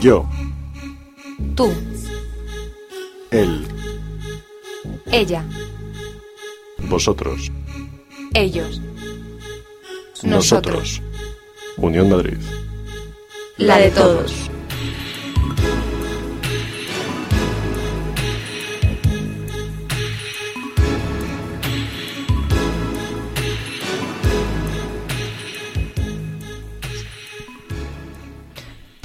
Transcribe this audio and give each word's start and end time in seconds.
Yo, 0.00 0.28
Tú, 1.54 1.72
él, 3.30 3.66
ella, 5.10 5.44
vosotros, 6.78 7.50
ellos. 8.34 8.80
nosotros. 10.22 11.00
Unión 11.76 12.10
Madrid. 12.10 12.38
La 13.56 13.78
de 13.78 13.90
todos. 13.90 14.50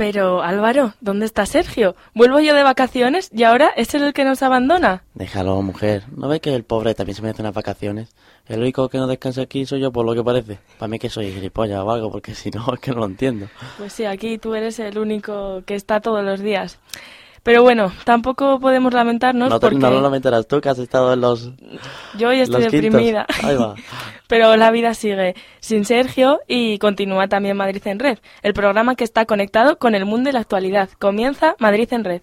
Pero 0.06 0.44
Álvaro, 0.44 0.96
¿dónde 1.00 1.26
está 1.26 1.46
Sergio? 1.46 1.96
Vuelvo 2.14 2.42
yo 2.42 2.54
de 2.54 2.62
vacaciones 2.62 3.30
y 3.32 3.44
ahora 3.44 3.70
es 3.78 3.96
él 3.96 4.04
el 4.04 4.12
que 4.12 4.26
nos 4.26 4.44
abandona. 4.44 5.06
Déjalo, 5.14 5.62
mujer. 5.62 6.04
¿No 6.14 6.28
ves 6.28 6.42
que 6.42 6.54
el 6.54 6.66
pobre 6.66 6.94
también 6.94 7.16
se 7.16 7.22
merece 7.22 7.42
unas 7.42 7.54
vacaciones? 7.54 8.14
El 8.50 8.60
único 8.60 8.90
que 8.90 8.98
no 8.98 9.08
descansa 9.08 9.44
aquí 9.44 9.66
soy 9.66 9.80
yo, 9.80 9.94
por 9.94 10.06
lo 10.06 10.14
que 10.14 10.22
parece. 10.22 10.60
Para 10.78 10.90
mí 10.90 11.00
que 11.00 11.10
soy 11.10 11.32
gilipollas 11.32 11.80
o 11.80 11.90
algo, 11.90 12.12
porque 12.12 12.36
si 12.36 12.52
no, 12.52 12.74
es 12.74 12.82
que 12.82 12.92
no 12.92 12.98
lo 12.98 13.06
entiendo. 13.06 13.48
Pues 13.78 13.94
sí, 13.94 14.04
aquí 14.04 14.38
tú 14.38 14.54
eres 14.56 14.78
el 14.80 14.98
único 14.98 15.64
que 15.66 15.76
está 15.76 16.02
todos 16.02 16.22
los 16.22 16.42
días. 16.42 16.80
Pero 17.44 17.62
bueno, 17.62 17.92
tampoco 18.06 18.60
podemos 18.60 18.94
lamentarnos 18.94 19.50
No, 19.50 19.60
te- 19.60 19.66
porque 19.68 19.78
no 19.78 19.92
lo 19.92 20.02
lamentarás 20.02 20.48
tú, 20.48 20.62
que 20.62 20.70
has 20.70 20.80
estado 20.80 21.12
en 21.14 21.20
los... 21.22 21.52
yo 22.18 22.30
hoy 22.30 22.40
estoy 22.40 22.64
deprimida. 22.64 23.26
Ahí 23.44 23.56
va. 23.58 23.76
Pero 24.28 24.56
la 24.56 24.72
vida 24.72 24.94
sigue 24.94 25.36
sin 25.60 25.84
Sergio 25.86 26.40
y 26.48 26.78
continúa 26.80 27.28
también 27.28 27.58
Madrid 27.58 27.82
en 27.86 28.00
Red, 28.00 28.20
el 28.42 28.54
programa 28.54 28.96
que 28.96 29.04
está 29.04 29.26
conectado 29.26 29.78
con 29.78 29.94
el 29.94 30.06
mundo 30.06 30.30
y 30.30 30.34
la 30.34 30.40
actualidad. 30.40 30.90
Comienza 30.98 31.56
Madrid 31.60 31.88
en 31.92 32.04
Red. 32.06 32.22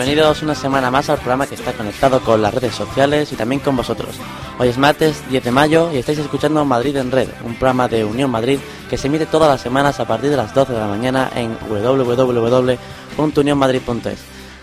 Bienvenidos 0.00 0.42
una 0.42 0.54
semana 0.54 0.90
más 0.90 1.10
al 1.10 1.18
programa 1.18 1.46
que 1.46 1.56
está 1.56 1.74
conectado 1.74 2.20
con 2.20 2.40
las 2.40 2.54
redes 2.54 2.74
sociales 2.74 3.30
y 3.32 3.36
también 3.36 3.60
con 3.60 3.76
vosotros. 3.76 4.16
Hoy 4.58 4.68
es 4.68 4.78
martes 4.78 5.22
10 5.28 5.44
de 5.44 5.50
mayo 5.50 5.90
y 5.92 5.98
estáis 5.98 6.18
escuchando 6.18 6.64
Madrid 6.64 6.96
en 6.96 7.12
Red, 7.12 7.28
un 7.44 7.54
programa 7.56 7.86
de 7.86 8.02
Unión 8.02 8.30
Madrid 8.30 8.58
que 8.88 8.96
se 8.96 9.08
emite 9.08 9.26
todas 9.26 9.50
las 9.50 9.60
semanas 9.60 10.00
a 10.00 10.06
partir 10.06 10.30
de 10.30 10.38
las 10.38 10.54
12 10.54 10.72
de 10.72 10.78
la 10.78 10.86
mañana 10.86 11.30
en 11.34 11.54
www.unionmadrid.es. 11.68 14.18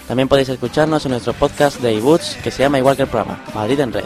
También 0.07 0.27
podéis 0.27 0.49
escucharnos 0.49 1.05
en 1.05 1.11
nuestro 1.11 1.33
podcast 1.33 1.81
de 1.81 1.95
ebooks 1.95 2.37
que 2.43 2.49
se 2.49 2.63
llama 2.63 2.79
igual 2.79 2.95
que 2.95 3.03
el 3.03 3.07
programa, 3.07 3.39
Madrid 3.53 3.79
en 3.79 3.93
Red. 3.93 4.05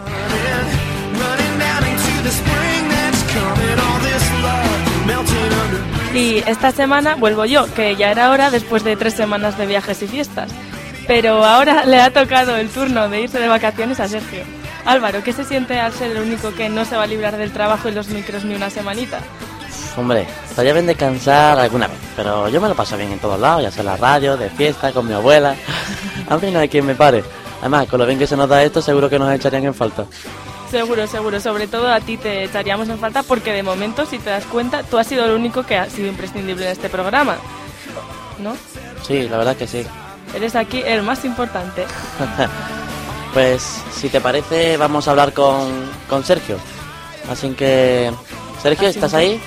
Y 6.14 6.44
esta 6.46 6.74
semana 6.74 7.16
vuelvo 7.16 7.46
yo, 7.46 7.74
que 7.74 7.96
ya 7.96 8.12
era 8.12 8.31
hora 8.31 8.52
después 8.52 8.84
de 8.84 8.97
tres 8.97 9.14
semanas 9.14 9.58
de 9.58 9.66
viajes 9.66 10.03
y 10.03 10.08
fiestas. 10.08 10.52
Pero 11.12 11.44
ahora 11.44 11.84
le 11.84 12.00
ha 12.00 12.10
tocado 12.10 12.56
el 12.56 12.70
turno 12.70 13.10
de 13.10 13.20
irse 13.20 13.38
de 13.38 13.50
vacaciones 13.50 14.00
a 14.00 14.08
Sergio. 14.08 14.46
Álvaro, 14.86 15.22
¿qué 15.22 15.34
se 15.34 15.44
siente 15.44 15.78
al 15.78 15.92
ser 15.92 16.12
el 16.12 16.20
único 16.20 16.54
que 16.54 16.70
no 16.70 16.86
se 16.86 16.96
va 16.96 17.04
a 17.04 17.08
librar 17.08 17.36
del 17.36 17.52
trabajo 17.52 17.90
y 17.90 17.92
los 17.92 18.08
micros 18.08 18.46
ni 18.46 18.56
una 18.56 18.70
semanita? 18.70 19.20
Hombre, 19.98 20.26
estaría 20.50 20.72
bien 20.72 20.86
descansar 20.86 21.60
alguna 21.60 21.88
vez, 21.88 21.98
pero 22.16 22.48
yo 22.48 22.62
me 22.62 22.70
lo 22.70 22.76
paso 22.76 22.96
bien 22.96 23.12
en 23.12 23.20
todos 23.20 23.38
lados, 23.38 23.62
ya 23.62 23.72
sea 23.72 23.82
en 23.82 23.88
la 23.88 23.98
radio, 23.98 24.38
de 24.38 24.50
fiesta, 24.52 24.94
con 24.94 25.06
mi 25.06 25.14
abuela. 25.14 25.54
A 26.30 26.38
mí 26.38 26.50
no 26.50 26.60
hay 26.60 26.70
quien 26.70 26.86
me 26.86 26.96
pare. 26.96 27.26
Además, 27.60 27.90
con 27.90 28.00
lo 28.00 28.06
bien 28.06 28.18
que 28.18 28.26
se 28.26 28.38
nos 28.38 28.48
da 28.48 28.64
esto, 28.64 28.82
seguro 28.82 29.10
que 29.10 29.20
nos 29.20 29.34
echarían 29.34 29.66
en 29.66 29.74
falta. 29.74 30.06
Seguro, 30.70 31.08
seguro. 31.08 31.42
Sobre 31.42 31.68
todo 31.68 31.92
a 31.92 32.00
ti 32.00 32.16
te 32.16 32.46
echaríamos 32.46 32.88
en 32.88 33.00
falta 33.00 33.22
porque 33.24 33.52
de 33.52 33.64
momento, 33.64 34.06
si 34.06 34.18
te 34.18 34.30
das 34.30 34.46
cuenta, 34.46 34.84
tú 34.84 34.98
has 34.98 35.08
sido 35.08 35.26
el 35.26 35.32
único 35.32 35.64
que 35.64 35.76
ha 35.76 35.90
sido 35.90 36.08
imprescindible 36.08 36.68
en 36.68 36.72
este 36.72 36.88
programa. 36.88 37.36
¿No? 38.40 38.56
Sí, 39.06 39.28
la 39.28 39.36
verdad 39.36 39.58
que 39.58 39.68
sí. 39.68 39.86
Eres 40.36 40.56
aquí 40.56 40.81
el 40.86 41.03
más 41.03 41.25
importante. 41.25 41.86
Pues, 43.34 43.62
si 43.94 44.09
te 44.09 44.19
parece, 44.19 44.75
vamos 44.75 45.08
a 45.08 45.12
hablar 45.12 45.31
con, 45.31 45.72
con 46.09 46.22
Sergio. 46.22 46.58
Así 47.30 47.50
que, 47.53 48.12
Sergio, 48.62 48.90
Así 48.90 48.97
¿estás 48.97 49.12
que- 49.12 49.18
ahí? 49.18 49.41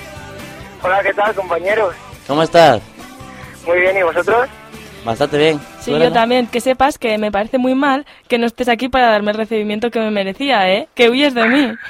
Hola, 0.81 1.03
¿qué 1.03 1.13
tal, 1.13 1.35
compañeros? 1.35 1.93
¿Cómo 2.25 2.41
estás? 2.41 2.81
Muy 3.63 3.79
bien, 3.81 3.95
¿y 3.95 4.01
vosotros? 4.01 4.49
Bastante 5.05 5.37
bien. 5.37 5.59
Sí, 5.81 5.91
¿Tú, 5.91 5.99
yo 5.99 6.11
también. 6.11 6.47
Que 6.47 6.61
sepas 6.61 6.97
que 6.97 7.19
me 7.19 7.31
parece 7.31 7.59
muy 7.59 7.75
mal 7.75 8.07
que 8.27 8.39
no 8.39 8.47
estés 8.47 8.69
aquí 8.69 8.89
para 8.89 9.11
darme 9.11 9.29
el 9.33 9.37
recibimiento 9.37 9.91
que 9.91 9.99
me 9.99 10.09
merecía, 10.09 10.67
¿eh? 10.67 10.87
Que 10.95 11.11
huyes 11.11 11.35
de 11.35 11.47
mí. 11.47 11.71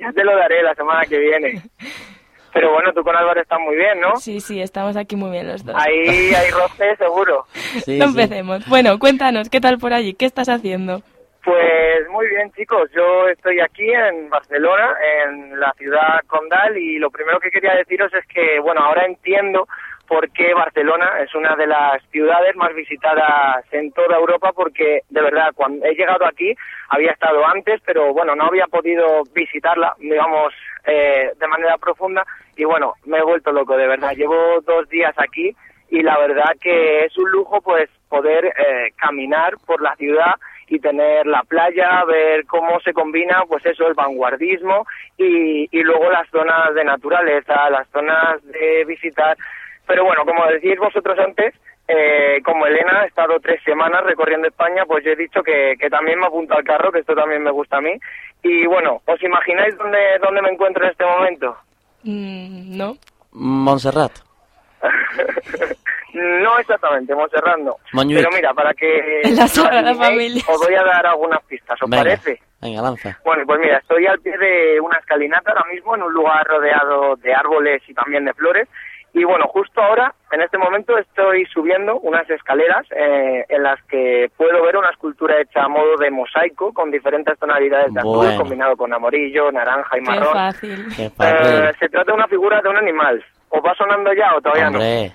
Ya 0.00 0.10
te 0.12 0.24
lo 0.24 0.36
daré 0.36 0.64
la 0.64 0.74
semana 0.74 1.06
que 1.06 1.16
viene. 1.16 1.62
Pero 2.54 2.70
bueno, 2.72 2.92
tú 2.92 3.02
con 3.02 3.16
Álvaro 3.16 3.40
estás 3.40 3.58
muy 3.58 3.74
bien, 3.74 4.00
¿no? 4.00 4.14
Sí, 4.16 4.38
sí, 4.40 4.62
estamos 4.62 4.96
aquí 4.96 5.16
muy 5.16 5.32
bien 5.32 5.48
los 5.48 5.64
dos. 5.64 5.74
Ahí 5.76 6.32
hay 6.32 6.50
roce, 6.50 6.96
seguro. 6.96 7.44
Sí, 7.52 7.98
no 7.98 8.06
sí. 8.06 8.10
empecemos. 8.10 8.66
Bueno, 8.68 8.96
cuéntanos, 9.00 9.50
¿qué 9.50 9.60
tal 9.60 9.78
por 9.78 9.92
allí? 9.92 10.14
¿Qué 10.14 10.24
estás 10.24 10.48
haciendo? 10.48 11.02
Pues 11.44 12.08
muy 12.10 12.28
bien, 12.28 12.52
chicos. 12.52 12.88
Yo 12.94 13.28
estoy 13.28 13.60
aquí 13.60 13.90
en 13.90 14.30
Barcelona, 14.30 14.94
en 15.26 15.58
la 15.58 15.72
ciudad 15.72 16.20
condal, 16.28 16.78
y 16.78 16.98
lo 16.98 17.10
primero 17.10 17.40
que 17.40 17.50
quería 17.50 17.74
deciros 17.74 18.14
es 18.14 18.24
que, 18.28 18.60
bueno, 18.60 18.82
ahora 18.82 19.04
entiendo 19.04 19.66
por 20.06 20.30
qué 20.30 20.54
Barcelona 20.54 21.10
es 21.20 21.34
una 21.34 21.56
de 21.56 21.66
las 21.66 22.02
ciudades 22.10 22.54
más 22.56 22.74
visitadas 22.74 23.64
en 23.72 23.90
toda 23.92 24.16
Europa, 24.16 24.52
porque 24.54 25.00
de 25.08 25.22
verdad, 25.22 25.50
cuando 25.54 25.84
he 25.86 25.94
llegado 25.94 26.24
aquí, 26.24 26.54
había 26.90 27.10
estado 27.10 27.44
antes, 27.46 27.80
pero 27.84 28.12
bueno, 28.12 28.34
no 28.36 28.44
había 28.44 28.66
podido 28.66 29.22
visitarla, 29.34 29.94
digamos, 29.98 30.52
eh, 30.86 31.32
de 31.38 31.46
manera 31.46 31.76
profunda, 31.78 32.24
y 32.56 32.64
bueno, 32.64 32.94
me 33.06 33.18
he 33.18 33.22
vuelto 33.22 33.52
loco, 33.52 33.76
de 33.76 33.86
verdad. 33.86 34.12
Llevo 34.14 34.60
dos 34.60 34.88
días 34.88 35.14
aquí 35.16 35.54
y 35.90 36.02
la 36.02 36.18
verdad 36.18 36.52
que 36.60 37.04
es 37.04 37.16
un 37.18 37.30
lujo 37.30 37.60
pues 37.60 37.88
poder 38.08 38.46
eh, 38.46 38.92
caminar 38.96 39.54
por 39.66 39.82
la 39.82 39.94
ciudad 39.96 40.34
y 40.68 40.78
tener 40.78 41.26
la 41.26 41.42
playa, 41.42 42.04
ver 42.04 42.46
cómo 42.46 42.80
se 42.80 42.92
combina 42.92 43.44
pues 43.46 43.64
eso, 43.66 43.86
el 43.86 43.94
vanguardismo 43.94 44.86
y, 45.18 45.68
y 45.70 45.82
luego 45.82 46.10
las 46.10 46.28
zonas 46.30 46.74
de 46.74 46.84
naturaleza, 46.84 47.68
las 47.70 47.88
zonas 47.88 48.42
de 48.44 48.84
visitar. 48.86 49.36
Pero 49.86 50.04
bueno, 50.04 50.24
como 50.24 50.46
decís 50.46 50.78
vosotros 50.78 51.18
antes, 51.18 51.54
eh, 51.88 52.40
como 52.44 52.66
Elena 52.66 53.00
ha 53.02 53.06
estado 53.06 53.38
tres 53.40 53.62
semanas 53.64 54.02
recorriendo 54.04 54.48
España, 54.48 54.84
pues 54.86 55.04
yo 55.04 55.12
he 55.12 55.16
dicho 55.16 55.42
que, 55.42 55.74
que 55.78 55.90
también 55.90 56.18
me 56.18 56.26
apunto 56.26 56.54
al 56.54 56.64
carro, 56.64 56.90
que 56.90 57.00
esto 57.00 57.14
también 57.14 57.42
me 57.42 57.50
gusta 57.50 57.76
a 57.78 57.80
mí. 57.80 57.92
Y 58.42 58.66
bueno, 58.66 59.00
¿os 59.06 59.22
imagináis 59.22 59.76
dónde, 59.76 59.98
dónde 60.22 60.42
me 60.42 60.50
encuentro 60.50 60.84
en 60.84 60.90
este 60.90 61.04
momento? 61.04 61.56
Mm, 62.04 62.76
no. 62.76 62.94
Montserrat. 63.32 64.12
no 66.14 66.58
exactamente, 66.58 67.14
Montserrat 67.14 67.58
no. 67.58 67.76
Pero 67.92 68.28
mira, 68.32 68.54
para 68.54 68.72
que 68.74 69.20
En 69.24 69.36
la 69.36 69.44
os 69.44 69.52
Familia. 69.98 70.42
voy 70.46 70.74
a 70.74 70.82
dar 70.84 71.06
algunas 71.06 71.42
pistas, 71.44 71.80
¿os 71.82 71.90
Venga, 71.90 72.02
parece? 72.04 72.40
venga, 72.60 72.82
lanza. 72.82 73.18
Bueno, 73.24 73.42
pues 73.46 73.60
mira, 73.60 73.78
estoy 73.78 74.06
al 74.06 74.20
pie 74.20 74.36
de 74.38 74.80
una 74.80 74.98
escalinata 74.98 75.50
ahora 75.52 75.64
mismo, 75.72 75.94
en 75.96 76.02
un 76.02 76.12
lugar 76.12 76.46
rodeado 76.46 77.16
de 77.16 77.34
árboles 77.34 77.82
y 77.88 77.94
también 77.94 78.24
de 78.24 78.34
flores. 78.34 78.68
Y 79.16 79.22
bueno, 79.22 79.46
justo 79.46 79.80
ahora, 79.80 80.12
en 80.32 80.42
este 80.42 80.58
momento, 80.58 80.98
estoy 80.98 81.46
subiendo 81.46 82.00
unas 82.00 82.28
escaleras 82.28 82.84
eh, 82.90 83.44
en 83.48 83.62
las 83.62 83.80
que 83.84 84.28
puedo 84.36 84.60
ver 84.64 84.76
una 84.76 84.90
escultura 84.90 85.40
hecha 85.40 85.62
a 85.62 85.68
modo 85.68 85.96
de 85.98 86.10
mosaico 86.10 86.72
con 86.72 86.90
diferentes 86.90 87.38
tonalidades 87.38 87.94
de 87.94 88.00
azul 88.00 88.16
Bueno. 88.16 88.38
combinado 88.40 88.76
con 88.76 88.92
amarillo, 88.92 89.52
naranja 89.52 89.96
y 89.96 90.02
Qué 90.02 90.10
marrón. 90.10 90.32
fácil. 90.32 90.86
Qué 90.96 91.04
Eh, 91.04 91.10
fácil. 91.16 91.78
se 91.78 91.88
trata 91.88 92.10
de 92.10 92.16
una 92.16 92.26
figura 92.26 92.60
de 92.60 92.68
un 92.68 92.76
animal. 92.76 93.24
¿Os 93.50 93.62
va 93.64 93.72
sonando 93.76 94.12
ya 94.14 94.34
o 94.36 94.40
todavía 94.40 94.64
no? 94.68 94.78
Hombre, 94.78 95.12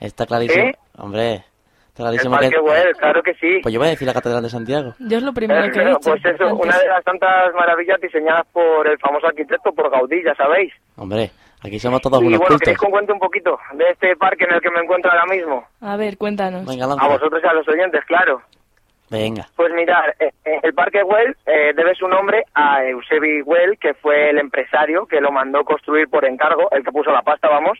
está 0.00 0.26
clarísimo. 0.26 0.64
¿Eh? 0.66 0.74
Hombre, 0.98 1.32
está 1.36 2.02
El 2.02 2.04
clarísimo 2.08 2.34
Parque 2.34 2.50
que... 2.50 2.60
Güell, 2.60 2.96
claro 2.98 3.22
que 3.22 3.34
sí. 3.36 3.60
Pues 3.62 3.72
yo 3.72 3.80
voy 3.80 3.88
a 3.88 3.92
decir 3.92 4.06
la 4.06 4.12
Catedral 4.12 4.42
de 4.42 4.50
Santiago. 4.50 4.94
Yo 4.98 5.16
es 5.16 5.22
lo 5.22 5.32
primero 5.32 5.64
Eh, 5.64 5.70
que 5.72 5.80
he 5.80 5.86
dicho. 5.86 5.98
pues 6.04 6.22
eso, 6.26 6.44
antes. 6.44 6.66
una 6.66 6.78
de 6.78 6.88
las 6.88 7.02
tantas 7.04 7.54
maravillas 7.54 7.98
diseñadas 8.02 8.46
por 8.52 8.86
el 8.86 8.98
famoso 8.98 9.28
arquitecto, 9.28 9.72
por 9.72 9.88
Gaudí, 9.90 10.22
ya 10.22 10.34
sabéis. 10.34 10.74
Hombre, 10.96 11.30
aquí 11.62 11.78
somos 11.78 12.00
todos 12.00 12.22
y 12.22 12.26
unos 12.26 12.38
bueno, 12.38 12.48
cultos. 12.48 12.60
¿queréis 12.60 12.78
que 12.78 12.86
os 12.86 12.90
cuente 12.92 13.12
un 13.12 13.18
poquito 13.18 13.58
de 13.74 13.90
este 13.90 14.16
parque 14.16 14.44
en 14.44 14.54
el 14.54 14.60
que 14.60 14.70
me 14.70 14.80
encuentro 14.80 15.10
ahora 15.10 15.26
mismo? 15.26 15.66
A 15.80 15.96
ver, 15.96 16.16
cuéntanos. 16.16 16.66
Venga, 16.66 16.84
A 16.84 17.08
vosotros 17.08 17.40
y 17.42 17.46
a 17.46 17.52
los 17.52 17.68
oyentes, 17.68 18.04
claro. 18.06 18.42
Venga. 19.10 19.46
Pues 19.56 19.72
mirar, 19.72 20.14
eh, 20.20 20.30
eh, 20.44 20.60
el 20.62 20.72
Parque 20.72 21.02
Güell 21.02 21.36
eh, 21.44 21.72
debe 21.74 21.96
su 21.96 22.06
nombre 22.06 22.44
a 22.54 22.84
Eusebi 22.84 23.40
Güell, 23.40 23.76
que 23.78 23.94
fue 23.94 24.30
el 24.30 24.38
empresario 24.38 25.06
que 25.06 25.20
lo 25.20 25.32
mandó 25.32 25.64
construir 25.64 26.08
por 26.08 26.24
encargo, 26.24 26.70
el 26.70 26.84
que 26.84 26.92
puso 26.92 27.10
la 27.10 27.22
pasta, 27.22 27.48
vamos. 27.48 27.78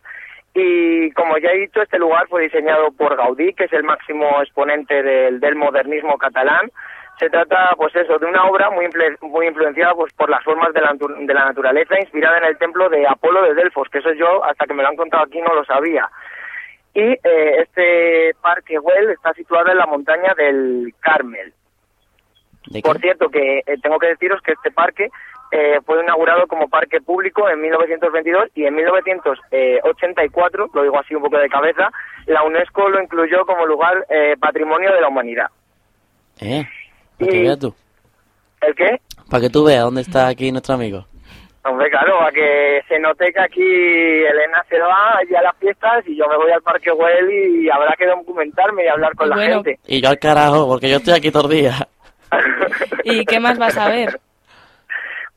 Y 0.54 1.12
como 1.12 1.38
ya 1.38 1.50
he 1.50 1.58
dicho, 1.58 1.80
este 1.80 2.00
lugar 2.00 2.26
fue 2.28 2.42
diseñado 2.42 2.90
por 2.90 3.16
Gaudí, 3.16 3.54
que 3.54 3.64
es 3.64 3.72
el 3.72 3.84
máximo 3.84 4.26
exponente 4.42 5.04
del, 5.04 5.38
del 5.38 5.54
modernismo 5.54 6.18
catalán. 6.18 6.72
Se 7.18 7.28
trata, 7.28 7.70
pues 7.76 7.94
eso, 7.96 8.18
de 8.18 8.26
una 8.26 8.44
obra 8.44 8.70
muy, 8.70 8.86
influ- 8.86 9.18
muy 9.20 9.46
influenciada 9.46 9.94
pues, 9.94 10.12
por 10.14 10.30
las 10.30 10.42
formas 10.42 10.72
de 10.72 10.80
la, 10.80 10.94
de 10.94 11.34
la 11.34 11.44
naturaleza, 11.46 11.98
inspirada 12.00 12.38
en 12.38 12.44
el 12.44 12.56
templo 12.58 12.88
de 12.88 13.06
Apolo 13.06 13.42
de 13.42 13.52
Delfos, 13.54 13.88
que 13.90 13.98
eso 13.98 14.12
yo, 14.14 14.42
hasta 14.44 14.64
que 14.66 14.72
me 14.74 14.82
lo 14.82 14.88
han 14.88 14.96
contado 14.96 15.24
aquí, 15.24 15.38
no 15.40 15.52
lo 15.54 15.62
sabía. 15.64 16.08
Y 16.94 17.02
eh, 17.02 17.56
este 17.62 18.32
Parque 18.40 18.78
Güell 18.78 19.10
está 19.10 19.32
situado 19.34 19.70
en 19.70 19.76
la 19.78 19.86
montaña 19.86 20.32
del 20.34 20.94
Carmel. 21.00 21.52
Por 22.82 22.98
cierto, 23.00 23.28
que 23.28 23.58
eh, 23.66 23.76
tengo 23.82 23.98
que 23.98 24.08
deciros 24.08 24.40
que 24.42 24.52
este 24.52 24.70
parque 24.70 25.08
eh, 25.52 25.78
fue 25.84 26.00
inaugurado 26.02 26.46
como 26.46 26.68
parque 26.68 27.00
público 27.00 27.48
en 27.48 27.60
1922 27.60 28.48
y 28.54 28.64
en 28.64 28.74
1984, 28.76 30.70
lo 30.72 30.82
digo 30.82 30.98
así 30.98 31.14
un 31.14 31.22
poco 31.22 31.38
de 31.38 31.48
cabeza, 31.48 31.90
la 32.26 32.42
UNESCO 32.44 32.88
lo 32.88 33.02
incluyó 33.02 33.44
como 33.44 33.66
lugar 33.66 34.06
eh, 34.08 34.36
patrimonio 34.40 34.92
de 34.92 35.00
la 35.00 35.08
humanidad. 35.08 35.46
Eh, 36.40 36.66
para 37.20 37.30
que 37.30 37.36
Y- 37.38 37.42
veas 37.42 37.58
tú. 37.58 37.74
¿El 38.62 38.74
qué? 38.74 39.00
Para 39.30 39.40
que 39.42 39.50
tú 39.50 39.64
veas 39.64 39.84
dónde 39.84 40.00
está 40.02 40.26
aquí 40.28 40.50
nuestro 40.52 40.74
amigo. 40.74 41.06
Hombre, 41.64 41.90
claro, 41.90 42.22
a 42.22 42.32
que 42.32 42.80
se 42.88 42.98
note 42.98 43.32
que 43.32 43.40
aquí 43.40 43.62
Elena 43.62 44.64
se 44.68 44.78
va 44.78 45.18
allí 45.18 45.34
a 45.34 45.42
las 45.42 45.56
fiestas 45.58 46.02
y 46.06 46.16
yo 46.16 46.26
me 46.26 46.36
voy 46.36 46.50
al 46.50 46.62
Parque 46.62 46.90
Güell 46.90 47.30
y 47.30 47.70
habrá 47.70 47.94
que 47.98 48.06
documentarme 48.06 48.84
y 48.84 48.88
hablar 48.88 49.14
con 49.14 49.28
la 49.28 49.36
Bueno. 49.36 49.54
gente. 49.62 49.78
Y 49.86 50.00
yo 50.00 50.08
al 50.08 50.18
carajo, 50.18 50.66
porque 50.66 50.88
yo 50.88 50.96
estoy 50.96 51.14
aquí 51.14 51.30
todo 51.30 51.50
el 51.50 51.58
día. 51.60 51.74
¿Y 53.04 53.24
qué 53.26 53.40
más 53.40 53.58
vas 53.58 53.76
a 53.76 53.88
ver? 53.90 54.18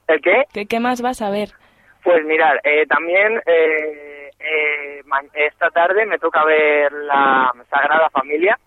¿El 0.08 0.22
qué? 0.22 0.44
¿Qué, 0.54 0.66
qué 0.66 0.80
más 0.80 1.02
vas 1.02 1.22
a 1.22 1.30
ver? 1.30 1.50
Pues 2.04 2.24
mirar, 2.26 2.60
eh, 2.64 2.86
también 2.88 3.42
eh, 3.46 4.30
eh, 4.40 5.02
ma- 5.06 5.22
esta 5.34 5.70
tarde 5.72 6.06
me 6.06 6.20
toca 6.20 6.44
ver 6.46 6.92
la 6.92 7.52
Sagrada 7.70 8.10
Familia, 8.10 8.58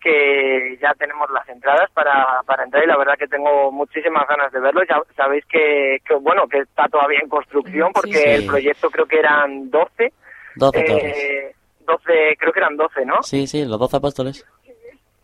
que 0.00 0.78
ya 0.80 0.92
tenemos 0.94 1.30
las 1.30 1.48
entradas 1.48 1.90
para, 1.92 2.42
para 2.46 2.64
entrar 2.64 2.82
y 2.82 2.86
la 2.86 2.96
verdad 2.96 3.18
que 3.18 3.26
tengo 3.28 3.70
muchísimas 3.70 4.26
ganas 4.28 4.50
de 4.52 4.60
verlo. 4.60 4.82
Ya 4.88 5.00
sabéis 5.16 5.44
que, 5.46 5.98
que, 6.06 6.14
bueno, 6.14 6.46
que 6.48 6.58
está 6.58 6.88
todavía 6.88 7.20
en 7.22 7.28
construcción 7.28 7.92
porque 7.92 8.12
Sí. 8.12 8.28
el 8.28 8.46
proyecto 8.46 8.90
creo 8.90 9.06
que 9.06 9.18
eran 9.18 9.70
12. 9.70 10.12
12 10.56 10.82
torres. 10.84 11.16
eh, 11.16 11.54
12, 11.86 12.36
creo 12.38 12.52
que 12.52 12.58
eran 12.60 12.76
12, 12.76 13.04
¿no? 13.04 13.22
Sí, 13.22 13.46
sí, 13.46 13.64
los 13.64 13.78
12 13.78 13.96
apóstoles. 13.98 14.46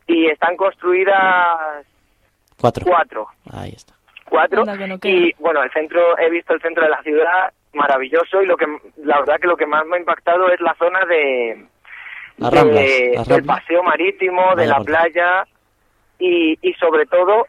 Y 0.06 0.26
están 0.26 0.56
construidas 0.56 1.86
Cuatro. 2.60 2.84
cuatro. 2.86 3.26
Ahí 3.52 3.72
está. 3.76 3.94
cuatro 4.28 4.64
no 4.64 4.74
y 5.04 5.32
bueno 5.38 5.62
el 5.62 5.70
centro 5.72 6.18
he 6.18 6.30
visto 6.30 6.52
el 6.54 6.60
centro 6.60 6.82
de 6.84 6.90
la 6.90 7.02
ciudad 7.02 7.52
maravilloso 7.74 8.40
y 8.42 8.46
lo 8.46 8.56
que 8.56 8.66
la 8.96 9.18
verdad 9.20 9.38
que 9.40 9.46
lo 9.46 9.56
que 9.56 9.66
más 9.66 9.84
me 9.86 9.96
ha 9.96 10.00
impactado 10.00 10.48
es 10.50 10.60
la 10.60 10.74
zona 10.74 11.04
de, 11.04 11.66
Las 12.38 12.50
de- 12.64 13.12
las 13.14 13.28
del 13.28 13.44
paseo 13.46 13.82
marítimo 13.82 14.54
de 14.56 14.66
la 14.66 14.76
playa 14.84 15.46
y, 16.18 16.58
y 16.62 16.74
sobre 16.74 17.06
todo 17.06 17.46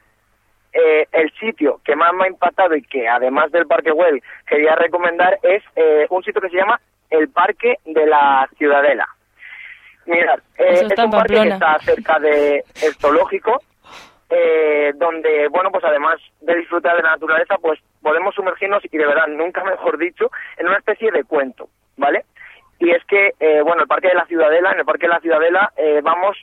eh, 0.73 1.07
el 1.11 1.31
sitio 1.39 1.81
que 1.83 1.95
más 1.95 2.13
me 2.13 2.25
ha 2.25 2.27
impactado 2.27 2.75
y 2.75 2.81
que 2.83 3.07
además 3.07 3.51
del 3.51 3.65
Parque 3.67 3.91
Güell 3.91 4.21
quería 4.45 4.75
recomendar 4.75 5.39
es 5.43 5.63
eh, 5.75 6.05
un 6.09 6.23
sitio 6.23 6.41
que 6.41 6.49
se 6.49 6.57
llama 6.57 6.79
el 7.09 7.29
Parque 7.29 7.75
de 7.85 8.05
la 8.05 8.47
Ciudadela. 8.57 9.07
Mirad, 10.05 10.39
eh, 10.57 10.65
es 10.93 10.99
un 11.05 11.11
parque 11.11 11.33
que 11.33 11.39
está 11.55 11.79
cerca 11.79 12.19
del 12.19 12.63
zoológico, 12.99 13.61
eh, 14.29 14.93
donde, 14.95 15.47
bueno, 15.49 15.71
pues 15.71 15.83
además 15.83 16.15
de 16.41 16.55
disfrutar 16.55 16.95
de 16.97 17.03
la 17.03 17.11
naturaleza, 17.11 17.55
pues 17.61 17.79
podemos 18.01 18.33
sumergirnos, 18.35 18.83
y 18.85 18.97
de 18.97 19.05
verdad, 19.05 19.27
nunca 19.27 19.63
mejor 19.63 19.97
dicho, 19.97 20.29
en 20.57 20.67
una 20.67 20.77
especie 20.77 21.11
de 21.11 21.23
cuento, 21.23 21.69
¿vale? 21.97 22.23
Y 22.79 22.91
es 22.91 23.03
que, 23.05 23.33
eh, 23.39 23.61
bueno, 23.61 23.81
el 23.83 23.87
Parque 23.87 24.09
de 24.09 24.15
la 24.15 24.25
Ciudadela, 24.25 24.71
en 24.71 24.79
el 24.79 24.85
Parque 24.85 25.07
de 25.07 25.13
la 25.13 25.19
Ciudadela 25.19 25.71
eh, 25.77 26.01
vamos, 26.03 26.37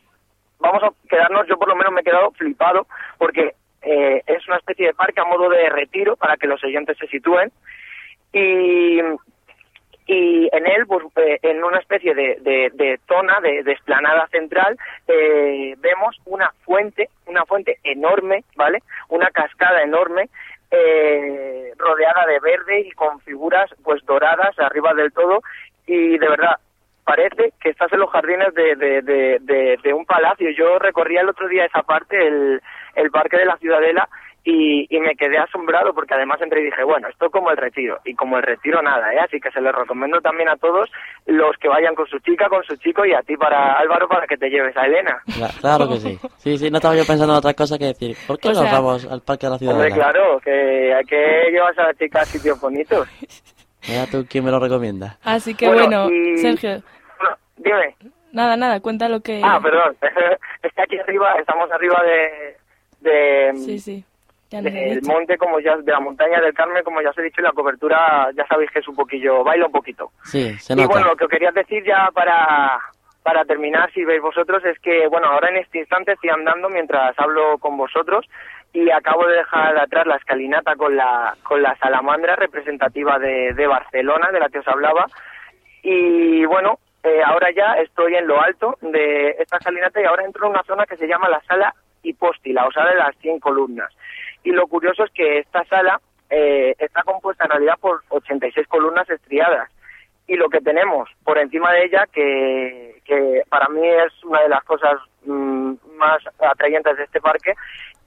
vamos 0.59 0.83
a 0.83 0.91
quedarnos, 1.09 1.47
yo 1.47 1.57
por 1.57 1.69
lo 1.69 1.77
menos 1.77 1.93
me 1.93 2.01
he 2.01 2.05
quedado 2.05 2.31
flipado, 2.33 2.87
porque 3.19 3.55
eh, 3.83 4.23
es 4.27 4.47
una 4.49 4.57
especie 4.57 4.87
de 4.87 4.95
parque 4.95 5.21
a 5.21 5.25
modo 5.25 5.49
de 5.49 5.69
retiro 5.69 6.17
para 6.17 6.37
que 6.37 6.47
los 6.47 6.63
oyentes 6.65 6.97
se 6.99 7.07
sitúen, 7.07 7.53
y 8.33 9.01
y 10.07 10.49
en 10.53 10.67
él, 10.67 10.87
pues, 10.87 11.05
eh, 11.17 11.39
en 11.43 11.65
una 11.65 11.79
especie 11.79 12.15
de, 12.15 13.01
zona, 13.09 13.41
de, 13.41 13.63
de 13.63 13.73
esplanada 13.73 14.27
central, 14.29 14.77
eh, 15.09 15.75
vemos 15.79 16.21
una 16.27 16.53
fuente, 16.65 17.09
una 17.27 17.45
fuente 17.47 17.79
enorme, 17.85 18.45
¿vale? 18.55 18.83
Una 19.09 19.31
cascada 19.31 19.83
enorme, 19.83 20.29
eh, 20.71 21.73
rodeada 21.79 22.27
de 22.27 22.39
verde 22.41 22.81
y 22.81 22.91
con 22.93 23.21
figuras, 23.21 23.71
pues, 23.83 24.05
doradas 24.05 24.59
arriba 24.59 24.93
del 24.93 25.13
todo, 25.13 25.41
y 25.87 26.19
de 26.19 26.29
verdad, 26.29 26.57
parece 27.05 27.53
que 27.61 27.71
estás 27.71 27.93
en 27.93 28.01
los 28.01 28.11
jardines 28.11 28.55
de, 28.55 28.77
de, 28.77 29.03
de, 29.03 29.39
de- 29.41 29.79
de 29.83 29.93
un 29.93 30.07
palacio. 30.07 30.49
Yo 30.57 30.79
recorría 30.79 31.21
el 31.21 31.29
otro 31.29 31.49
día 31.49 31.67
esa 31.67 31.83
parte, 31.83 32.17
el, 32.27 32.61
el 32.95 33.11
parque 33.11 33.37
de 33.37 33.45
la 33.47 33.57
Ciudadela, 33.59 34.09
y, 34.47 34.87
y 34.95 35.01
me 35.01 35.15
quedé 35.17 35.39
asombrado 35.39 35.95
porque 35.95 36.13
además 36.13 36.39
entré 36.43 36.61
y 36.61 36.65
dije, 36.67 36.85
bueno, 36.85 37.09
esto 37.09 37.31
como 37.31 37.51
el 37.51 37.57
retiro, 37.57 37.99
y 38.05 38.15
como 38.15 38.37
el 38.37 38.43
retiro 38.43 38.83
nada, 38.83 39.11
¿eh? 39.15 39.19
Así 39.21 39.41
que 39.41 39.51
se 39.51 39.61
les 39.61 39.75
recomiendo 39.75 40.21
también 40.21 40.51
a 40.51 40.57
todos 40.57 40.91
los 41.25 41.57
que 41.57 41.67
vayan 41.69 41.95
con 41.95 42.07
su 42.07 42.19
chica, 42.19 42.51
con 42.51 42.63
su 42.65 42.77
chico, 42.77 43.07
y 43.07 43.15
a 43.15 43.23
ti, 43.23 43.37
para 43.39 43.73
Álvaro, 43.73 44.07
para 44.07 44.27
que 44.27 44.37
te 44.37 44.51
lleves 44.51 44.77
a 44.77 44.85
Elena. 44.85 45.19
Cla- 45.27 45.61
Claro 45.61 45.89
que 45.89 45.97
sí. 45.97 46.19
Sí, 46.37 46.59
sí, 46.59 46.71
no 46.71 46.77
estaba 46.77 46.95
yo 46.95 47.07
pensando 47.07 47.33
en 47.33 47.39
otra 47.39 47.55
cosa 47.55 47.79
que 47.79 47.87
decir. 47.87 48.17
¿Por 48.27 48.39
qué 48.39 48.49
O 48.49 48.53
nos 48.53 48.61
sea- 48.65 48.73
vamos 48.73 49.11
al 49.11 49.23
Parque 49.23 49.47
de 49.47 49.53
la 49.53 49.58
Ciudad? 49.58 49.75
Hombre, 49.77 49.93
claro, 49.93 50.39
que 50.41 50.93
hay 50.94 51.05
que 51.06 51.51
llevarse 51.51 51.81
a 51.81 51.87
la 51.87 51.94
chica 51.94 52.20
a 52.20 52.25
sitios 52.27 52.61
bonitos. 52.61 53.08
Mira 53.88 54.06
tú 54.06 54.26
quién 54.29 54.44
me 54.44 54.50
lo 54.50 54.58
recomienda. 54.60 55.19
Así 55.22 55.55
que 55.55 55.67
Bueno, 55.67 56.05
bueno, 56.08 56.10
y- 56.10 56.38
Sergio, 56.38 56.82
Bueno, 57.19 57.36
dime. 57.56 57.96
nada, 58.32 58.56
nada, 58.56 58.81
cuenta 58.81 59.08
lo 59.08 59.20
que... 59.20 59.41
Ah, 59.44 59.60
perdón. 59.62 59.96
es 60.62 60.72
que 60.72 60.82
aquí 60.82 60.98
arriba, 60.98 61.34
estamos 61.38 61.70
arriba 61.70 62.03
de... 62.03 62.56
de 63.00 63.53
Sí, 63.56 63.79
sí, 63.79 64.05
ya 64.50 64.62
del 64.62 65.00
dicho. 65.00 65.12
monte, 65.12 65.36
como 65.36 65.60
ya, 65.60 65.76
de 65.76 65.93
la 65.93 66.00
montaña 66.00 66.41
del 66.41 66.55
Carmen, 66.55 66.82
como 66.84 67.03
ya 67.03 67.10
os 67.10 67.19
he 67.19 67.22
dicho, 67.22 67.41
y 67.41 67.44
la 67.44 67.53
cobertura, 67.53 68.31
ya 68.36 68.46
sabéis 68.46 68.70
que 68.70 68.79
es 68.79 68.88
un 68.88 68.96
poquillo, 68.96 69.43
baila 69.44 69.67
un 69.67 69.72
poquito. 69.72 70.10
Sí, 70.24 70.55
se 70.58 70.72
Y 70.72 70.76
nota. 70.76 70.88
bueno, 70.88 71.06
lo 71.08 71.17
que 71.17 71.24
os 71.24 71.31
quería 71.31 71.50
decir 71.50 71.84
ya 71.84 72.08
para, 72.14 72.79
para 73.22 73.44
terminar, 73.44 73.91
si 73.93 74.05
veis 74.05 74.22
vosotros, 74.22 74.64
es 74.64 74.79
que, 74.81 75.08
bueno, 75.08 75.26
ahora 75.29 75.48
en 75.50 75.56
este 75.58 75.79
instante 75.81 76.12
estoy 76.12 76.31
andando 76.31 76.69
mientras 76.70 77.19
hablo 77.19 77.58
con 77.58 77.76
vosotros 77.76 78.24
y 78.75 78.91
acabo 78.91 79.25
de 79.27 79.37
dejar 79.37 79.79
atrás 79.79 80.05
la 80.05 80.17
escalinata 80.17 80.75
con 80.75 80.97
la, 80.97 81.37
con 81.45 81.63
la 81.63 81.77
salamandra 81.77 82.35
representativa 82.35 83.21
de, 83.21 83.67
Barcelona, 83.69 84.33
de 84.33 84.41
la 84.41 84.49
que 84.49 84.59
os 84.59 84.67
hablaba. 84.67 85.07
Y 85.81 86.45
bueno, 86.45 86.81
eh, 87.05 87.23
ahora 87.25 87.53
ya 87.53 87.75
estoy 87.75 88.17
en 88.17 88.27
lo 88.27 88.43
alto 88.43 88.77
de 88.83 89.37
esta 89.39 89.59
escalinata 89.59 90.01
y 90.01 90.05
ahora 90.05 90.25
entro 90.25 90.47
en 90.47 90.53
una 90.55 90.65
zona 90.65 90.87
que 90.87 90.97
se 90.97 91.07
llama 91.07 91.29
la 91.29 91.41
sala 91.43 91.73
hipóstila, 92.03 92.67
o 92.67 92.73
sala 92.73 92.91
de 92.91 92.97
las 92.97 93.17
100 93.19 93.39
columnas. 93.39 93.93
Y 94.43 94.51
lo 94.51 94.67
curioso 94.67 95.05
es 95.05 95.11
que 95.13 95.39
esta 95.39 95.65
sala 95.67 96.01
eh, 96.29 96.75
está 96.77 97.05
compuesta 97.05 97.45
en 97.45 97.51
realidad 97.51 97.79
por 97.81 98.03
86 98.09 98.67
columnas 98.67 99.09
estriadas 99.09 99.71
y 100.27 100.35
lo 100.35 100.49
que 100.49 100.61
tenemos 100.61 101.09
por 101.23 101.39
encima 101.39 101.73
de 101.73 101.85
ella, 101.85 102.07
que, 102.13 103.01
que 103.05 103.43
para 103.49 103.69
mí 103.69 103.87
es 103.87 104.25
una 104.25 104.41
de 104.41 104.49
las 104.49 104.65
cosas 104.65 104.95
mm, 105.27 105.75
más 105.97 106.19
atrayentes 106.41 106.97
de 106.97 107.05
este 107.05 107.21
parque, 107.21 107.55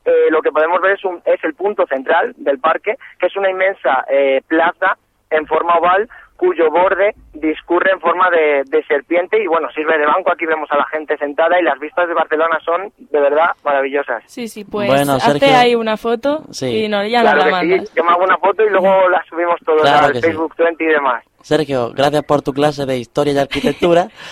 eh, 0.07 0.31
lo 0.31 0.41
que 0.41 0.51
podemos 0.51 0.81
ver 0.81 0.93
es, 0.93 1.05
un- 1.05 1.21
es 1.25 1.43
el 1.43 1.53
punto 1.53 1.85
central 1.85 2.33
del 2.37 2.57
parque, 2.59 2.95
que 3.19 3.27
es 3.27 3.35
una 3.35 3.51
inmensa 3.51 4.05
eh, 4.09 4.41
plaza 4.47 4.97
en 5.29 5.45
forma 5.45 5.75
oval 5.77 6.07
cuyo 6.37 6.69
borde 6.69 7.15
discurre 7.33 7.91
en 7.91 7.99
forma 7.99 8.29
de, 8.29 8.61
de 8.67 8.83
serpiente 8.83 9.41
y 9.41 9.47
bueno, 9.47 9.69
sirve 9.71 9.97
de 9.97 10.05
banco. 10.05 10.31
Aquí 10.31 10.45
vemos 10.45 10.69
a 10.71 10.77
la 10.77 10.85
gente 10.85 11.17
sentada 11.17 11.59
y 11.59 11.63
las 11.63 11.79
vistas 11.79 12.07
de 12.07 12.13
Barcelona 12.13 12.59
son 12.63 12.93
de 12.97 13.19
verdad 13.19 13.47
maravillosas. 13.63 14.21
Sí, 14.27 14.47
sí, 14.47 14.63
pues 14.63 14.87
Bueno, 14.87 15.13
hazte 15.13 15.39
Sergio. 15.39 15.57
ahí 15.57 15.73
una 15.73 15.97
foto 15.97 16.43
Sí. 16.51 16.83
y 16.85 16.87
no, 16.89 17.03
ya 17.05 17.21
claro 17.21 17.37
nos 17.37 17.45
la 17.45 17.59
que 17.61 17.65
mandas. 17.67 17.89
sí, 17.89 17.93
yo 17.97 18.03
me 18.03 18.11
hago 18.11 18.23
una 18.23 18.37
foto 18.37 18.63
y 18.63 18.69
luego 18.69 19.09
la 19.09 19.23
subimos 19.27 19.59
todos 19.65 19.81
Claro 19.81 20.05
al 20.05 20.13
sí. 20.15 20.21
Facebook 20.21 20.53
20 20.57 20.83
y 20.83 20.87
demás. 20.87 21.23
Sergio, 21.41 21.91
gracias 21.95 22.23
por 22.23 22.41
tu 22.43 22.53
clase 22.53 22.85
de 22.85 22.97
historia 22.99 23.33
y 23.33 23.37
arquitectura. 23.39 24.07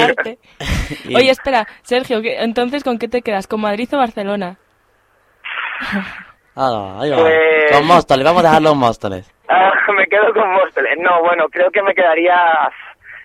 Arte. 0.00 0.38
y- 1.08 1.16
Oye, 1.16 1.30
espera, 1.30 1.66
Sergio, 1.82 2.22
¿qué- 2.22 2.40
entonces 2.42 2.84
¿con 2.84 2.98
qué 2.98 3.08
te 3.08 3.22
quedas? 3.22 3.46
¿Con 3.48 3.60
Madrid 3.62 3.88
o 3.92 3.98
Barcelona? 3.98 4.58
Ah, 6.54 6.68
no, 6.70 7.00
ahí 7.00 7.10
va. 7.10 7.16
Pues- 7.18 7.72
Con 7.72 7.86
Móstoles, 7.86 8.24
vamos 8.24 8.44
a 8.44 8.46
dejarlo 8.48 8.72
en 8.72 8.78
Móstoles. 8.78 9.30
Ah, 9.48 9.72
me 9.96 10.06
quedo 10.06 10.32
con 10.34 10.50
Móstoles. 10.52 10.98
No, 11.00 11.20
bueno, 11.22 11.44
creo 11.50 11.70
que 11.70 11.82
me 11.82 11.94
quedaría... 11.94 12.34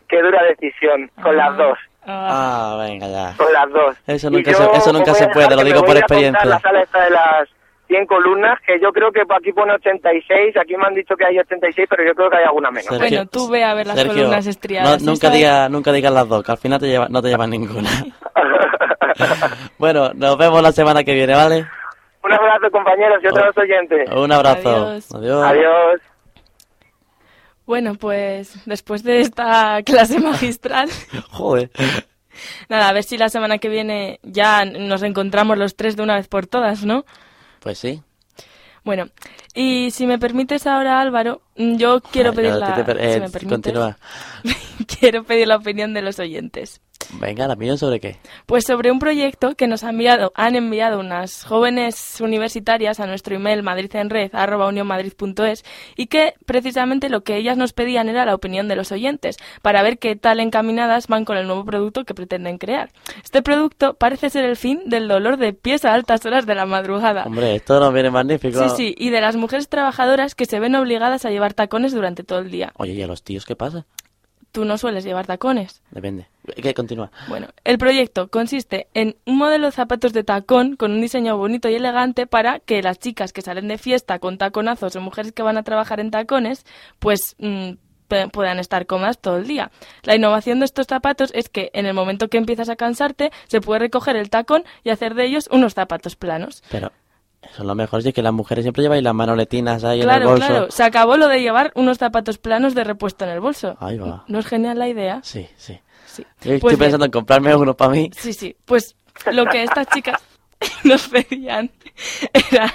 Qué 0.09 0.21
dura 0.21 0.41
decisión, 0.43 1.11
con 1.21 1.35
las 1.35 1.57
dos. 1.57 1.77
Ah, 2.05 2.75
Ah, 2.75 2.77
venga 2.79 3.07
ya. 3.09 3.33
Con 3.35 3.51
las 3.51 3.69
dos. 3.69 3.97
Eso 4.07 4.29
nunca 4.29 4.51
yo 4.51 4.57
se- 4.57 4.77
eso 4.77 4.93
nunca 4.93 5.13
se 5.13 5.27
puede, 5.27 5.47
dejar 5.49 5.57
lo 5.57 5.63
digo 5.65 5.81
me 5.81 5.87
por 5.87 5.97
experiencia. 5.97 6.45
la 6.45 6.59
sala 6.61 6.81
esta 6.81 7.03
de 7.03 7.09
las 7.09 7.49
100 7.87 8.05
columnas, 8.05 8.57
que 8.65 8.79
yo 8.81 8.93
creo 8.93 9.11
que 9.11 9.21
aquí 9.29 9.51
pone 9.51 9.73
86, 9.73 10.55
aquí 10.55 10.77
me 10.77 10.85
han 10.87 10.93
dicho 10.93 11.15
que 11.17 11.25
hay 11.25 11.37
86, 11.37 11.85
pero 11.89 12.05
yo 12.05 12.13
creo 12.15 12.29
que 12.29 12.37
hay 12.37 12.45
alguna 12.45 12.71
menos. 12.71 12.85
Sergio- 12.85 12.99
Bueno, 13.17 13.25
tú 13.29 13.49
ve 13.49 13.65
a 13.65 13.73
ver 13.73 13.87
las 13.87 13.97
Sergio, 13.97 14.13
columnas 14.15 14.47
estriadas. 14.47 15.01
no- 15.03 15.11
nunca, 15.11 15.29
diga, 15.29 15.67
nunca 15.67 15.91
digas 15.91 16.13
las 16.13 16.29
dos, 16.29 16.41
que 16.45 16.51
al 16.53 16.57
final 16.57 16.79
te 16.79 16.87
lleva, 16.87 17.07
no 17.09 17.21
te 17.21 17.27
llevan 17.27 17.49
ninguna. 17.49 17.89
bueno, 19.77 20.11
nos 20.13 20.37
vemos 20.37 20.61
la 20.61 20.71
semana 20.71 21.03
que 21.03 21.13
viene, 21.13 21.33
¿vale? 21.35 21.65
Un 22.27 22.33
abrazo, 22.33 22.71
compañeros, 22.71 23.19
y 23.23 23.27
otros 23.27 23.55
oyentes. 23.57 24.09
Un 24.15 24.31
abrazo. 24.31 24.69
Adiós. 24.69 25.13
Adiós. 25.15 25.43
Adiós. 25.45 26.01
Bueno, 27.65 27.95
pues 27.95 28.53
después 28.65 29.03
de 29.03 29.21
esta 29.21 29.81
clase 29.85 30.19
magistral, 30.19 30.89
Joder. 31.31 31.69
nada, 32.69 32.89
a 32.89 32.93
ver 32.93 33.03
si 33.03 33.17
la 33.17 33.29
semana 33.29 33.57
que 33.57 33.69
viene 33.69 34.19
ya 34.23 34.63
nos 34.65 35.03
encontramos 35.03 35.57
los 35.57 35.75
tres 35.75 35.95
de 35.95 36.03
una 36.03 36.15
vez 36.15 36.27
por 36.27 36.47
todas, 36.47 36.83
¿no? 36.85 37.05
Pues 37.59 37.77
sí. 37.77 38.01
Bueno, 38.83 39.07
y 39.53 39.91
si 39.91 40.07
me 40.07 40.17
permites 40.17 40.65
ahora, 40.65 41.01
Álvaro, 41.01 41.41
mm, 41.57 41.75
yo 41.75 41.99
quiero 41.99 42.29
Ah, 42.29 42.33
pedir 42.33 42.53
la, 42.53 42.73
te- 42.73 42.83
te- 42.85 42.93
si 42.93 43.17
eh, 43.17 43.19
me 43.19 43.29
permites, 43.29 43.49
continúa. 43.49 43.97
quiero 44.99 45.23
pedir 45.25 45.47
la 45.49 45.57
opinión 45.57 45.93
de 45.93 46.01
los 46.01 46.19
oyentes. 46.19 46.79
Venga, 47.19 47.47
la 47.47 47.53
opinión 47.53 47.77
sobre 47.77 47.99
qué. 47.99 48.17
Pues 48.45 48.65
sobre 48.65 48.91
un 48.91 48.99
proyecto 48.99 49.55
que 49.55 49.67
nos 49.67 49.83
ha 49.83 49.89
enviado, 49.89 50.31
han 50.35 50.55
enviado 50.55 50.99
unas 50.99 51.43
jóvenes 51.43 52.21
universitarias 52.21 52.99
a 52.99 53.07
nuestro 53.07 53.35
email 53.35 53.63
madridenred@unionmadrid.es 53.63 55.63
y 55.95 56.07
que 56.07 56.33
precisamente 56.45 57.09
lo 57.09 57.21
que 57.21 57.37
ellas 57.37 57.57
nos 57.57 57.73
pedían 57.73 58.09
era 58.09 58.25
la 58.25 58.35
opinión 58.35 58.67
de 58.67 58.75
los 58.75 58.91
oyentes 58.91 59.37
para 59.61 59.83
ver 59.83 59.99
qué 59.99 60.15
tal 60.15 60.39
encaminadas 60.39 61.07
van 61.07 61.25
con 61.25 61.37
el 61.37 61.47
nuevo 61.47 61.65
producto 61.65 62.03
que 62.03 62.13
pretenden 62.13 62.57
crear. 62.57 62.91
Este 63.23 63.41
producto 63.41 63.95
parece 63.95 64.29
ser 64.29 64.45
el 64.45 64.57
fin 64.57 64.81
del 64.85 65.07
dolor 65.07 65.37
de 65.37 65.53
pies 65.53 65.85
a 65.85 65.93
altas 65.93 66.25
horas 66.25 66.45
de 66.45 66.55
la 66.55 66.65
madrugada. 66.65 67.23
Hombre, 67.25 67.55
esto 67.55 67.79
nos 67.79 67.93
viene 67.93 68.11
magnífico. 68.11 68.67
Sí, 68.69 68.75
sí, 68.75 68.95
y 68.97 69.11
de 69.11 69.21
las 69.21 69.35
mujeres 69.35 69.69
trabajadoras 69.69 70.35
que 70.35 70.45
se 70.45 70.59
ven 70.59 70.75
obligadas 70.75 71.25
a 71.25 71.29
llevar 71.29 71.53
tacones 71.53 71.93
durante 71.93 72.23
todo 72.23 72.39
el 72.39 72.51
día. 72.51 72.73
Oye, 72.77 72.93
¿y 72.93 73.01
a 73.01 73.07
los 73.07 73.23
tíos 73.23 73.45
qué 73.45 73.55
pasa? 73.55 73.85
Tú 74.51 74.65
no 74.65 74.77
sueles 74.77 75.03
llevar 75.03 75.27
tacones. 75.27 75.81
Depende. 75.91 76.27
¿Qué? 76.61 76.73
Continúa. 76.73 77.11
Bueno, 77.27 77.47
el 77.63 77.77
proyecto 77.77 78.29
consiste 78.29 78.87
en 78.93 79.17
un 79.25 79.37
modelo 79.37 79.67
de 79.67 79.71
zapatos 79.71 80.13
de 80.13 80.23
tacón 80.23 80.75
con 80.75 80.91
un 80.91 81.01
diseño 81.01 81.37
bonito 81.37 81.69
y 81.69 81.75
elegante 81.75 82.25
para 82.27 82.59
que 82.59 82.81
las 82.81 82.99
chicas 82.99 83.33
que 83.33 83.41
salen 83.41 83.67
de 83.67 83.77
fiesta 83.77 84.19
con 84.19 84.37
taconazos 84.37 84.95
o 84.95 85.01
mujeres 85.01 85.31
que 85.33 85.43
van 85.43 85.57
a 85.57 85.63
trabajar 85.63 85.99
en 85.99 86.11
tacones, 86.11 86.65
pues 86.99 87.35
mm, 87.39 87.73
puedan 88.31 88.59
estar 88.59 88.85
cómodas 88.85 89.19
todo 89.19 89.37
el 89.37 89.47
día. 89.47 89.71
La 90.03 90.15
innovación 90.15 90.59
de 90.59 90.65
estos 90.65 90.87
zapatos 90.87 91.31
es 91.33 91.49
que 91.49 91.69
en 91.73 91.85
el 91.85 91.93
momento 91.93 92.29
que 92.29 92.37
empiezas 92.37 92.69
a 92.69 92.75
cansarte, 92.75 93.31
se 93.47 93.61
puede 93.61 93.79
recoger 93.79 94.15
el 94.15 94.29
tacón 94.29 94.63
y 94.83 94.89
hacer 94.89 95.13
de 95.13 95.25
ellos 95.25 95.49
unos 95.51 95.73
zapatos 95.73 96.15
planos. 96.15 96.63
Pero 96.71 96.91
eso 97.51 97.61
es 97.63 97.65
lo 97.67 97.75
mejor, 97.75 98.01
sí 98.03 98.13
que 98.13 98.21
las 98.21 98.33
mujeres 98.33 98.63
siempre 98.63 98.83
llevan 98.83 99.03
las 99.03 99.13
manoletinas 99.13 99.83
ahí 99.83 99.97
en 100.01 100.03
el 100.03 100.15
Claro, 100.15 100.29
bolso. 100.31 100.47
claro, 100.47 100.67
se 100.71 100.83
acabó 100.83 101.17
lo 101.17 101.27
de 101.27 101.41
llevar 101.41 101.71
unos 101.75 101.97
zapatos 101.97 102.37
planos 102.37 102.73
de 102.75 102.83
repuesto 102.83 103.25
en 103.25 103.31
el 103.31 103.39
bolso. 103.39 103.75
Ahí 103.79 103.97
va. 103.97 104.23
¿No 104.27 104.39
es 104.39 104.45
genial 104.47 104.77
la 104.79 104.87
idea? 104.87 105.19
Sí, 105.23 105.47
sí. 105.57 105.79
Sí. 106.05 106.23
Yo 106.23 106.53
estoy 106.53 106.59
Pues 106.59 106.73
bien. 106.77 106.79
pensando 106.85 107.05
en 107.05 107.11
comprarme 107.11 107.55
uno 107.55 107.75
para 107.75 107.91
mí. 107.91 108.09
Sí, 108.17 108.33
sí. 108.33 108.55
Pues 108.65 108.95
lo 109.31 109.45
que 109.45 109.63
estas 109.63 109.87
chicas 109.87 110.21
nos 110.83 111.07
pedían 111.09 111.69
era, 112.33 112.73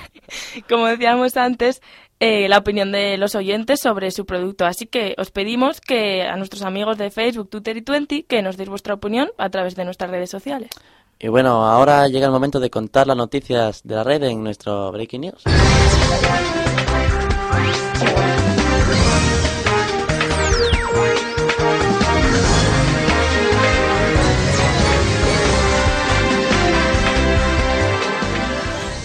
como 0.69 0.87
decíamos 0.87 1.37
antes, 1.37 1.83
eh, 2.21 2.49
la 2.49 2.59
opinión 2.59 2.93
de 2.93 3.17
los 3.19 3.35
oyentes 3.35 3.81
sobre 3.81 4.12
su 4.12 4.25
producto. 4.26 4.64
Así 4.64 4.87
que 4.87 5.17
os 5.19 5.33
pedimos 5.33 5.81
que 5.81 6.23
a 6.23 6.37
nuestros 6.37 6.62
amigos 6.62 6.99
de 6.99 7.11
Facebook, 7.11 7.50
Twitter 7.50 7.76
y 7.76 7.83
Twenty 7.83 8.23
que 8.23 8.43
nos 8.43 8.57
deis 8.57 8.69
vuestra 8.69 8.95
opinión 8.95 9.31
a 9.38 9.50
través 9.50 9.75
de 9.75 9.85
nuestras 9.85 10.09
redes 10.11 10.31
sociales. 10.31 10.71
Y 11.25 11.29
bueno, 11.29 11.64
ahora 11.64 12.09
llega 12.09 12.26
el 12.26 12.33
momento 12.33 12.59
de 12.59 12.69
contar 12.69 13.07
las 13.07 13.17
noticias 13.17 13.83
de 13.85 13.95
la 13.95 14.02
red 14.02 14.25
en 14.25 14.43
nuestro 14.43 14.91
Breaking 14.91 15.21
News. 15.21 15.45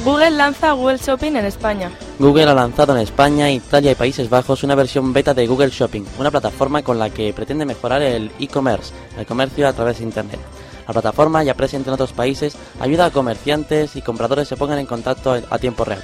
Google 0.03 0.31
lanza 0.31 0.71
Google 0.71 0.97
Shopping 0.97 1.35
en 1.35 1.45
España. 1.45 1.91
Google 2.17 2.45
ha 2.45 2.55
lanzado 2.55 2.95
en 2.95 3.01
España, 3.03 3.51
Italia 3.51 3.91
y 3.91 3.95
Países 3.95 4.27
Bajos 4.27 4.63
una 4.63 4.73
versión 4.73 5.13
beta 5.13 5.35
de 5.35 5.45
Google 5.45 5.69
Shopping, 5.69 6.03
una 6.17 6.31
plataforma 6.31 6.81
con 6.81 6.97
la 6.97 7.11
que 7.11 7.31
pretende 7.31 7.63
mejorar 7.63 8.01
el 8.01 8.31
e-commerce, 8.39 8.91
el 9.19 9.27
comercio 9.27 9.67
a 9.67 9.73
través 9.73 9.99
de 9.99 10.05
Internet. 10.05 10.39
La 10.87 10.93
plataforma, 10.93 11.43
ya 11.43 11.53
presente 11.53 11.89
en 11.89 11.95
otros 11.95 12.13
países, 12.13 12.55
ayuda 12.79 13.05
a 13.05 13.11
comerciantes 13.11 13.95
y 13.95 14.01
compradores 14.01 14.47
se 14.47 14.55
pongan 14.55 14.79
en 14.79 14.85
contacto 14.85 15.33
a 15.49 15.59
tiempo 15.59 15.83
real. 15.83 16.01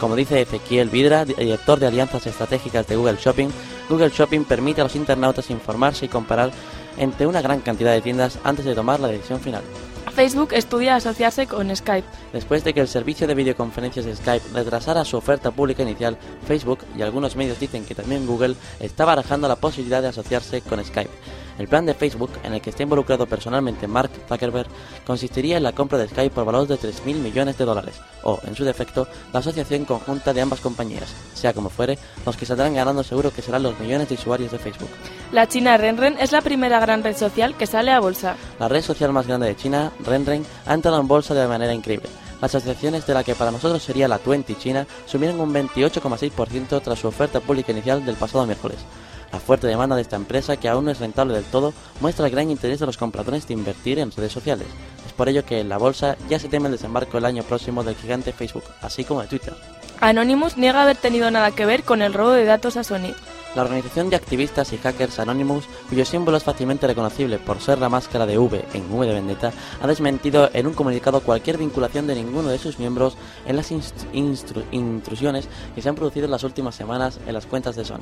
Como 0.00 0.16
dice 0.16 0.40
Ezequiel 0.40 0.90
Vidra, 0.90 1.24
director 1.24 1.78
de 1.78 1.86
alianzas 1.86 2.26
estratégicas 2.26 2.86
de 2.86 2.96
Google 2.96 3.16
Shopping, 3.18 3.48
Google 3.88 4.10
Shopping 4.10 4.44
permite 4.44 4.80
a 4.80 4.84
los 4.84 4.96
internautas 4.96 5.50
informarse 5.50 6.06
y 6.06 6.08
comparar 6.08 6.50
entre 6.98 7.26
una 7.26 7.42
gran 7.42 7.60
cantidad 7.60 7.92
de 7.92 8.02
tiendas 8.02 8.38
antes 8.44 8.64
de 8.64 8.74
tomar 8.74 9.00
la 9.00 9.08
decisión 9.08 9.40
final. 9.40 9.62
Facebook 10.14 10.52
estudia 10.52 10.96
asociarse 10.96 11.46
con 11.46 11.74
Skype. 11.74 12.06
Después 12.32 12.62
de 12.62 12.72
que 12.72 12.80
el 12.80 12.88
servicio 12.88 13.26
de 13.26 13.34
videoconferencias 13.34 14.04
de 14.04 14.14
Skype 14.14 14.46
retrasara 14.52 15.04
su 15.04 15.16
oferta 15.16 15.50
pública 15.50 15.82
inicial, 15.82 16.16
Facebook 16.46 16.80
y 16.96 17.02
algunos 17.02 17.34
medios 17.36 17.58
dicen 17.58 17.84
que 17.84 17.94
también 17.94 18.26
Google 18.26 18.56
está 18.78 19.04
barajando 19.04 19.48
la 19.48 19.56
posibilidad 19.56 20.02
de 20.02 20.08
asociarse 20.08 20.60
con 20.60 20.84
Skype. 20.84 21.10
El 21.58 21.68
plan 21.68 21.86
de 21.86 21.94
Facebook, 21.94 22.30
en 22.42 22.54
el 22.54 22.60
que 22.60 22.70
está 22.70 22.82
involucrado 22.82 23.26
personalmente 23.26 23.86
Mark 23.86 24.10
Zuckerberg, 24.28 24.68
consistiría 25.06 25.56
en 25.56 25.62
la 25.62 25.72
compra 25.72 25.98
de 25.98 26.08
Skype 26.08 26.34
por 26.34 26.44
valor 26.44 26.66
de 26.66 26.78
3.000 26.78 27.14
millones 27.16 27.56
de 27.56 27.64
dólares, 27.64 28.00
o, 28.22 28.40
en 28.44 28.54
su 28.54 28.64
defecto, 28.64 29.06
la 29.32 29.40
asociación 29.40 29.84
conjunta 29.84 30.32
de 30.32 30.40
ambas 30.40 30.60
compañías. 30.60 31.14
Sea 31.34 31.52
como 31.52 31.70
fuere, 31.70 31.98
los 32.26 32.36
que 32.36 32.46
saldrán 32.46 32.74
ganando 32.74 33.04
seguro 33.04 33.32
que 33.32 33.42
serán 33.42 33.62
los 33.62 33.78
millones 33.78 34.08
de 34.08 34.16
usuarios 34.16 34.50
de 34.50 34.58
Facebook. 34.58 34.90
La 35.32 35.48
China 35.48 35.76
Renren 35.76 36.16
es 36.18 36.32
la 36.32 36.40
primera 36.40 36.80
gran 36.80 37.02
red 37.02 37.16
social 37.16 37.56
que 37.56 37.66
sale 37.66 37.92
a 37.92 38.00
bolsa. 38.00 38.36
La 38.58 38.68
red 38.68 38.82
social 38.82 39.12
más 39.12 39.26
grande 39.26 39.46
de 39.46 39.56
China, 39.56 39.92
Renren, 40.04 40.44
ha 40.66 40.74
entrado 40.74 41.00
en 41.00 41.08
bolsa 41.08 41.34
de 41.34 41.46
manera 41.46 41.72
increíble. 41.72 42.08
Las 42.40 42.54
asociaciones 42.54 43.06
de 43.06 43.14
la 43.14 43.24
que 43.24 43.34
para 43.34 43.50
nosotros 43.50 43.82
sería 43.82 44.08
la 44.08 44.18
20 44.18 44.56
China 44.56 44.86
subieron 45.06 45.40
un 45.40 45.54
28,6% 45.54 46.82
tras 46.82 46.98
su 46.98 47.08
oferta 47.08 47.40
pública 47.40 47.72
inicial 47.72 48.04
del 48.04 48.16
pasado 48.16 48.44
miércoles. 48.44 48.78
La 49.34 49.40
fuerte 49.40 49.66
demanda 49.66 49.96
de 49.96 50.02
esta 50.02 50.14
empresa, 50.14 50.56
que 50.58 50.68
aún 50.68 50.84
no 50.84 50.92
es 50.92 51.00
rentable 51.00 51.34
del 51.34 51.42
todo, 51.42 51.74
muestra 52.00 52.24
el 52.24 52.30
gran 52.30 52.52
interés 52.52 52.78
de 52.78 52.86
los 52.86 52.96
compradores 52.96 53.48
de 53.48 53.54
invertir 53.54 53.98
en 53.98 54.12
redes 54.12 54.30
sociales. 54.30 54.68
Es 55.04 55.12
por 55.12 55.28
ello 55.28 55.44
que 55.44 55.58
en 55.58 55.68
la 55.68 55.76
bolsa 55.76 56.16
ya 56.28 56.38
se 56.38 56.48
teme 56.48 56.66
el 56.66 56.74
desembarco 56.74 57.18
el 57.18 57.24
año 57.24 57.42
próximo 57.42 57.82
del 57.82 57.96
gigante 57.96 58.32
Facebook, 58.32 58.62
así 58.80 59.02
como 59.02 59.22
de 59.22 59.26
Twitter. 59.26 59.52
Anonymous 60.00 60.56
niega 60.56 60.84
haber 60.84 60.98
tenido 60.98 61.32
nada 61.32 61.50
que 61.50 61.66
ver 61.66 61.82
con 61.82 62.00
el 62.00 62.14
robo 62.14 62.30
de 62.30 62.44
datos 62.44 62.76
a 62.76 62.84
Sony. 62.84 63.12
La 63.54 63.62
organización 63.62 64.10
de 64.10 64.16
activistas 64.16 64.72
y 64.72 64.78
hackers 64.78 65.20
Anonymous, 65.20 65.66
cuyo 65.88 66.04
símbolo 66.04 66.36
es 66.36 66.42
fácilmente 66.42 66.88
reconocible 66.88 67.38
por 67.38 67.60
ser 67.60 67.78
la 67.78 67.88
máscara 67.88 68.26
de 68.26 68.36
V 68.36 68.64
en 68.72 68.92
V 68.92 69.06
de 69.06 69.14
Vendetta, 69.14 69.52
ha 69.80 69.86
desmentido 69.86 70.50
en 70.52 70.66
un 70.66 70.74
comunicado 70.74 71.20
cualquier 71.20 71.58
vinculación 71.58 72.08
de 72.08 72.16
ninguno 72.16 72.48
de 72.48 72.58
sus 72.58 72.80
miembros 72.80 73.16
en 73.46 73.54
las 73.54 73.70
intrusiones 74.72 75.48
que 75.72 75.82
se 75.82 75.88
han 75.88 75.94
producido 75.94 76.24
en 76.24 76.32
las 76.32 76.42
últimas 76.42 76.74
semanas 76.74 77.20
en 77.28 77.32
las 77.32 77.46
cuentas 77.46 77.76
de 77.76 77.84
Sony. 77.84 78.00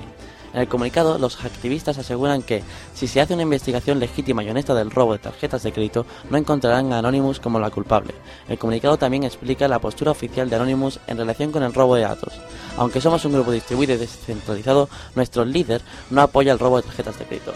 En 0.54 0.61
el 0.61 0.68
comunicado, 0.68 1.18
los 1.18 1.44
activistas 1.44 1.99
aseguran 1.99 2.42
que, 2.42 2.62
si 2.94 3.06
se 3.06 3.21
hace 3.21 3.35
una 3.35 3.42
investigación 3.42 3.99
legítima 3.99 4.42
y 4.42 4.49
honesta 4.49 4.75
del 4.75 4.90
robo 4.90 5.12
de 5.12 5.18
tarjetas 5.18 5.62
de 5.62 5.73
crédito, 5.73 6.06
no 6.30 6.38
encontrarán 6.38 6.94
a 6.94 6.99
Anonymous 6.99 7.40
como 7.40 7.61
la 7.61 7.68
culpable. 7.71 8.14
El 8.49 8.59
comunicado 8.59 8.97
también 8.97 9.25
explica 9.25 9.68
la 9.68 9.80
postura 9.80 10.12
oficial 10.12 10.49
de 10.49 10.56
Anonymous 10.56 10.99
en 11.06 11.18
relación 11.18 11.52
con 11.52 11.62
el 11.62 11.75
robo 11.75 11.94
de 11.94 12.02
datos. 12.02 12.32
Aunque 12.76 13.00
somos 13.00 13.24
un 13.24 13.32
grupo 13.32 13.52
distribuido 13.52 13.94
y 13.94 13.98
descentralizado, 13.98 14.88
nuestro 15.14 15.44
líder 15.44 15.82
no 16.10 16.22
apoya 16.22 16.52
el 16.52 16.58
robo 16.58 16.76
de 16.76 16.84
tarjetas 16.84 17.18
de 17.18 17.24
crédito. 17.26 17.52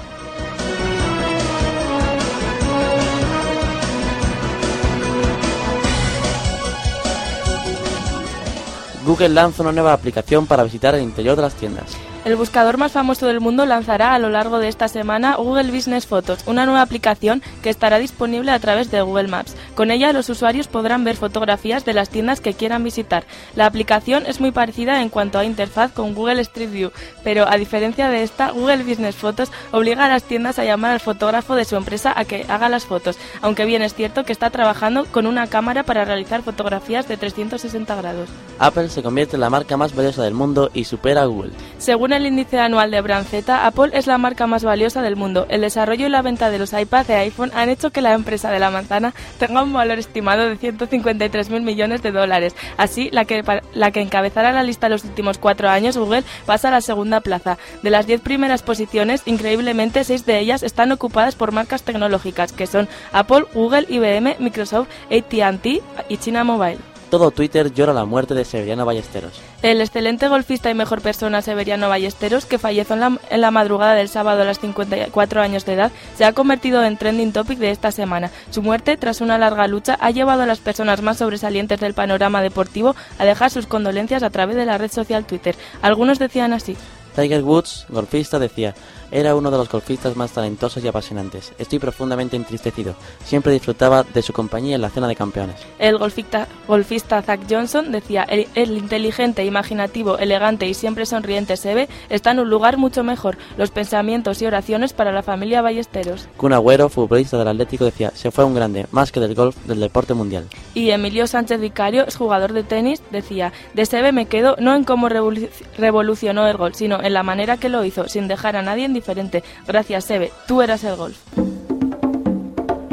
Google 9.07 9.29
lanza 9.29 9.63
una 9.63 9.71
nueva 9.71 9.93
aplicación 9.93 10.47
para 10.47 10.65
visitar 10.65 10.97
el 10.97 11.03
interior 11.03 11.37
de 11.37 11.43
las 11.43 11.55
tiendas. 11.55 11.97
El 12.27 12.35
buscador 12.35 12.77
más 12.77 12.91
famoso 12.91 13.29
del 13.29 13.39
mundo 13.39 13.67
lanzará 13.67 14.13
a 14.13 14.19
lo 14.19 14.31
largo 14.31 14.59
de 14.59 14.67
esta 14.67 14.89
semana 14.89 15.37
Google 15.37 15.71
Business 15.71 16.09
Photos, 16.09 16.41
una 16.47 16.67
nueva 16.67 16.83
aplicación 16.83 17.41
que 17.63 17.71
estará 17.71 17.99
disponible 17.99 18.51
a 18.51 18.59
través 18.59 18.91
de 18.91 19.01
Google 19.01 19.29
Maps. 19.29 19.55
Con 19.77 19.93
ella 19.93 20.13
los 20.13 20.29
usuarios 20.29 20.67
podrán 20.67 21.05
ver 21.05 21.15
fotografías 21.15 21.85
de 21.85 21.95
las 21.95 22.11
tiendas 22.11 22.41
que 22.41 22.55
quieran 22.55 22.83
visitar. 22.83 23.23
La 23.55 23.67
aplicación 23.67 24.25
es 24.27 24.41
muy 24.41 24.51
parecida 24.51 25.03
en 25.03 25.09
cuanto 25.09 25.39
a 25.39 25.45
interfaz 25.45 25.93
con 25.93 26.15
Google 26.15 26.41
Street 26.41 26.73
View, 26.73 26.91
pero 27.23 27.49
a 27.49 27.57
diferencia 27.59 28.09
de 28.09 28.25
esta, 28.25 28.51
Google 28.51 28.83
Business 28.83 29.15
Photos 29.15 29.53
obliga 29.71 30.07
a 30.07 30.09
las 30.09 30.25
tiendas 30.25 30.59
a 30.59 30.65
llamar 30.65 30.91
al 30.91 31.01
fotógrafo 31.01 31.55
de 31.55 31.65
su 31.65 31.77
empresa 31.77 32.13
a 32.17 32.25
que 32.25 32.45
haga 32.49 32.69
las 32.69 32.87
fotos, 32.87 33.19
aunque 33.41 33.67
bien 33.67 33.83
es 33.83 33.95
cierto 33.95 34.25
que 34.25 34.33
está 34.33 34.51
trabajando 34.51 35.05
con 35.13 35.29
una 35.29 35.47
cámara 35.47 35.85
para 35.85 36.05
realizar 36.05 36.43
fotografías 36.43 37.07
de 37.07 37.19
360 37.19 37.95
grados. 37.95 38.29
Apple 38.59 38.89
se 38.89 39.05
convierte 39.05 39.37
en 39.37 39.43
la 39.43 39.51
marca 39.51 39.77
más 39.77 39.95
valiosa 39.95 40.25
del 40.25 40.35
mundo 40.35 40.71
y 40.75 40.87
supera 40.87 41.23
a 41.23 41.27
Google. 41.27 41.53
Según 41.79 42.16
el 42.17 42.27
índice 42.27 42.59
anual 42.59 42.91
de 42.91 43.01
Brand 43.01 43.27
Z, 43.27 43.67
Apple 43.67 43.91
es 43.93 44.07
la 44.07 44.19
marca 44.19 44.47
más 44.47 44.65
valiosa 44.65 45.03
del 45.03 45.17
mundo. 45.17 45.47
El 45.49 45.61
desarrollo 45.61 46.07
y 46.07 46.11
la 46.11 46.23
venta 46.23 46.51
de 46.51 46.59
los 46.59 46.73
iPads 46.73 47.09
de 47.09 47.15
iPhone 47.15 47.53
han 47.55 47.69
hecho 47.69 47.91
que 47.91 48.01
la 48.01 48.15
empresa 48.15 48.51
de 48.51 48.59
la 48.59 48.71
manzana 48.71 49.15
tenga 49.39 49.63
un 49.63 49.73
valor 49.73 49.99
estimado 49.99 50.49
de 50.49 50.59
153.000 50.59 51.61
millones 51.63 52.03
de 52.03 52.13
dólares. 52.13 52.57
Así, 52.77 53.11
la 53.13 53.25
que, 53.25 53.45
la 53.73 53.91
que 53.91 54.01
encabezará 54.01 54.53
la 54.53 54.63
lista 54.63 54.89
los 54.89 55.05
últimos 55.05 55.39
cuatro 55.39 55.69
años, 55.69 55.97
Google, 55.97 56.25
pasa 56.47 56.69
a 56.69 56.73
la 56.73 56.81
segunda 56.81 57.21
plaza. 57.21 57.59
De 57.83 57.91
las 57.91 58.07
diez 58.07 58.21
primeras 58.21 58.63
posiciones, 58.63 59.23
increíblemente, 59.27 60.03
seis 60.05 60.25
de 60.27 60.39
ellas 60.39 60.63
están 60.63 60.93
ocupadas 60.93 61.35
por 61.35 61.53
marcas 61.53 61.83
tecnológicas, 61.83 62.53
que 62.53 62.67
son 62.67 62.89
Apple, 63.13 63.45
Google, 63.55 63.87
IBM, 63.89 64.37
Microsoft, 64.39 64.89
AT&T 65.11 65.83
y 66.09 66.17
China 66.17 66.45
Mobile. 66.45 66.96
Todo 67.11 67.31
Twitter 67.31 67.73
llora 67.73 67.93
la 67.93 68.05
muerte 68.05 68.35
de 68.35 68.45
Severiano 68.45 68.85
Ballesteros. 68.85 69.41
El 69.63 69.81
excelente 69.81 70.29
golfista 70.29 70.71
y 70.71 70.75
mejor 70.75 71.03
persona 71.03 71.41
Severiano 71.41 71.89
Ballesteros, 71.89 72.47
que 72.47 72.59
falleció 72.59 72.95
en 72.95 73.01
la, 73.01 73.19
en 73.31 73.41
la, 73.41 73.51
madrugada 73.51 73.95
del 73.95 74.09
sábado 74.09 74.43
a 74.43 74.45
los 74.45 74.59
54 74.59 75.41
años 75.41 75.65
de 75.65 75.75
edad, 75.75 75.93
se 76.17 76.25
ha 76.25 76.33
convertido 76.33 76.83
en 76.83 76.97
trending 76.97 77.33
topic 77.33 77.59
de 77.59 77.71
esta 77.71 77.93
semana. 77.93 78.31
Su 78.51 78.63
muerte, 78.63 78.97
tras 78.97 79.21
una 79.21 79.39
larga 79.39 79.69
lucha, 79.69 79.97
ha 80.01 80.11
llevado 80.11 80.43
a 80.43 80.47
las 80.47 80.59
personas 80.59 81.01
más 81.01 81.19
sobresalientes 81.19 81.79
del 81.79 81.95
panorama 81.95 82.43
deportivo 82.43 82.97
a 83.19 83.25
dejar 83.25 83.51
sus 83.51 83.67
condolencias 83.67 84.25
a 84.25 84.31
través 84.31 84.57
de 84.57 84.67
la 84.67 84.79
red 84.79 84.91
social 84.91 85.25
Twitter. 85.25 85.55
Algunos 85.83 86.19
decían 86.19 86.53
así. 86.53 86.77
Tiger 87.15 87.43
Woods, 87.43 87.87
golfista, 87.89 88.39
decía, 88.39 88.75
era 89.11 89.35
uno 89.35 89.51
de 89.51 89.59
los 89.59 89.69
golfistas 89.69 90.17
más 90.17 90.33
talentosos 90.33 90.85
y 90.85 90.89
apasionantes. 90.89 91.53
Estoy 91.59 91.79
profundamente 91.79 92.37
entristecido. 92.37 92.95
Siempre 93.25 93.53
disfrutaba 93.53 94.03
de 94.03 94.23
su 94.23 94.33
compañía 94.33 94.77
en 94.77 94.83
la 94.83 94.91
cena 94.91 95.09
de 95.09 95.17
campeones. 95.17 95.57
El 95.79 95.99
golfista, 95.99 96.49
golfista 96.67 97.23
Zach 97.23 97.41
Johnson 97.49 97.93
decía, 97.93 98.25
el, 98.25 98.47
el, 98.55 98.77
inteligente, 98.77 99.45
imaginativo, 99.45 100.19
elegante 100.19 100.67
y 100.69 100.75
siempre 100.75 101.07
sonriente 101.07 101.57
Sebe 101.57 101.89
está 102.09 102.33
en 102.33 102.41
un 102.41 102.51
lugar 102.51 102.77
mucho 102.77 103.05
mejor. 103.05 103.37
Los 103.57 103.71
pensamientos 103.71 104.43
y 104.43 104.47
oraciones 104.47 104.93
para 104.93 105.13
la 105.13 105.23
familia 105.23 105.63
Ballesteros. 105.63 106.29
Kun 106.37 106.53
Agüero, 106.53 106.89
futbolista 106.89 107.39
del 107.39 107.49
Atlético, 107.49 107.85
decía, 107.85 108.11
se 108.15 108.31
fue 108.31 108.45
un 108.45 108.55
grande, 108.55 108.87
más 108.91 109.13
que 109.13 109.21
del 109.21 109.35
golf, 109.35 109.57
del 109.67 109.81
deporte 109.81 110.15
mundial. 110.15 110.47
Y 110.75 110.91
Emilio 110.91 111.27
Sánchez 111.27 111.61
Vicario, 111.61 112.07
jugador 112.17 112.53
de 112.53 112.63
tenis, 112.63 113.03
decía, 113.11 113.53
de 113.75 113.87
Sebe 113.87 114.13
me 114.13 114.27
quedo 114.27 114.57
no 114.59 114.75
en 114.75 114.85
cómo 114.85 115.09
revolucionó 115.09 116.47
el 116.47 116.57
gol, 116.57 116.75
sino 116.75 117.03
en 117.03 117.13
la 117.13 117.23
manera 117.23 117.57
que 117.57 117.69
lo 117.69 117.85
hizo, 117.85 118.09
sin 118.09 118.29
dejar 118.29 118.57
a 118.57 118.63
nadie 118.63 118.89
diferente. 118.97 119.43
Gracias, 119.67 120.05
Sebe. 120.05 120.33
Tú 120.47 120.63
eras 120.63 120.85
el 120.85 120.97
golf. 120.97 121.17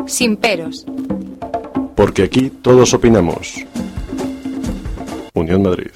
Sin 0.06 0.38
peros. 0.38 0.86
Porque 1.96 2.24
aquí 2.24 2.50
todos 2.50 2.94
opinamos. 2.94 3.56
Unión 5.34 5.64
Madrid. 5.64 5.92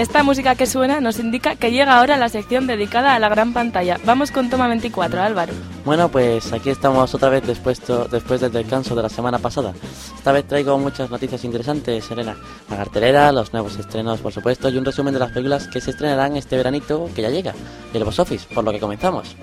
Esta 0.00 0.22
música 0.22 0.54
que 0.54 0.66
suena 0.66 1.00
nos 1.00 1.18
indica 1.18 1.56
que 1.56 1.70
llega 1.70 1.98
ahora 1.98 2.16
la 2.16 2.28
sección 2.28 2.66
dedicada 2.66 3.14
a 3.14 3.18
la 3.18 3.28
gran 3.28 3.52
pantalla. 3.52 3.98
Vamos 4.04 4.30
con 4.30 4.48
Toma 4.48 4.66
24, 4.68 5.20
Álvaro. 5.20 5.52
Bueno, 5.84 6.08
pues 6.08 6.52
aquí 6.52 6.70
estamos 6.70 7.14
otra 7.14 7.28
vez 7.28 7.46
después, 7.46 7.80
después 8.10 8.40
del 8.40 8.52
descanso 8.52 8.94
de 8.94 9.02
la 9.02 9.08
semana 9.08 9.38
pasada. 9.38 9.74
Esta 10.16 10.32
vez 10.32 10.46
traigo 10.46 10.78
muchas 10.78 11.10
noticias 11.10 11.44
interesantes, 11.44 12.04
Serena. 12.04 12.34
La 12.70 12.76
cartelera, 12.76 13.30
los 13.30 13.52
nuevos 13.52 13.76
estrenos, 13.78 14.20
por 14.20 14.32
supuesto, 14.32 14.68
y 14.70 14.78
un 14.78 14.84
resumen 14.84 15.12
de 15.12 15.20
las 15.20 15.32
películas 15.32 15.68
que 15.68 15.80
se 15.80 15.90
estrenarán 15.90 16.36
este 16.36 16.56
veranito 16.56 17.08
que 17.14 17.22
ya 17.22 17.30
llega, 17.30 17.54
y 17.92 17.96
el 17.96 18.04
box 18.04 18.20
office, 18.20 18.46
por 18.54 18.64
lo 18.64 18.72
que 18.72 18.80
comenzamos. 18.80 19.36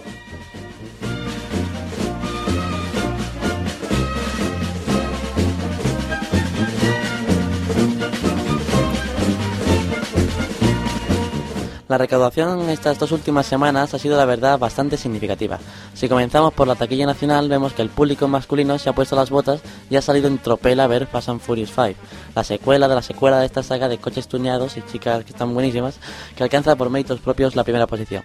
La 11.88 11.98
recaudación 11.98 12.62
en 12.62 12.70
estas 12.70 13.00
dos 13.00 13.14
últimas 13.14 13.46
semanas 13.46 13.94
ha 13.94 14.00
sido 14.00 14.18
la 14.18 14.26
verdad 14.26 14.60
bastante 14.60 14.98
significativa. 14.98 15.58
Si 15.94 16.10
comenzamos 16.10 16.54
por 16.54 16.68
la 16.68 16.76
taquilla 16.76 17.06
nacional, 17.06 17.48
vemos 17.48 17.72
que 17.72 17.82
el 17.82 17.90
público 17.90 18.28
masculino 18.28 18.78
se 18.78 18.90
ha 18.90 18.94
puesto 18.94 19.16
las 19.16 19.30
botas 19.30 19.62
y 19.90 19.96
ha 19.96 20.02
salido 20.02 20.28
en 20.28 20.38
tropel 20.38 20.82
a 20.82 20.88
ver 20.88 21.08
Fast 21.08 21.30
and 21.30 21.40
Furious 21.40 21.72
5, 21.74 21.98
la 22.36 22.44
secuela 22.44 22.90
de 22.90 22.96
la 22.96 23.02
secuela 23.02 23.40
de 23.40 23.46
esta 23.46 23.64
saga 23.64 23.88
de 23.88 24.00
coches 24.00 24.28
tuneados 24.28 24.76
y 24.76 24.82
chicas 24.82 25.24
que 25.24 25.32
están 25.32 25.54
buenísimas, 25.54 25.98
que 26.36 26.44
alcanza 26.44 26.76
por 26.76 26.90
méritos 26.90 27.22
propios 27.22 27.56
la 27.56 27.64
primera 27.64 27.88
posición. 27.88 28.24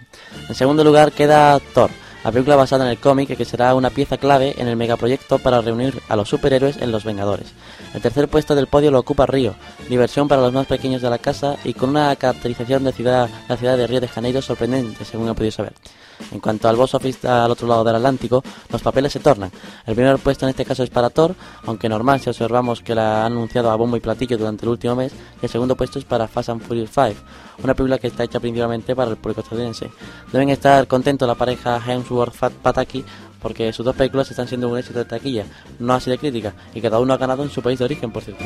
En 0.49 0.57
segundo 0.57 0.83
lugar 0.83 1.13
queda 1.13 1.61
Thor, 1.73 1.91
la 2.25 2.33
película 2.33 2.57
basada 2.57 2.85
en 2.85 2.91
el 2.91 2.99
cómic 2.99 3.37
que 3.37 3.45
será 3.45 3.75
una 3.75 3.91
pieza 3.91 4.17
clave 4.17 4.55
en 4.59 4.69
el 4.69 4.77
megaproyecto 4.77 5.39
para 5.39 5.61
reunir 5.61 6.01
a 6.09 6.17
los 6.17 6.29
superhéroes 6.29 6.77
en 6.77 6.93
Los 6.93 7.05
Vengadores. 7.05 7.49
El 7.95 8.01
tercer 8.01 8.29
puesto 8.29 8.55
del 8.55 8.67
podio 8.67 8.91
lo 8.91 9.01
ocupa 9.01 9.27
Río, 9.27 9.55
diversión 9.89 10.29
para 10.29 10.43
los 10.43 10.53
más 10.53 10.67
pequeños 10.67 11.03
de 11.03 11.11
la 11.11 11.19
casa 11.19 11.57
y 11.65 11.75
con 11.75 11.91
una 11.91 12.15
caracterización 12.17 12.85
de 12.85 12.93
ciudad, 12.93 13.29
la 13.49 13.57
ciudad 13.57 13.77
de 13.77 13.87
Río 13.87 14.01
de 14.01 14.09
Janeiro 14.09 14.43
sorprendente, 14.43 15.05
según 15.05 15.29
he 15.29 15.35
podido 15.35 15.53
saber. 15.53 15.73
En 16.31 16.41
cuanto 16.41 16.69
al 16.69 16.77
box 16.77 16.95
office 16.95 17.27
al 17.27 17.51
otro 17.51 17.67
lado 17.67 17.85
del 17.85 17.97
Atlántico, 17.97 18.43
los 18.71 18.83
papeles 18.83 19.13
se 19.13 19.21
tornan. 19.21 19.51
El 19.87 19.95
primer 19.95 20.19
puesto 20.19 20.47
en 20.47 20.51
este 20.51 20.65
caso 20.65 20.83
es 20.83 20.91
para 20.91 21.11
Thor, 21.11 21.35
aunque 21.67 21.89
normal 21.89 22.21
si 22.21 22.31
observamos 22.31 22.81
que 22.81 22.95
la 22.95 23.23
ha 23.23 23.27
anunciado 23.27 23.71
a 23.71 23.77
bombo 23.77 23.97
y 23.97 24.01
platillo 24.01 24.39
durante 24.39 24.65
el 24.65 24.71
último 24.71 24.95
mes. 24.95 25.13
Y 25.41 25.47
el 25.47 25.51
segundo 25.51 25.77
puesto 25.77 25.99
es 25.99 26.05
para 26.05 26.29
Fast 26.29 26.51
and 26.51 26.63
Furious 26.63 26.91
5, 26.91 27.15
una 27.63 27.75
película 27.75 27.99
que 27.99 28.07
está 28.07 28.25
hecha 28.25 28.41
principalmente 28.41 28.95
para 28.95 29.11
el 29.11 29.17
público 29.17 29.41
estadounidense. 29.41 29.91
Deben 30.33 30.51
estar 30.51 30.87
contentos 30.87 31.27
la 31.27 31.35
pareja 31.35 31.81
Hemsworth-Pataki 31.81 33.05
porque 33.43 33.73
sus 33.73 33.85
dos 33.85 33.97
películas 33.97 34.31
están 34.31 34.47
siendo 34.47 34.69
un 34.69 34.79
éxito 34.79 35.01
de 35.01 35.05
taquilla, 35.05 35.45
no 35.81 35.95
así 35.95 36.09
de 36.09 36.17
crítica, 36.17 36.55
y 36.75 36.81
cada 36.81 37.01
uno 37.01 37.13
ha 37.13 37.19
ganado 37.19 37.43
en 37.43 37.51
su 37.51 37.61
país 37.61 37.79
de 37.79 37.85
origen, 37.87 38.13
por 38.13 38.23
cierto. 38.23 38.45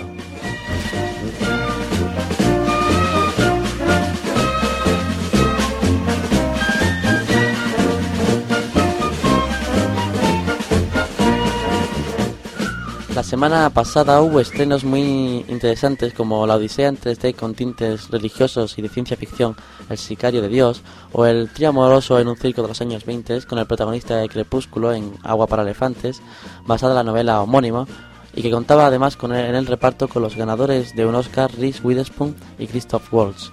La 13.16 13.22
semana 13.22 13.70
pasada 13.70 14.20
hubo 14.20 14.40
estrenos 14.40 14.84
muy 14.84 15.42
interesantes 15.48 16.12
como 16.12 16.46
La 16.46 16.56
Odisea 16.56 16.88
en 16.88 17.00
3D 17.00 17.34
con 17.34 17.54
tintes 17.54 18.10
religiosos 18.10 18.76
y 18.76 18.82
de 18.82 18.90
ciencia 18.90 19.16
ficción, 19.16 19.56
El 19.88 19.96
Sicario 19.96 20.42
de 20.42 20.50
Dios, 20.50 20.82
o 21.12 21.24
El 21.24 21.48
trío 21.48 21.70
amoroso 21.70 22.20
en 22.20 22.28
un 22.28 22.36
circo 22.36 22.60
de 22.60 22.68
los 22.68 22.82
años 22.82 23.06
20 23.06 23.46
con 23.46 23.58
el 23.58 23.66
protagonista 23.66 24.18
de 24.18 24.28
Crepúsculo 24.28 24.92
en 24.92 25.14
Agua 25.22 25.46
para 25.46 25.62
Elefantes, 25.62 26.20
basada 26.66 26.92
en 26.92 26.96
la 26.96 27.10
novela 27.10 27.40
homónima, 27.40 27.86
y 28.34 28.42
que 28.42 28.50
contaba 28.50 28.84
además 28.84 29.16
con 29.16 29.34
el, 29.34 29.46
en 29.46 29.54
el 29.54 29.66
reparto 29.66 30.08
con 30.08 30.20
los 30.20 30.36
ganadores 30.36 30.94
de 30.94 31.06
un 31.06 31.14
Oscar 31.14 31.50
Reese 31.56 31.80
Witherspoon 31.82 32.36
y 32.58 32.66
Christoph 32.66 33.10
Waltz. 33.14 33.50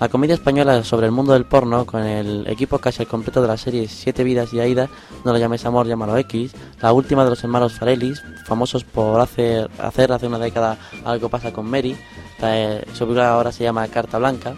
La 0.00 0.08
comedia 0.08 0.34
española 0.34 0.82
sobre 0.84 1.06
el 1.06 1.12
mundo 1.12 1.32
del 1.32 1.44
porno, 1.44 1.86
con 1.86 2.02
el 2.02 2.46
equipo 2.48 2.78
casi 2.78 3.02
al 3.02 3.08
completo 3.08 3.40
de 3.40 3.48
la 3.48 3.56
serie 3.56 3.88
Siete 3.88 4.24
Vidas 4.24 4.52
y 4.52 4.60
Aida, 4.60 4.88
No 5.24 5.32
lo 5.32 5.38
llames 5.38 5.64
amor, 5.64 5.86
llámalo 5.86 6.16
X, 6.18 6.52
la 6.80 6.92
última 6.92 7.24
de 7.24 7.30
los 7.30 7.42
hermanos 7.44 7.74
Farelis, 7.74 8.22
famosos 8.44 8.84
por 8.84 9.20
hacer, 9.20 9.70
hacer 9.78 10.12
hace 10.12 10.26
una 10.26 10.38
década 10.38 10.78
algo 11.04 11.28
pasa 11.28 11.52
con 11.52 11.70
Mary, 11.70 11.96
la, 12.40 12.80
su 12.92 13.04
película 13.04 13.32
ahora 13.32 13.52
se 13.52 13.64
llama 13.64 13.86
Carta 13.88 14.18
Blanca, 14.18 14.54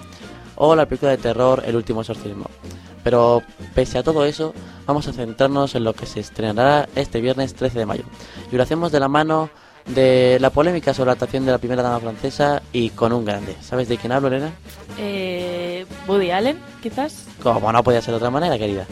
o 0.56 0.74
la 0.74 0.86
película 0.86 1.10
de 1.12 1.18
terror 1.18 1.62
El 1.66 1.76
último 1.76 2.00
exorcismo. 2.00 2.46
Pero 3.04 3.42
pese 3.74 3.98
a 3.98 4.02
todo 4.02 4.24
eso, 4.24 4.52
vamos 4.84 5.06
a 5.06 5.12
centrarnos 5.12 5.74
en 5.76 5.84
lo 5.84 5.92
que 5.92 6.06
se 6.06 6.18
estrenará 6.18 6.88
este 6.96 7.20
viernes 7.20 7.54
13 7.54 7.78
de 7.78 7.86
mayo. 7.86 8.04
Y 8.50 8.56
lo 8.56 8.62
hacemos 8.62 8.90
de 8.90 8.98
la 8.98 9.06
mano 9.06 9.48
de 9.86 10.38
la 10.40 10.50
polémica 10.50 10.92
sobre 10.92 11.06
la 11.08 11.12
actuación 11.12 11.46
de 11.46 11.52
la 11.52 11.58
primera 11.58 11.82
dama 11.82 12.00
francesa 12.00 12.62
y 12.72 12.90
con 12.90 13.12
un 13.12 13.24
grande. 13.24 13.56
¿Sabes 13.60 13.88
de 13.88 13.96
quién 13.96 14.12
hablo, 14.12 14.28
Elena? 14.28 14.52
Eh, 14.98 15.86
Woody 16.06 16.30
Allen, 16.30 16.58
quizás. 16.82 17.26
Como 17.42 17.72
no 17.72 17.84
podía 17.84 18.02
ser 18.02 18.12
de 18.12 18.16
otra 18.16 18.30
manera, 18.30 18.58
querida. 18.58 18.86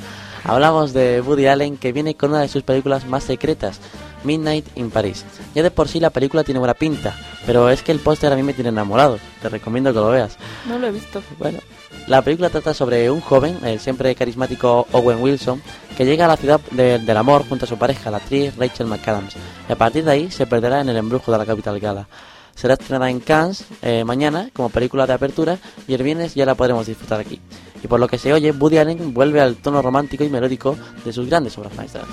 Hablamos 0.44 0.92
de 0.92 1.20
Woody 1.20 1.46
Allen 1.46 1.76
que 1.76 1.92
viene 1.92 2.14
con 2.14 2.30
una 2.30 2.42
de 2.42 2.48
sus 2.48 2.62
películas 2.62 3.06
más 3.06 3.24
secretas, 3.24 3.80
Midnight 4.24 4.66
in 4.76 4.90
Paris. 4.90 5.24
Ya 5.54 5.62
de 5.62 5.70
por 5.70 5.88
sí 5.88 6.00
la 6.00 6.10
película 6.10 6.44
tiene 6.44 6.58
buena 6.58 6.74
pinta, 6.74 7.14
pero 7.46 7.70
es 7.70 7.82
que 7.82 7.92
el 7.92 7.98
póster 7.98 8.32
a 8.32 8.36
mí 8.36 8.42
me 8.42 8.52
tiene 8.52 8.68
enamorado. 8.68 9.18
Te 9.40 9.48
recomiendo 9.48 9.92
que 9.92 10.00
lo 10.00 10.10
veas. 10.10 10.36
No 10.68 10.78
lo 10.78 10.86
he 10.86 10.92
visto. 10.92 11.22
Bueno, 11.38 11.60
la 12.06 12.22
película 12.22 12.50
trata 12.50 12.74
sobre 12.74 13.10
un 13.10 13.20
joven, 13.20 13.58
el 13.64 13.80
siempre 13.80 14.14
carismático 14.14 14.86
Owen 14.92 15.22
Wilson, 15.22 15.62
que 15.96 16.04
llega 16.04 16.24
a 16.26 16.28
la 16.28 16.36
ciudad 16.36 16.60
de- 16.70 16.98
del 16.98 17.16
amor 17.16 17.46
junto 17.48 17.64
a 17.64 17.68
su 17.68 17.78
pareja, 17.78 18.10
la 18.10 18.18
actriz 18.18 18.54
Rachel 18.56 18.86
McAdams. 18.86 19.34
Y 19.68 19.72
a 19.72 19.76
partir 19.76 20.04
de 20.04 20.10
ahí 20.10 20.30
se 20.30 20.46
perderá 20.46 20.80
en 20.80 20.88
el 20.88 20.96
embrujo 20.96 21.32
de 21.32 21.38
la 21.38 21.46
capital 21.46 21.80
gala. 21.80 22.06
Será 22.54 22.74
estrenada 22.74 23.10
en 23.10 23.18
Cannes 23.20 23.64
eh, 23.82 24.04
mañana 24.04 24.48
como 24.52 24.68
película 24.68 25.06
de 25.06 25.12
apertura 25.12 25.58
y 25.88 25.94
el 25.94 26.02
viernes 26.04 26.34
ya 26.34 26.46
la 26.46 26.54
podremos 26.54 26.86
disfrutar 26.86 27.18
aquí. 27.20 27.40
Y 27.82 27.88
por 27.88 27.98
lo 27.98 28.06
que 28.06 28.16
se 28.18 28.32
oye, 28.32 28.52
Woody 28.52 28.78
Allen 28.78 29.12
vuelve 29.12 29.40
al 29.40 29.56
tono 29.56 29.82
romántico 29.82 30.22
y 30.24 30.28
melódico 30.28 30.76
de 31.04 31.12
sus 31.12 31.26
grandes 31.28 31.56
obras 31.58 31.74
maestras. 31.74 32.04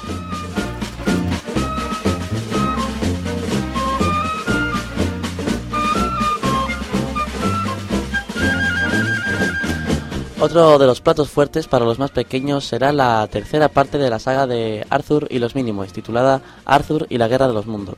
Otro 10.42 10.80
de 10.80 10.88
los 10.88 11.02
platos 11.02 11.30
fuertes 11.30 11.68
para 11.68 11.86
los 11.86 12.00
más 12.00 12.10
pequeños 12.10 12.66
será 12.66 12.92
la 12.92 13.28
tercera 13.32 13.70
parte 13.70 14.00
de 14.00 14.10
la 14.10 14.18
saga 14.18 14.48
de 14.48 14.84
Arthur 14.90 15.28
y 15.30 15.38
los 15.38 15.54
mínimos, 15.54 15.94
titulada 15.94 16.42
Arthur 16.66 17.06
y 17.10 17.20
la 17.20 17.28
guerra 17.28 17.48
de 17.48 17.54
los 17.54 17.68
mundos. 17.68 17.96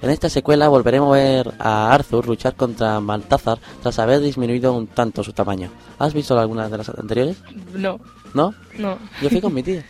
En 0.00 0.08
esta 0.08 0.30
secuela 0.30 0.68
volveremos 0.68 1.10
a 1.10 1.18
ver 1.18 1.52
a 1.58 1.92
Arthur 1.92 2.26
luchar 2.26 2.54
contra 2.54 2.98
Baltazar 2.98 3.58
tras 3.82 3.98
haber 3.98 4.20
disminuido 4.20 4.72
un 4.72 4.86
tanto 4.86 5.22
su 5.22 5.34
tamaño. 5.34 5.70
¿Has 5.98 6.14
visto 6.14 6.38
algunas 6.38 6.70
de 6.70 6.78
las 6.78 6.88
anteriores? 6.88 7.36
No, 7.74 8.00
¿No? 8.32 8.54
no. 8.78 8.96
Yo 9.20 9.28
fui 9.28 9.42
con 9.42 9.52
mi 9.52 9.62
tío. 9.62 9.82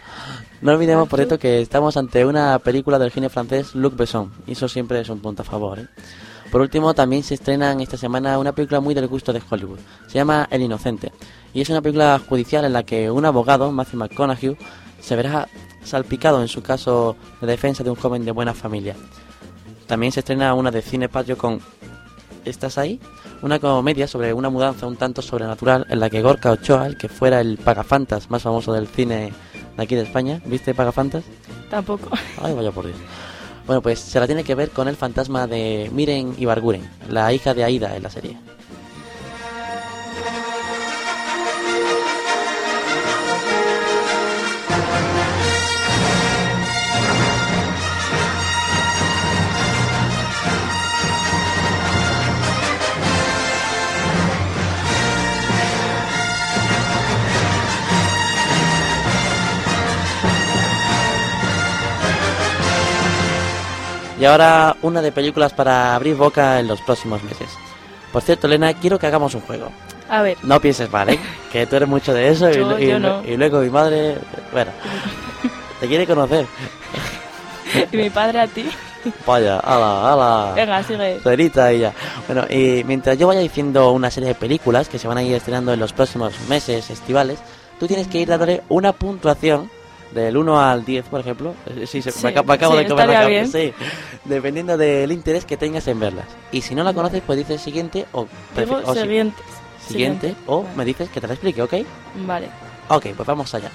No 0.60 0.72
olvidemos, 0.72 1.08
por 1.08 1.20
cierto, 1.20 1.38
que 1.38 1.60
estamos 1.60 1.96
ante 1.96 2.24
una 2.24 2.58
película 2.58 2.98
del 2.98 3.12
cine 3.12 3.28
francés 3.28 3.76
Luc 3.76 3.94
Besson. 3.96 4.32
Y 4.48 4.52
eso 4.52 4.68
siempre 4.68 5.00
es 5.00 5.08
un 5.08 5.20
punto 5.20 5.42
a 5.42 5.44
favor. 5.44 5.78
¿eh? 5.78 5.86
Por 6.50 6.60
último, 6.60 6.94
también 6.94 7.22
se 7.22 7.34
estrena 7.34 7.70
en 7.70 7.80
esta 7.80 7.96
semana 7.96 8.38
una 8.38 8.52
película 8.52 8.80
muy 8.80 8.92
del 8.92 9.06
gusto 9.06 9.32
de 9.32 9.40
Hollywood. 9.48 9.78
Se 10.08 10.14
llama 10.14 10.48
El 10.50 10.62
Inocente. 10.62 11.12
Y 11.54 11.60
es 11.60 11.70
una 11.70 11.82
película 11.82 12.20
judicial 12.26 12.64
en 12.64 12.72
la 12.72 12.82
que 12.82 13.10
un 13.10 13.24
abogado, 13.24 13.70
Matthew 13.70 13.98
McConaughey, 13.98 14.56
se 15.00 15.16
verá 15.16 15.48
salpicado 15.84 16.40
en 16.40 16.48
su 16.48 16.62
caso 16.62 17.16
de 17.40 17.46
defensa 17.46 17.84
de 17.84 17.90
un 17.90 17.96
joven 17.96 18.24
de 18.24 18.30
buena 18.30 18.54
familia. 18.54 18.96
También 19.86 20.12
se 20.12 20.20
estrena 20.20 20.54
una 20.54 20.70
de 20.70 20.80
cine 20.80 21.08
patrio 21.08 21.36
con 21.36 21.60
¿Estás 22.44 22.76
ahí? 22.76 22.98
Una 23.42 23.60
comedia 23.60 24.08
sobre 24.08 24.32
una 24.32 24.50
mudanza 24.50 24.86
un 24.86 24.96
tanto 24.96 25.22
sobrenatural 25.22 25.86
en 25.88 26.00
la 26.00 26.10
que 26.10 26.22
Gorka 26.22 26.50
Ochoa, 26.50 26.86
el 26.86 26.96
que 26.96 27.08
fuera 27.08 27.40
el 27.40 27.56
pagafantas 27.56 28.30
más 28.30 28.42
famoso 28.42 28.72
del 28.72 28.88
cine 28.88 29.32
de 29.76 29.82
aquí 29.82 29.94
de 29.94 30.02
España, 30.02 30.40
¿viste 30.46 30.74
pagafantas? 30.74 31.24
Tampoco. 31.70 32.10
Ay, 32.42 32.52
vaya 32.54 32.72
por 32.72 32.86
Dios. 32.86 32.98
Bueno, 33.66 33.80
pues 33.80 34.00
se 34.00 34.18
la 34.18 34.26
tiene 34.26 34.42
que 34.42 34.56
ver 34.56 34.70
con 34.70 34.88
el 34.88 34.96
fantasma 34.96 35.46
de 35.46 35.88
Miren 35.92 36.34
Ibarguren, 36.36 36.82
la 37.08 37.32
hija 37.32 37.54
de 37.54 37.62
Aida 37.62 37.96
en 37.96 38.02
la 38.02 38.10
serie. 38.10 38.36
Y 64.22 64.24
ahora 64.24 64.76
una 64.82 65.02
de 65.02 65.10
películas 65.10 65.52
para 65.52 65.96
abrir 65.96 66.14
boca 66.14 66.60
en 66.60 66.68
los 66.68 66.80
próximos 66.82 67.20
meses. 67.24 67.48
Por 68.12 68.22
cierto, 68.22 68.46
Elena, 68.46 68.72
quiero 68.72 68.96
que 68.96 69.08
hagamos 69.08 69.34
un 69.34 69.40
juego. 69.40 69.66
A 70.08 70.22
ver, 70.22 70.36
No 70.44 70.60
pienses 70.60 70.88
mal, 70.92 71.08
¿eh? 71.08 71.18
Que 71.50 71.66
tú 71.66 71.74
eres 71.74 71.88
mucho 71.88 72.14
de 72.14 72.28
eso 72.28 72.48
y, 72.48 72.54
Yo- 72.54 72.78
y- 72.78 72.86
yo 72.86 73.00
no. 73.00 73.24
y 73.24 73.36
luego 73.36 73.58
mi 73.58 73.68
madre... 73.68 74.16
Bueno, 74.52 74.70
te 75.80 75.88
quiere 75.88 76.06
conocer. 76.06 76.46
y 77.90 77.96
mi 77.96 78.10
padre 78.10 78.42
a 78.42 78.46
ti. 78.46 78.70
Vaya, 79.26 79.58
ala, 79.58 80.12
ala. 80.12 80.52
Venga, 80.54 80.84
sigue. 80.84 81.18
Cerita 81.20 81.72
y 81.72 81.80
ya. 81.80 81.92
Bueno, 82.28 82.46
y 82.48 82.84
mientras 82.84 83.18
yo 83.18 83.26
vaya 83.26 83.40
diciendo 83.40 83.90
una 83.90 84.08
serie 84.08 84.28
de 84.28 84.34
películas 84.36 84.88
que 84.88 85.00
se 85.00 85.08
van 85.08 85.18
a 85.18 85.24
ir 85.24 85.34
estrenando 85.34 85.72
en 85.72 85.80
los 85.80 85.92
próximos 85.92 86.32
meses 86.48 86.90
estivales, 86.90 87.40
tú 87.80 87.88
tienes 87.88 88.06
que 88.06 88.18
ir 88.20 88.28
dándole 88.28 88.62
una 88.68 88.92
puntuación 88.92 89.68
del 90.14 90.36
1 90.36 90.60
al 90.60 90.84
10, 90.84 91.06
por 91.06 91.20
ejemplo. 91.20 91.54
Eh, 91.66 91.86
Sí, 91.86 92.02
se- 92.02 92.10
Sí, 92.10 92.20
me, 92.24 92.30
acabo- 92.30 92.46
me 92.48 92.54
acabo 92.54 92.72
sí, 92.76 92.82
de 92.84 92.88
comer 92.88 93.08
la 93.08 93.14
cabeza, 93.22 93.58
sí. 93.58 93.72
Dependiendo 94.24 94.76
del 94.76 95.10
interés 95.12 95.44
que 95.44 95.56
tengas 95.56 95.86
en 95.88 95.98
verlas. 96.00 96.26
Y 96.52 96.60
si 96.62 96.74
no 96.74 96.84
la 96.84 96.92
conoces, 96.92 97.22
pues 97.26 97.38
dices 97.38 97.60
siguiente 97.60 98.06
o, 98.12 98.22
o 98.22 98.94
si- 98.94 99.00
siguientes. 99.00 99.44
siguiente 99.86 100.34
o 100.46 100.64
me 100.76 100.84
dices 100.84 101.08
que 101.08 101.20
te 101.20 101.26
la 101.26 101.34
explique, 101.34 101.62
¿ok? 101.62 101.74
Vale. 102.26 102.48
Ok, 102.88 103.06
pues 103.16 103.26
vamos 103.26 103.52
allá. 103.54 103.70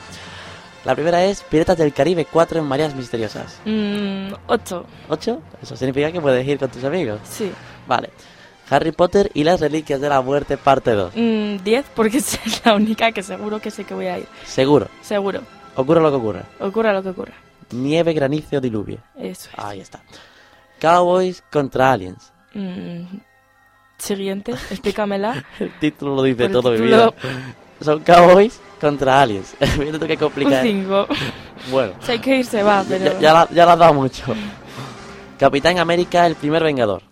La 0.86 0.95
primera 0.95 1.23
es 1.26 1.41
Piratas 1.43 1.78
del 1.78 1.91
Caribe 1.91 2.26
4 2.32 2.60
en 2.60 2.65
Mareas 2.65 2.95
Misteriosas. 2.95 3.60
Mm, 3.65 4.32
ocho. 4.47 4.86
¿8? 5.10 5.39
Eso 5.62 5.76
significa 5.76 6.12
que 6.12 6.21
puedes 6.21 6.47
ir 6.47 6.58
con 6.60 6.69
tus 6.69 6.84
amigos. 6.84 7.19
Sí. 7.30 7.52
Vale. 7.88 8.10
Harry 8.69 8.91
Potter 8.91 9.32
y 9.34 9.43
las 9.43 9.60
Reliquias 9.62 10.00
de 10.02 10.10
la 10.10 10.21
Muerte, 10.21 10.58
parte 10.58 10.91
2. 10.91 11.13
Mm, 11.15 11.58
diez 11.63 11.86
porque 11.95 12.17
es 12.19 12.39
la 12.65 12.76
única 12.76 13.12
que 13.12 13.23
seguro 13.23 13.60
que 13.60 13.71
sé 13.71 13.84
que 13.84 13.93
voy 13.93 14.08
a 14.08 14.19
ir. 14.19 14.28
Seguro. 14.45 14.88
Seguro. 15.02 15.41
Ocurra 15.78 16.02
lo 16.02 16.10
que 16.10 16.18
ocurra. 16.18 16.44
Ocurra 16.60 16.92
lo 16.94 17.02
que 17.04 17.10
ocurra. 17.10 17.34
Nieve, 17.72 18.13
granizo, 18.13 18.60
diluvio. 18.60 18.98
Eso 19.18 19.50
es. 19.54 19.60
Ahí 19.60 19.80
está. 19.80 20.02
Cowboys 20.80 21.44
contra 21.52 21.92
aliens. 21.94 22.32
Mm, 22.54 23.04
siguiente, 23.98 24.52
explícamela. 24.52 25.44
El 25.60 25.72
título 25.80 26.16
lo 26.16 26.24
dice 26.24 26.50
todo, 26.50 26.72
mi 26.72 26.78
título- 26.78 27.13
vida. 27.13 27.44
Son 27.82 28.00
cowboys 28.04 28.60
contra 28.82 29.22
aliens. 29.22 29.56
Mira 29.80 29.98
tú 30.00 30.08
qué 30.08 30.13
Un 30.13 30.20
complicado. 30.20 30.62
5. 30.63 31.08
Bueno, 31.72 31.94
Si 32.02 32.12
hay 32.12 32.20
que 32.20 32.38
ir, 32.38 32.46
se 32.46 32.63
va, 32.63 32.84
pero. 32.88 33.06
ya, 33.13 33.20
ya, 33.20 33.34
la, 33.34 33.50
ya 33.52 33.66
la 33.66 33.74
has 33.74 33.80
dado 33.80 33.94
mucho. 33.94 34.24
Capitán 35.38 35.78
América, 35.78 36.26
el 36.26 36.36
primer 36.36 36.63
vengador. 36.63 37.04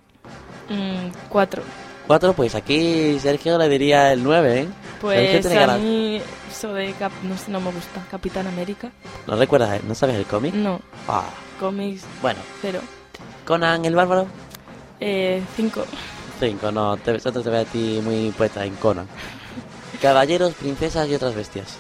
4. 1.30 1.62
Cuatro, 2.08 2.34
pues 2.34 2.56
aquí 2.56 3.18
Sergio 3.20 3.58
le 3.58 3.68
diría 3.70 4.14
el 4.14 4.24
9, 4.24 4.60
¿eh? 4.62 4.68
Pues 5.02 5.46
a 5.46 5.50
ganas. 5.50 5.80
mí 5.82 6.22
eso 6.50 6.74
de 6.74 6.94
cap 6.94 7.12
no 7.24 7.38
sé, 7.38 7.52
no 7.52 7.60
me 7.62 7.72
gusta. 7.72 8.04
Capitán 8.10 8.48
América. 8.48 8.92
¿No 9.28 9.36
recuerdas? 9.36 9.84
¿No 9.84 9.94
sabes 9.96 10.16
el 10.16 10.26
cómic? 10.26 10.54
No. 10.54 10.80
Ah, 11.08 11.30
Cómics 11.60 12.04
bueno. 12.22 12.40
cero. 12.62 12.80
Conan 13.46 13.86
el 13.86 13.96
Bárbaro. 13.96 14.28
Eh, 15.00 15.42
5. 15.56 15.86
5, 16.40 16.72
no, 16.72 16.98
te, 16.98 17.18
te 17.20 17.32
ve 17.50 17.60
a 17.60 17.66
ti 17.66 18.02
muy 18.04 18.32
puesta 18.32 18.66
en 18.66 18.76
Conan. 18.76 19.08
Caballeros, 20.02 20.54
princesas 20.54 21.08
y 21.08 21.16
otras 21.16 21.36
bestias. 21.36 21.78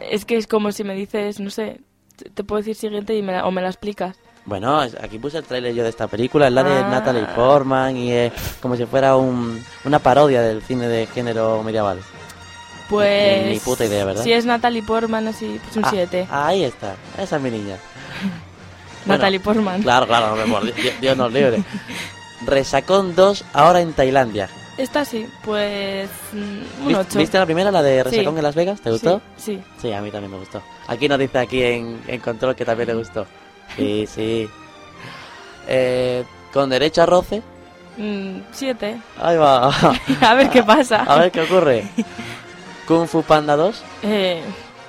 Es 0.00 0.24
que 0.24 0.36
es 0.36 0.46
como 0.46 0.72
si 0.72 0.84
me 0.84 0.94
dices, 0.94 1.40
no 1.40 1.50
sé, 1.50 1.80
te- 2.16 2.30
te 2.30 2.44
puedo 2.44 2.58
decir 2.60 2.74
siguiente 2.74 3.14
y 3.16 3.22
me 3.22 3.32
la- 3.32 3.46
o 3.46 3.50
me 3.50 3.62
la 3.62 3.68
explicas. 3.68 4.16
Bueno, 4.44 4.80
aquí 4.80 5.18
puse 5.18 5.38
el 5.38 5.44
tráiler 5.44 5.72
yo 5.74 5.84
de 5.84 5.88
esta 5.90 6.08
película, 6.08 6.48
es 6.48 6.52
la 6.52 6.64
de 6.64 6.72
Ah. 6.72 6.88
Natalie 6.90 7.24
Portman 7.36 7.96
y 7.96 8.10
es 8.12 8.32
como 8.60 8.74
si 8.76 8.84
fuera 8.86 9.14
un, 9.16 9.64
una 9.84 9.98
parodia 10.00 10.42
del 10.42 10.62
cine 10.62 10.88
de 10.88 11.06
género 11.06 11.62
medieval. 11.62 12.00
Pues. 12.88 13.46
Ni 13.46 13.58
puta 13.60 13.84
idea, 13.84 14.04
¿verdad? 14.04 14.22
Si 14.24 14.32
es 14.32 14.44
Natalie 14.44 14.82
Portman, 14.82 15.28
así, 15.28 15.60
pues 15.62 15.76
un 15.76 15.84
Ah, 15.84 15.88
7. 15.90 16.26
ahí 16.30 16.64
está, 16.64 16.96
esa 17.18 17.36
es 17.36 17.42
mi 17.42 17.50
niña. 17.50 17.76
Natalie 19.06 19.40
Portman. 19.40 19.80
Claro, 19.82 20.06
claro, 20.06 20.36
Dios, 20.76 20.94
Dios 21.00 21.16
nos 21.16 21.32
libre. 21.32 21.62
Resacón 22.46 23.14
2, 23.14 23.44
ahora 23.52 23.80
en 23.80 23.92
Tailandia. 23.92 24.48
Esta 24.76 25.04
sí, 25.04 25.28
pues. 25.44 26.08
mm, 26.32 26.82
Un 26.82 26.88
¿Vis- 26.88 26.96
8. 26.96 27.18
¿Viste 27.18 27.38
la 27.38 27.44
primera, 27.46 27.70
la 27.70 27.82
de 27.82 28.02
Resacón 28.02 28.36
en 28.36 28.42
Las 28.42 28.54
Vegas? 28.54 28.80
¿Te 28.80 28.90
gustó? 28.90 29.20
Sí, 29.36 29.56
sí. 29.56 29.62
Sí, 29.80 29.92
a 29.92 30.00
mí 30.00 30.10
también 30.10 30.32
me 30.32 30.38
gustó. 30.38 30.60
Aquí 30.88 31.08
nos 31.08 31.18
dice 31.18 31.38
aquí 31.38 31.62
en, 31.62 32.00
en 32.08 32.20
control 32.20 32.56
que 32.56 32.64
también 32.64 32.88
le 32.88 32.94
gustó. 32.94 33.26
Sí, 33.76 34.06
sí. 34.06 34.48
Eh, 35.66 36.24
con 36.52 36.68
derecho 36.70 37.02
a 37.02 37.06
roce. 37.06 37.42
7. 38.52 39.00
Ahí 39.20 39.36
va. 39.36 39.68
A 40.20 40.34
ver 40.34 40.50
qué 40.50 40.62
pasa. 40.62 41.02
A 41.02 41.16
ver 41.18 41.30
qué 41.30 41.42
ocurre. 41.42 41.88
Kung 42.86 43.06
Fu 43.06 43.22
Panda 43.22 43.54
2. 43.56 43.82
Eh, 44.02 44.42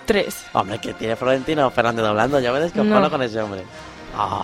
3. 0.05 0.45
Hombre, 0.53 0.79
que 0.79 0.93
tiene 0.93 1.15
Florentino 1.15 1.69
Fernández 1.71 2.05
hablando. 2.05 2.39
Ya 2.39 2.51
me 2.51 2.59
descojono 2.59 2.99
No. 2.99 3.09
con 3.09 3.21
ese 3.21 3.41
hombre. 3.41 3.63
Ah. 4.17 4.43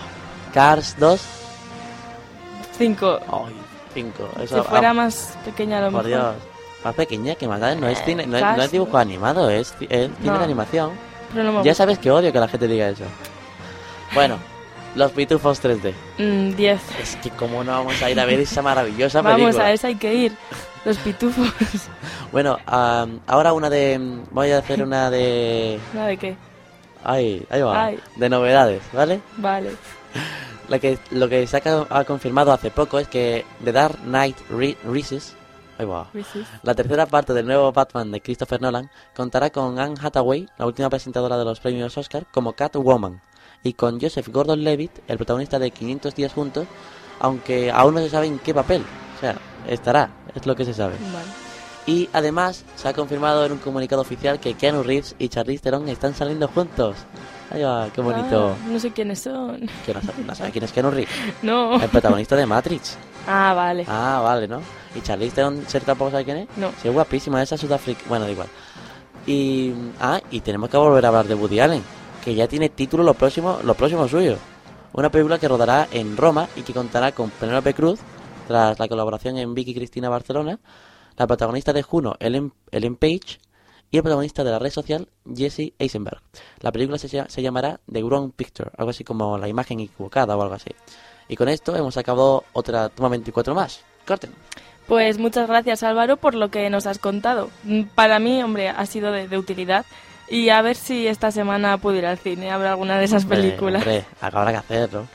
Cars 0.52 0.96
2. 0.98 1.20
5. 2.78 3.20
Ay, 3.32 3.54
5. 3.94 4.28
Si 4.46 4.54
fuera 4.62 4.90
ah, 4.90 4.94
más 4.94 5.36
pequeña, 5.44 5.78
a 5.78 5.80
lo 5.82 5.90
Por 5.90 6.04
mejor. 6.04 6.22
Dios. 6.32 6.34
Más 6.84 6.94
pequeña 6.94 7.34
que 7.34 7.46
más, 7.46 7.60
No 7.60 7.88
es, 7.88 7.98
Eh, 7.98 8.02
cine, 8.06 8.26
no, 8.26 8.36
es, 8.38 8.42
no 8.42 8.50
es 8.52 8.56
casi. 8.56 8.68
dibujo 8.72 8.96
animado, 8.96 9.50
es, 9.50 9.74
es 9.80 9.88
cine 9.88 10.10
No. 10.22 10.38
de 10.38 10.44
animación. 10.44 10.90
Pero 11.32 11.44
no 11.44 11.52
me 11.58 11.64
Ya 11.64 11.74
sabes 11.74 11.98
que 11.98 12.10
odio 12.10 12.32
que 12.32 12.40
la 12.40 12.48
gente 12.48 12.66
diga 12.66 12.88
eso. 12.88 13.04
Bueno, 14.14 14.38
los 14.94 15.12
pitufos 15.12 15.62
3D. 15.62 15.92
Mm, 16.18 16.56
10. 16.56 16.80
Es 17.00 17.16
que 17.16 17.30
cómo 17.30 17.62
no 17.64 17.72
vamos 17.72 18.00
a 18.02 18.10
ir 18.10 18.18
a 18.18 18.24
ver 18.24 18.40
esa 18.40 18.62
maravillosa 18.62 19.22
Vamos, 19.22 19.40
película. 19.40 19.64
a 19.66 19.72
esa 19.72 19.86
hay 19.88 19.94
que 19.96 20.14
ir. 20.14 20.32
Los 20.84 20.96
pitufos. 20.98 21.48
Bueno, 22.32 22.58
am, 22.66 23.18
ahora 23.26 23.52
una 23.52 23.68
de... 23.68 23.98
Voy 24.30 24.52
a 24.52 24.58
hacer 24.58 24.84
una 24.84 25.10
de... 25.10 25.80
¿No 25.92 26.04
de 26.04 26.16
qué? 26.16 26.36
Ay, 27.02 27.44
ahí 27.50 27.60
va. 27.60 27.86
Ay. 27.86 27.98
De 28.14 28.28
novedades, 28.28 28.82
¿vale? 28.92 29.20
Vale. 29.38 29.72
La 30.68 30.78
que, 30.78 30.96
lo 31.10 31.28
que 31.28 31.44
se 31.48 31.56
ha, 31.56 31.60
co- 31.60 31.88
ha 31.90 32.04
confirmado 32.04 32.52
hace 32.52 32.70
poco 32.70 33.00
es 33.00 33.08
que 33.08 33.44
The 33.64 33.72
Dark 33.72 33.96
Knight 34.04 34.36
Ri- 34.52 34.76
Rises, 34.84 35.34
ahí 35.76 35.84
va, 35.86 36.06
Rises. 36.14 36.46
la 36.62 36.76
tercera 36.76 37.06
parte 37.06 37.34
del 37.34 37.46
nuevo 37.46 37.72
Batman 37.72 38.12
de 38.12 38.20
Christopher 38.20 38.62
Nolan, 38.62 38.88
contará 39.16 39.50
con 39.50 39.80
Anne 39.80 39.96
Hathaway, 40.00 40.48
la 40.56 40.66
última 40.66 40.88
presentadora 40.88 41.36
de 41.36 41.44
los 41.44 41.58
premios 41.58 41.98
Oscar, 41.98 42.24
como 42.30 42.52
Catwoman, 42.52 43.20
y 43.62 43.74
con 43.74 44.00
Joseph 44.00 44.28
Gordon-Levitt, 44.28 44.90
el 45.08 45.16
protagonista 45.16 45.58
de 45.58 45.70
500 45.70 46.14
días 46.14 46.32
juntos, 46.32 46.66
aunque 47.18 47.70
aún 47.70 47.94
no 47.94 48.00
se 48.00 48.10
sabe 48.10 48.26
en 48.26 48.38
qué 48.38 48.54
papel. 48.54 48.82
O 49.16 49.20
sea, 49.20 49.36
estará, 49.66 50.10
es 50.34 50.46
lo 50.46 50.56
que 50.56 50.64
se 50.64 50.74
sabe. 50.74 50.94
Vale. 51.12 51.50
Y 51.86 52.08
además 52.12 52.64
se 52.76 52.88
ha 52.88 52.92
confirmado 52.92 53.44
en 53.44 53.52
un 53.52 53.58
comunicado 53.58 54.02
oficial 54.02 54.38
que 54.38 54.54
Keanu 54.54 54.82
Reeves 54.82 55.14
y 55.18 55.28
Charlize 55.28 55.62
Theron 55.62 55.88
están 55.88 56.14
saliendo 56.14 56.48
juntos. 56.48 56.96
Ahí 57.50 57.62
va, 57.62 57.88
qué 57.92 58.00
bonito. 58.00 58.50
Ah, 58.50 58.68
no 58.68 58.78
sé 58.78 58.92
quiénes 58.92 59.18
son. 59.18 59.68
Que 59.84 59.92
no, 59.92 60.00
sabe, 60.00 60.22
no 60.24 60.34
sabe 60.34 60.50
quién 60.52 60.64
es 60.64 60.72
Keanu 60.72 60.90
Reeves. 60.90 61.14
No. 61.42 61.80
El 61.80 61.88
protagonista 61.88 62.36
de 62.36 62.46
Matrix. 62.46 62.96
Ah, 63.26 63.54
vale. 63.54 63.84
Ah, 63.88 64.20
vale, 64.22 64.46
¿no? 64.46 64.60
¿Y 64.94 65.00
Charlize 65.00 65.34
Theron 65.34 65.64
ser 65.66 65.82
tampoco 65.82 66.10
sabe 66.10 66.24
quién 66.24 66.36
es? 66.38 66.48
No. 66.56 66.70
Sí, 66.80 66.88
es 66.88 66.94
guapísima, 66.94 67.42
esa 67.42 67.56
Sudáfrica. 67.56 68.02
Bueno, 68.08 68.24
da 68.24 68.30
igual. 68.30 68.48
Y. 69.26 69.72
Ah, 70.00 70.20
y 70.30 70.40
tenemos 70.40 70.70
que 70.70 70.76
volver 70.76 71.04
a 71.04 71.08
hablar 71.08 71.26
de 71.26 71.34
Woody 71.34 71.60
Allen, 71.60 71.82
que 72.24 72.34
ya 72.34 72.48
tiene 72.48 72.68
título 72.68 73.02
lo 73.02 73.14
próximo, 73.14 73.58
lo 73.64 73.74
próximo 73.74 74.08
suyo. 74.08 74.36
Una 74.92 75.10
película 75.10 75.38
que 75.38 75.48
rodará 75.48 75.88
en 75.92 76.16
Roma 76.16 76.48
y 76.56 76.62
que 76.62 76.72
contará 76.72 77.12
con 77.12 77.30
Penélope 77.30 77.74
Cruz, 77.74 78.00
tras 78.48 78.78
la 78.78 78.88
colaboración 78.88 79.38
en 79.38 79.54
Vicky 79.54 79.74
Cristina 79.74 80.08
Barcelona, 80.08 80.58
la 81.16 81.26
protagonista 81.26 81.72
de 81.72 81.82
Juno, 81.82 82.16
Ellen, 82.18 82.52
Ellen 82.72 82.96
Page, 82.96 83.38
y 83.90 83.96
el 83.96 84.02
protagonista 84.02 84.44
de 84.44 84.50
la 84.50 84.58
red 84.58 84.70
social, 84.70 85.08
Jesse 85.34 85.72
Eisenberg. 85.78 86.20
La 86.60 86.70
película 86.70 86.98
se, 86.98 87.08
se 87.08 87.42
llamará 87.42 87.80
The 87.90 88.02
Wrong 88.02 88.32
Picture, 88.32 88.70
algo 88.76 88.90
así 88.90 89.04
como 89.04 89.36
La 89.36 89.48
imagen 89.48 89.80
equivocada 89.80 90.36
o 90.36 90.42
algo 90.42 90.54
así. 90.54 90.70
Y 91.28 91.36
con 91.36 91.48
esto 91.48 91.74
hemos 91.76 91.96
acabado 91.96 92.44
otra 92.52 92.88
toma 92.88 93.08
24 93.08 93.54
más. 93.54 93.84
Corten. 94.06 94.30
Pues 94.86 95.18
muchas 95.18 95.48
gracias 95.48 95.82
Álvaro 95.82 96.16
por 96.16 96.34
lo 96.34 96.50
que 96.50 96.68
nos 96.70 96.86
has 96.86 96.98
contado. 96.98 97.50
Mm, 97.64 97.82
Para 97.94 98.18
mí, 98.18 98.42
hombre, 98.42 98.68
ha 98.68 98.86
sido 98.86 99.12
de 99.12 99.38
utilidad. 99.38 99.86
Y 100.30 100.48
a 100.50 100.62
ver 100.62 100.76
si 100.76 101.08
esta 101.08 101.30
semana 101.32 101.76
puedo 101.78 101.98
ir 101.98 102.06
al 102.06 102.16
cine 102.16 102.50
a 102.52 102.56
ver 102.56 102.68
alguna 102.68 102.98
de 102.98 103.04
esas 103.04 103.24
Hombre, 103.24 103.38
películas. 103.42 103.82
Hombre, 103.82 104.04
habrá 104.20 104.52
que 104.52 104.56
hacerlo. 104.58 105.06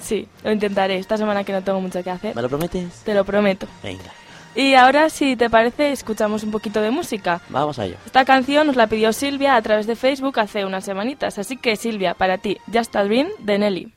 Sí, 0.00 0.26
lo 0.42 0.50
intentaré. 0.50 0.96
Esta 0.98 1.16
semana 1.18 1.44
que 1.44 1.52
no 1.52 1.62
tengo 1.62 1.80
mucho 1.80 2.02
que 2.02 2.10
hacer. 2.10 2.34
¿Me 2.34 2.40
lo 2.42 2.48
prometes? 2.48 3.02
Te 3.04 3.12
lo 3.14 3.24
prometo. 3.24 3.66
Venga, 3.82 4.04
Y 4.54 4.74
ahora, 4.74 5.10
si 5.10 5.36
te 5.36 5.50
parece, 5.50 5.92
escuchamos 5.92 6.42
un 6.42 6.50
poquito 6.50 6.80
de 6.80 6.90
música. 6.90 7.40
vamos 7.50 7.78
a 7.78 7.84
ello. 7.84 7.96
Esta 8.06 8.24
canción 8.24 8.66
nos 8.66 8.76
la 8.76 8.86
pidió 8.86 9.12
Silvia 9.12 9.56
a 9.56 9.62
través 9.62 9.86
de 9.86 9.94
Facebook 9.94 10.40
hace 10.40 10.64
unas 10.64 10.84
semanitas. 10.84 11.38
Así 11.38 11.58
que, 11.58 11.76
Silvia, 11.76 12.14
para 12.14 12.38
ti, 12.38 12.56
Just 12.72 12.96
a 12.96 13.04
Dream 13.04 13.28
de 13.40 13.58
Nelly. 13.58 13.92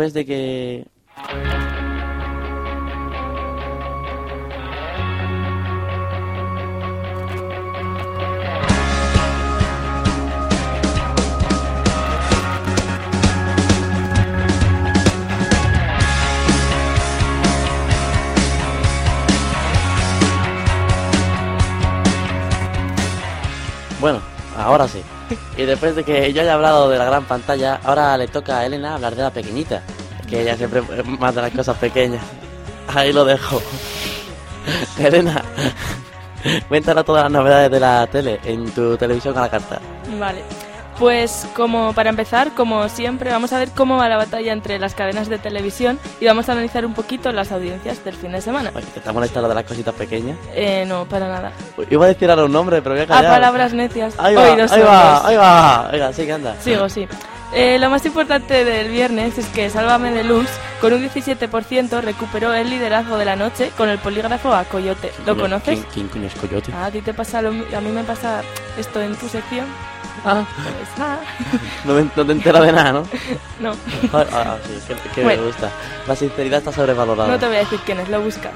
Después 0.00 0.14
de 0.14 0.24
que... 0.24 0.59
después 25.70 25.94
de 25.94 26.04
que 26.04 26.32
yo 26.32 26.42
haya 26.42 26.54
hablado 26.54 26.90
de 26.90 26.98
la 26.98 27.04
gran 27.04 27.24
pantalla, 27.24 27.80
ahora 27.84 28.16
le 28.16 28.26
toca 28.26 28.58
a 28.58 28.66
Elena 28.66 28.94
hablar 28.94 29.14
de 29.14 29.22
la 29.22 29.30
pequeñita. 29.30 29.82
Que 30.28 30.42
ella 30.42 30.56
siempre 30.56 30.82
más 30.82 31.34
de 31.34 31.42
las 31.42 31.52
cosas 31.52 31.76
pequeñas. 31.78 32.22
Ahí 32.94 33.12
lo 33.12 33.24
dejo. 33.24 33.62
Elena, 34.98 35.42
cuéntanos 36.68 37.04
todas 37.04 37.24
las 37.24 37.32
novedades 37.32 37.70
de 37.70 37.80
la 37.80 38.06
tele 38.08 38.40
en 38.44 38.70
tu 38.72 38.96
televisión 38.96 39.36
a 39.38 39.42
la 39.42 39.50
carta. 39.50 39.80
Vale. 40.18 40.42
Pues 41.00 41.48
como 41.56 41.94
para 41.94 42.10
empezar, 42.10 42.50
como 42.54 42.86
siempre, 42.90 43.30
vamos 43.30 43.54
a 43.54 43.58
ver 43.58 43.70
cómo 43.70 43.96
va 43.96 44.06
la 44.06 44.18
batalla 44.18 44.52
entre 44.52 44.78
las 44.78 44.94
cadenas 44.94 45.30
de 45.30 45.38
televisión 45.38 45.98
y 46.20 46.26
vamos 46.26 46.46
a 46.50 46.52
analizar 46.52 46.84
un 46.84 46.92
poquito 46.92 47.32
las 47.32 47.50
audiencias 47.52 48.04
del 48.04 48.14
fin 48.14 48.32
de 48.32 48.42
semana. 48.42 48.70
Oye, 48.74 48.84
¿te 48.92 48.98
está 48.98 49.10
molestando 49.10 49.48
de 49.48 49.54
las 49.54 49.64
cositas 49.64 49.94
pequeñas? 49.94 50.36
Eh, 50.54 50.84
no, 50.86 51.06
para 51.06 51.26
nada. 51.26 51.52
Iba 51.88 52.04
a 52.04 52.08
decir 52.08 52.28
ahora 52.28 52.44
un 52.44 52.52
nombre, 52.52 52.82
pero 52.82 52.94
voy 52.94 53.00
a 53.00 53.04
A 53.04 53.06
callar. 53.06 53.30
palabras 53.32 53.72
necias, 53.72 54.14
Ahí 54.18 54.34
va, 54.34 54.42
oídos 54.52 54.70
ahí 54.72 54.82
va, 54.82 55.26
ahí 55.26 55.36
va. 55.36 55.88
Venga, 55.90 56.12
sí 56.12 56.26
que 56.26 56.32
anda. 56.34 56.54
Sigo, 56.60 56.86
sí. 56.90 57.08
Eh, 57.52 57.78
lo 57.80 57.90
más 57.90 58.06
importante 58.06 58.64
del 58.64 58.90
viernes 58.90 59.36
es 59.36 59.46
que 59.46 59.68
Sálvame 59.70 60.12
de 60.12 60.22
Luz, 60.22 60.46
con 60.80 60.92
un 60.92 61.02
17%, 61.02 62.00
recuperó 62.00 62.54
el 62.54 62.70
liderazgo 62.70 63.16
de 63.18 63.24
la 63.24 63.34
noche 63.34 63.72
con 63.76 63.88
el 63.88 63.98
polígrafo 63.98 64.54
a 64.54 64.64
Coyote. 64.64 65.10
¿Lo 65.26 65.36
conoces? 65.36 65.80
¿Quién, 65.80 65.86
quién 65.92 66.08
coño 66.08 66.26
es 66.28 66.34
Coyote? 66.36 66.72
Ah, 66.72 66.86
a 66.86 66.90
ti 66.92 67.00
te 67.00 67.12
pasa 67.12 67.42
lo 67.42 67.48
a 67.50 67.80
mí 67.80 67.90
me 67.90 68.04
pasa 68.04 68.42
esto 68.78 69.00
en 69.02 69.16
tu 69.16 69.28
sección. 69.28 69.66
Ah, 70.24 70.44
Pues 70.54 71.08
no, 71.84 71.94
me- 71.94 72.10
no 72.14 72.24
te 72.26 72.32
enteras 72.32 72.62
de 72.62 72.72
nada, 72.72 72.92
¿no? 72.92 73.02
no. 73.60 73.72
Ah, 74.12 74.24
ah, 74.32 74.56
sí, 74.66 74.78
que, 74.86 75.10
que 75.14 75.22
Bueno. 75.24 75.42
me 75.42 75.48
gusta. 75.48 75.70
La 76.06 76.14
sinceridad 76.14 76.58
está 76.58 76.72
sobrevalorada. 76.72 77.28
No 77.28 77.38
te 77.38 77.46
voy 77.46 77.56
a 77.56 77.60
decir 77.60 77.80
quién 77.84 77.98
es, 78.00 78.08
lo 78.10 78.20
buscas. 78.20 78.52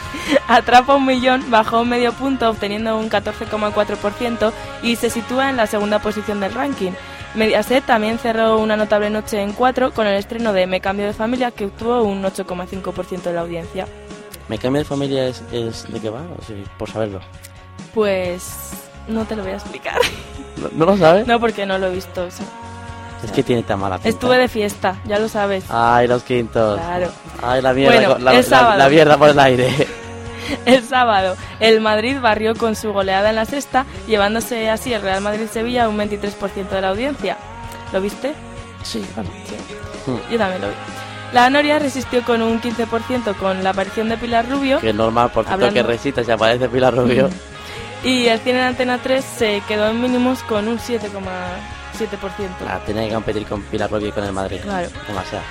Atrapa 0.48 0.94
un 0.94 1.04
millón, 1.04 1.50
bajó 1.50 1.84
medio 1.84 2.12
punto, 2.14 2.48
obteniendo 2.48 2.96
un 2.96 3.10
14,4% 3.10 4.52
y 4.82 4.96
se 4.96 5.10
sitúa 5.10 5.50
en 5.50 5.56
la 5.58 5.66
segunda 5.66 5.98
posición 5.98 6.40
del 6.40 6.54
ranking. 6.54 6.92
Mediaset 7.38 7.84
también 7.86 8.18
cerró 8.18 8.58
una 8.58 8.76
notable 8.76 9.10
noche 9.10 9.40
en 9.40 9.52
4 9.52 9.92
con 9.92 10.08
el 10.08 10.14
estreno 10.16 10.52
de 10.52 10.66
Me 10.66 10.80
cambio 10.80 11.06
de 11.06 11.12
familia, 11.12 11.52
que 11.52 11.66
obtuvo 11.66 12.02
un 12.02 12.22
8,5% 12.24 13.22
de 13.22 13.32
la 13.32 13.42
audiencia. 13.42 13.86
¿Me 14.48 14.58
cambio 14.58 14.80
de 14.80 14.84
familia 14.84 15.28
es, 15.28 15.42
es 15.52 15.90
de 15.90 16.00
qué 16.00 16.10
va? 16.10 16.20
O 16.20 16.78
por 16.78 16.90
saberlo. 16.90 17.20
Pues 17.94 18.70
no 19.06 19.24
te 19.24 19.36
lo 19.36 19.44
voy 19.44 19.52
a 19.52 19.56
explicar. 19.56 20.00
¿No, 20.56 20.68
no 20.72 20.86
lo 20.86 20.98
sabes? 20.98 21.26
No, 21.28 21.38
porque 21.38 21.64
no 21.64 21.78
lo 21.78 21.86
he 21.86 21.94
visto. 21.94 22.26
eso. 22.26 22.42
Es 23.22 23.30
que 23.30 23.44
tiene 23.44 23.62
tan 23.62 23.78
mala 23.78 23.96
pinta. 23.96 24.08
Estuve 24.08 24.36
de 24.38 24.48
fiesta, 24.48 25.00
ya 25.06 25.18
lo 25.20 25.28
sabes. 25.28 25.64
Ay, 25.68 26.08
los 26.08 26.24
quintos. 26.24 26.80
Claro. 26.80 27.08
Ay, 27.40 27.62
la 27.62 27.72
mierda, 27.72 28.16
Bueno, 28.16 28.18
la 28.18 28.88
mierda 28.88 29.16
por 29.16 29.28
el 29.28 29.38
aire. 29.38 29.86
El 30.66 30.82
sábado, 30.84 31.36
el 31.60 31.80
Madrid 31.80 32.16
barrió 32.20 32.54
con 32.54 32.74
su 32.76 32.92
goleada 32.92 33.30
en 33.30 33.36
la 33.36 33.44
sexta, 33.44 33.84
llevándose 34.06 34.70
así 34.70 34.92
el 34.92 35.02
Real 35.02 35.20
Madrid-Sevilla 35.20 35.88
un 35.88 35.98
23% 35.98 36.68
de 36.68 36.80
la 36.80 36.88
audiencia. 36.88 37.36
¿Lo 37.92 38.00
viste? 38.00 38.34
Sí. 38.82 39.04
Hmm. 40.06 40.16
Yo 40.30 40.38
también 40.38 40.62
lo 40.62 40.68
vi. 40.68 40.74
La 41.32 41.50
Noria 41.50 41.78
resistió 41.78 42.22
con 42.22 42.40
un 42.40 42.60
15% 42.60 43.34
con 43.36 43.62
la 43.62 43.70
aparición 43.70 44.08
de 44.08 44.16
Pilar 44.16 44.48
Rubio 44.48 44.80
Que 44.80 44.90
es 44.90 44.94
normal, 44.94 45.30
por 45.30 45.44
cierto, 45.44 45.70
que 45.72 45.82
recita 45.82 46.24
si 46.24 46.30
aparece 46.30 46.68
Pilar 46.70 46.94
Rubio. 46.94 47.28
y 48.02 48.26
el 48.28 48.38
cine 48.40 48.60
en 48.60 48.64
Antena 48.64 48.98
3 49.02 49.22
se 49.24 49.62
quedó 49.68 49.88
en 49.90 50.00
mínimos 50.00 50.42
con 50.44 50.68
un 50.68 50.78
7,7%. 50.78 52.48
Ah, 52.66 52.80
tenía 52.86 53.06
que 53.08 53.14
competir 53.14 53.46
con 53.46 53.62
Pilar 53.62 53.90
Rubio 53.90 54.08
y 54.08 54.12
con 54.12 54.24
el 54.24 54.32
Madrid. 54.32 54.60
Claro. 54.62 54.88
Demasiado. 55.06 55.44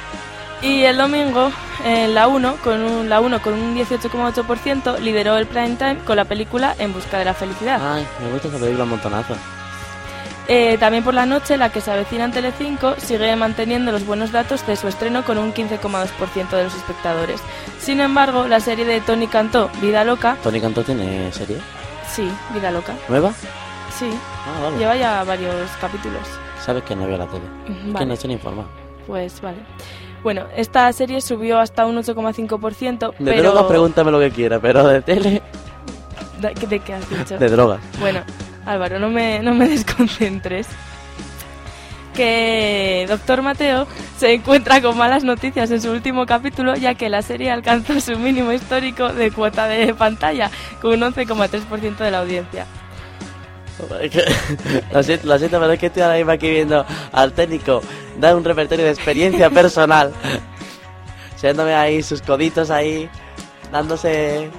Y 0.61 0.83
el 0.83 0.97
domingo, 0.97 1.51
en 1.85 2.15
la 2.15 2.27
1, 2.27 2.55
con 2.63 2.81
un, 2.81 3.09
la 3.09 3.19
1 3.21 3.41
con 3.41 3.53
un 3.53 3.75
18,8%, 3.77 4.99
lideró 4.99 5.37
el 5.37 5.45
prime 5.45 5.75
time 5.75 5.97
con 5.99 6.15
la 6.15 6.25
película 6.25 6.75
En 6.79 6.93
busca 6.93 7.19
de 7.19 7.25
la 7.25 7.33
felicidad. 7.33 7.79
Ay, 7.81 8.07
me 8.23 8.31
gusta 8.31 8.47
esa 8.47 8.57
película 8.57 8.83
un 8.85 8.89
montonazo. 8.91 9.35
Eh, 10.49 10.77
también 10.79 11.03
por 11.03 11.13
la 11.13 11.25
noche, 11.25 11.57
la 11.57 11.69
que 11.71 11.81
se 11.81 11.91
avecina 11.91 12.23
en 12.23 12.31
Telecinco 12.31 12.95
sigue 12.97 13.35
manteniendo 13.35 13.91
los 13.91 14.05
buenos 14.05 14.31
datos 14.31 14.65
de 14.65 14.77
su 14.77 14.87
estreno 14.87 15.23
con 15.25 15.37
un 15.37 15.53
15,2% 15.53 16.49
de 16.51 16.63
los 16.63 16.73
espectadores. 16.73 17.41
Sin 17.79 17.99
embargo, 17.99 18.47
la 18.47 18.61
serie 18.61 18.85
de 18.85 19.01
Tony 19.01 19.27
Cantó, 19.27 19.69
Vida 19.81 20.05
Loca, 20.05 20.37
¿Tony 20.41 20.61
Cantó 20.61 20.83
tiene 20.83 21.31
serie? 21.33 21.57
sí, 22.09 22.31
Vida 22.53 22.71
Loca, 22.71 22.93
¿Nueva? 23.09 23.33
sí, 23.99 24.09
Ah, 24.45 24.63
vale. 24.63 24.77
lleva 24.77 24.95
ya 24.95 25.23
varios 25.25 25.69
capítulos. 25.81 26.21
Sabes 26.65 26.81
que 26.83 26.95
no 26.95 27.07
veo 27.07 27.17
la 27.17 27.27
tele. 27.27 27.43
Que 27.65 27.91
Vale, 27.91 28.05
no 28.05 28.13
estoy 28.13 28.31
informado. 28.31 28.69
pues 29.05 29.41
vale. 29.41 29.57
Bueno, 30.27 30.43
esta 30.57 30.91
serie 30.91 31.21
subió 31.21 31.57
hasta 31.57 31.85
un 31.85 31.95
8,5%, 31.95 33.13
De 33.17 33.31
pero... 33.31 33.43
drogas 33.43 33.63
pregúntame 33.63 34.11
lo 34.11 34.19
que 34.19 34.29
quiera, 34.29 34.59
pero 34.59 34.85
de 34.85 35.01
tele, 35.01 35.41
¿De, 36.41 36.53
de 36.67 36.79
qué 36.81 36.95
has 36.95 37.09
dicho? 37.09 37.37
de 37.37 37.47
drogas. 37.47 37.79
Bueno, 38.01 38.19
Álvaro, 38.65 38.99
no 38.99 39.07
me, 39.09 39.39
no 39.39 39.53
me 39.53 39.69
desconcentres. 39.69 40.67
Que 42.13 43.05
Doctor 43.07 43.41
Mateo 43.41 43.87
se 44.17 44.33
encuentra 44.33 44.81
con 44.81 44.97
malas 44.97 45.23
noticias 45.23 45.71
en 45.71 45.81
su 45.81 45.91
último 45.91 46.25
capítulo, 46.25 46.75
ya 46.75 46.93
que 46.95 47.07
la 47.07 47.21
serie 47.21 47.49
alcanzó 47.49 47.97
su 48.01 48.19
mínimo 48.19 48.51
histórico 48.51 49.07
de 49.13 49.31
cuota 49.31 49.69
de 49.69 49.93
pantalla, 49.93 50.51
con 50.81 50.91
un 51.01 51.13
11,3% 51.13 51.95
de 51.99 52.11
la 52.11 52.19
audiencia. 52.19 52.65
Lo, 54.91 55.03
siento, 55.03 55.27
lo 55.27 55.37
siento, 55.37 55.59
pero 55.59 55.71
es 55.73 55.79
que 55.79 55.85
estoy 55.87 56.01
ahora 56.01 56.15
mismo 56.17 56.31
aquí 56.31 56.49
viendo 56.49 56.85
al 57.11 57.31
técnico 57.33 57.81
dar 58.19 58.35
un 58.35 58.43
repertorio 58.43 58.85
de 58.85 58.91
experiencia 58.91 59.49
personal. 59.49 60.11
Siéndome 61.35 61.75
ahí 61.75 62.01
sus 62.01 62.21
coditos 62.21 62.71
ahí, 62.71 63.07
dándose... 63.71 64.49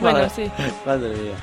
Bueno, 0.00 0.18
Madre- 0.22 0.30
sí. 0.34 0.50
Madre 0.86 1.08
mía. 1.10 1.34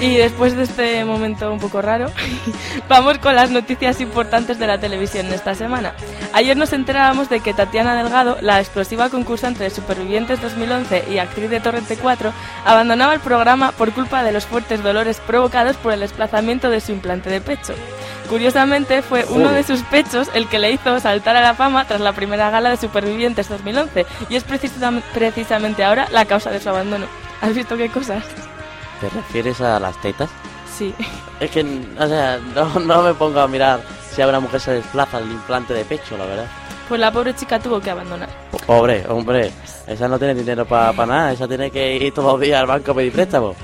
Y 0.00 0.14
después 0.16 0.56
de 0.56 0.62
este 0.62 1.04
momento 1.04 1.52
un 1.52 1.58
poco 1.58 1.82
raro, 1.82 2.10
vamos 2.88 3.18
con 3.18 3.34
las 3.34 3.50
noticias 3.50 4.00
importantes 4.00 4.58
de 4.60 4.68
la 4.68 4.78
televisión 4.78 5.26
esta 5.32 5.56
semana. 5.56 5.92
Ayer 6.32 6.56
nos 6.56 6.72
enterábamos 6.72 7.28
de 7.28 7.40
que 7.40 7.52
Tatiana 7.52 7.96
Delgado, 7.96 8.38
la 8.40 8.60
explosiva 8.60 9.08
concursante 9.10 9.64
de 9.64 9.70
Supervivientes 9.70 10.40
2011 10.40 11.06
y 11.10 11.18
actriz 11.18 11.50
de 11.50 11.58
Torrente 11.58 11.96
4, 11.96 12.32
abandonaba 12.64 13.12
el 13.14 13.18
programa 13.20 13.72
por 13.72 13.90
culpa 13.92 14.22
de 14.22 14.30
los 14.30 14.46
fuertes 14.46 14.84
dolores 14.84 15.18
provocados 15.26 15.76
por 15.76 15.92
el 15.92 16.00
desplazamiento 16.00 16.70
de 16.70 16.80
su 16.80 16.92
implante 16.92 17.28
de 17.28 17.40
pecho. 17.40 17.74
Curiosamente, 18.28 19.02
fue 19.02 19.24
uno 19.28 19.50
de 19.50 19.64
sus 19.64 19.80
pechos 19.82 20.28
el 20.34 20.46
que 20.48 20.60
le 20.60 20.70
hizo 20.70 21.00
saltar 21.00 21.34
a 21.34 21.40
la 21.40 21.54
fama 21.54 21.86
tras 21.86 22.00
la 22.00 22.12
primera 22.12 22.50
gala 22.50 22.70
de 22.70 22.76
Supervivientes 22.76 23.48
2011 23.48 24.06
y 24.28 24.36
es 24.36 24.46
precisam- 24.46 25.02
precisamente 25.12 25.82
ahora 25.82 26.06
la 26.12 26.24
causa 26.24 26.50
de 26.50 26.60
su 26.60 26.68
abandono. 26.68 27.06
¿Has 27.40 27.54
visto 27.54 27.76
qué 27.76 27.88
cosas? 27.88 28.22
¿Te 29.00 29.08
refieres 29.10 29.60
a 29.60 29.78
las 29.78 30.00
tetas? 30.00 30.28
Sí. 30.76 30.94
Es 31.40 31.50
que, 31.50 31.60
o 31.98 32.06
sea, 32.06 32.38
no, 32.54 32.78
no 32.80 33.02
me 33.02 33.14
pongo 33.14 33.40
a 33.40 33.48
mirar 33.48 33.80
si 34.12 34.22
a 34.22 34.28
una 34.28 34.40
mujer 34.40 34.60
se 34.60 34.72
desplaza 34.72 35.18
el 35.18 35.30
implante 35.30 35.74
de 35.74 35.84
pecho, 35.84 36.16
la 36.16 36.24
verdad. 36.26 36.46
Pues 36.88 37.00
la 37.00 37.12
pobre 37.12 37.34
chica 37.34 37.58
tuvo 37.60 37.80
que 37.80 37.90
abandonar. 37.90 38.28
Po- 38.50 38.58
Pobre, 38.58 39.04
hombre, 39.08 39.52
esa 39.86 40.08
no 40.08 40.18
tiene 40.18 40.34
dinero 40.34 40.64
para 40.64 40.92
nada, 41.06 41.32
esa 41.32 41.46
tiene 41.46 41.70
que 41.70 41.96
ir 41.96 42.14
todos 42.14 42.32
los 42.32 42.40
días 42.40 42.60
al 42.60 42.66
banco 42.66 42.92
a 42.92 42.94
pedir 42.94 43.12
préstamo. 43.12 43.54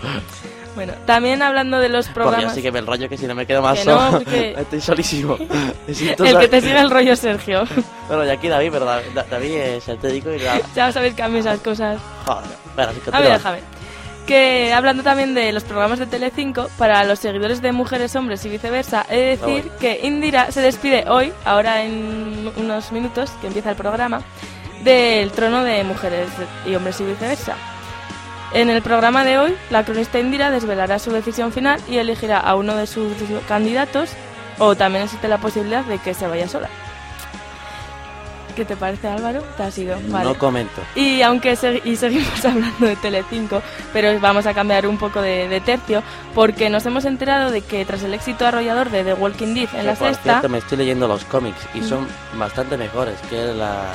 Bueno, 0.74 0.93
también 1.07 1.41
hablando 1.41 1.78
de 1.78 1.89
los 1.89 2.07
Porque 2.07 2.14
programas... 2.20 2.53
así 2.53 2.61
que 2.61 2.72
me 2.72 2.80
enrollo 2.80 3.09
que 3.09 3.16
si 3.16 3.26
no 3.28 3.35
me 3.37 3.47
quedo 3.47 3.62
más 3.62 3.78
Que 3.78 3.85
no, 3.85 3.97
solo, 3.97 4.18
porque- 4.24 4.55
estoy 4.59 4.80
solísimo. 4.80 5.39
Necesito 5.87 6.24
El 6.24 6.37
que 6.39 6.49
te 6.49 6.61
sigue 6.61 6.78
el 6.80 6.91
rollo 6.91 7.14
Sergio. 7.16 7.62
Bueno, 8.09 8.24
y 8.26 8.30
aquí 8.30 8.49
David, 8.49 8.70
pero 8.72 8.85
David, 8.85 9.55
es 9.55 9.89
el 9.89 9.99
técnico 9.99 10.32
y 10.35 10.41
ya 10.74 10.93
sabéis 10.93 11.14
que 11.14 11.22
a 11.22 11.28
mí 11.28 11.39
esas 11.39 11.61
cosas... 11.61 11.99
Joder, 12.26 12.45
bueno, 12.74 12.91
así 12.91 13.01
A 13.01 13.05
continúa. 13.05 13.20
ver, 13.20 13.32
déjame. 13.39 13.59
Que 14.27 14.72
hablando 14.72 15.03
también 15.03 15.35
de 15.35 15.53
los 15.53 15.64
programas 15.64 15.99
de 15.99 16.07
Telecinco, 16.07 16.70
para 16.79 17.05
los 17.05 17.18
seguidores 17.18 17.61
de 17.61 17.72
Mujeres, 17.72 18.16
Hombres 18.16 18.45
y 18.47 18.49
viceversa, 18.49 19.05
he 19.11 19.16
de 19.16 19.37
decir 19.37 19.70
Ah, 19.70 19.77
que 19.79 20.01
Indira 20.03 20.51
se 20.51 20.62
despide 20.62 21.05
hoy, 21.09 21.33
ahora 21.45 21.83
en 21.85 22.51
unos 22.57 22.91
minutos, 22.91 23.31
que 23.43 23.49
empieza 23.49 23.70
el 23.70 23.77
programa, 23.77 24.22
del 24.83 25.31
trono 25.31 25.62
de 25.62 25.85
Mujeres 25.85 26.29
y 26.66 26.75
Hombres 26.75 27.01
y 27.01 27.05
viceversa. 27.05 27.55
En 28.55 28.70
el 28.70 28.81
programa 28.81 29.25
de 29.25 29.37
hoy, 29.37 29.55
la 29.70 29.85
cronista 29.85 30.18
Indira 30.18 30.51
desvelará 30.51 30.99
su 30.99 31.11
decisión 31.11 31.53
final 31.53 31.81
y 31.89 31.99
elegirá 31.99 32.39
a 32.39 32.55
uno 32.55 32.77
de 32.77 32.87
sus 32.87 33.12
candidatos, 33.47 34.11
o 34.59 34.75
también 34.75 35.05
existe 35.05 35.29
la 35.29 35.39
posibilidad 35.39 35.85
de 35.85 35.99
que 35.99 36.14
se 36.14 36.27
vaya 36.27 36.49
sola. 36.49 36.70
¿Qué 38.55 38.64
te 38.64 38.76
parece, 38.76 39.09
Álvaro? 39.09 39.42
Te 39.57 39.62
has 39.64 39.76
ido. 39.78 39.96
Vale. 40.09 40.24
No 40.24 40.34
comento. 40.38 40.80
Y 40.94 41.22
aunque 41.22 41.57
se- 41.57 41.82
y 41.84 41.96
seguimos 41.96 42.44
hablando 42.44 42.86
de 42.86 42.96
Telecinco, 42.96 43.62
pero 43.92 44.18
vamos 44.20 44.46
a 44.46 44.55
cambiar 44.55 44.86
un 44.86 44.96
poco 44.98 45.20
de, 45.20 45.48
de 45.48 45.61
tercio, 45.61 46.02
porque 46.34 46.70
nos 46.70 46.86
hemos 46.86 47.05
enterado 47.05 47.50
de 47.50 47.62
que 47.62 47.84
tras 47.84 48.02
el 48.05 48.14
éxito 48.14 48.46
arrollador 48.46 48.90
de 48.90 49.02
The 49.05 49.14
Walking 49.14 49.55
Dead 49.55 49.68
en 49.74 49.80
Que, 49.80 49.82
la 49.82 49.94
por 49.94 50.09
sexta, 50.09 50.22
cierto, 50.32 50.48
me 50.48 50.59
estoy 50.59 50.78
leyendo 50.78 51.09
los 51.09 51.24
cómics 51.24 51.59
y 51.74 51.80
Mm. 51.80 51.88
son 51.88 52.09
bastante 52.38 52.76
mejores 52.76 53.18
que 53.28 53.36
la 53.55 53.86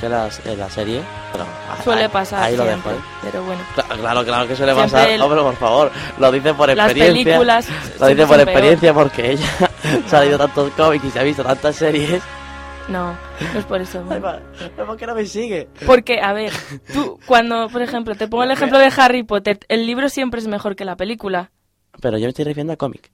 que 0.00 0.08
las, 0.08 0.44
en 0.46 0.58
la 0.58 0.68
serie. 0.68 1.00
Pero 1.30 1.44
ahí- 1.44 1.84
suele 1.84 2.02
ahí- 2.02 2.08
pasar 2.08 2.42
Ahí 2.42 2.56
lo 2.56 2.64
dejo. 2.64 2.80
siempre, 2.82 2.92
¿eh? 2.92 3.20
pero 3.22 3.44
bueno. 3.44 3.62
Cla- 3.76 3.96
Claro, 4.00 4.24
claro 4.24 4.48
que 4.48 4.56
suele 4.56 4.74
Siempre 4.74 4.92
pasar. 4.98 5.08
el- 5.10 5.22
Hombre, 5.22 5.40
por 5.42 5.56
favor, 5.56 5.92
lo 6.18 6.32
dice 6.32 6.54
por 6.54 6.68
Las 6.74 6.86
experiencia. 6.90 7.24
películas 7.24 7.68
Lo 7.68 7.74
siempre 7.74 8.08
dice 8.14 8.26
por 8.26 8.36
son 8.36 8.44
peor. 8.44 8.48
experiencia 8.48 8.94
porque 8.94 9.30
ella 9.30 9.48
ha 10.12 10.20
leído 10.20 10.38
tantos 10.38 10.70
cómics 10.76 11.04
y 11.04 11.10
se 11.12 11.20
ha 11.20 11.22
visto 11.22 11.44
tantas 11.44 11.76
series. 11.76 12.20
No, 12.88 13.12
no 13.52 13.58
es 13.58 13.64
por 13.64 13.80
eso. 13.80 14.04
¿Por 14.04 14.96
qué 14.96 15.06
no 15.06 15.14
me 15.14 15.24
sigue? 15.26 15.68
Porque, 15.86 16.20
a 16.20 16.32
ver, 16.32 16.52
tú 16.92 17.18
cuando, 17.26 17.68
por 17.68 17.80
ejemplo, 17.82 18.14
te 18.14 18.28
pongo 18.28 18.42
el 18.44 18.50
ejemplo 18.52 18.78
de 18.78 18.90
Harry 18.96 19.22
Potter, 19.22 19.60
el 19.68 19.86
libro 19.86 20.08
siempre 20.08 20.40
es 20.40 20.48
mejor 20.48 20.74
que 20.76 20.84
la 20.84 20.96
película. 20.96 21.50
Pero 22.00 22.18
yo 22.18 22.24
me 22.24 22.30
estoy 22.30 22.44
refiriendo 22.44 22.72
a 22.72 22.76
cómic. 22.76 23.10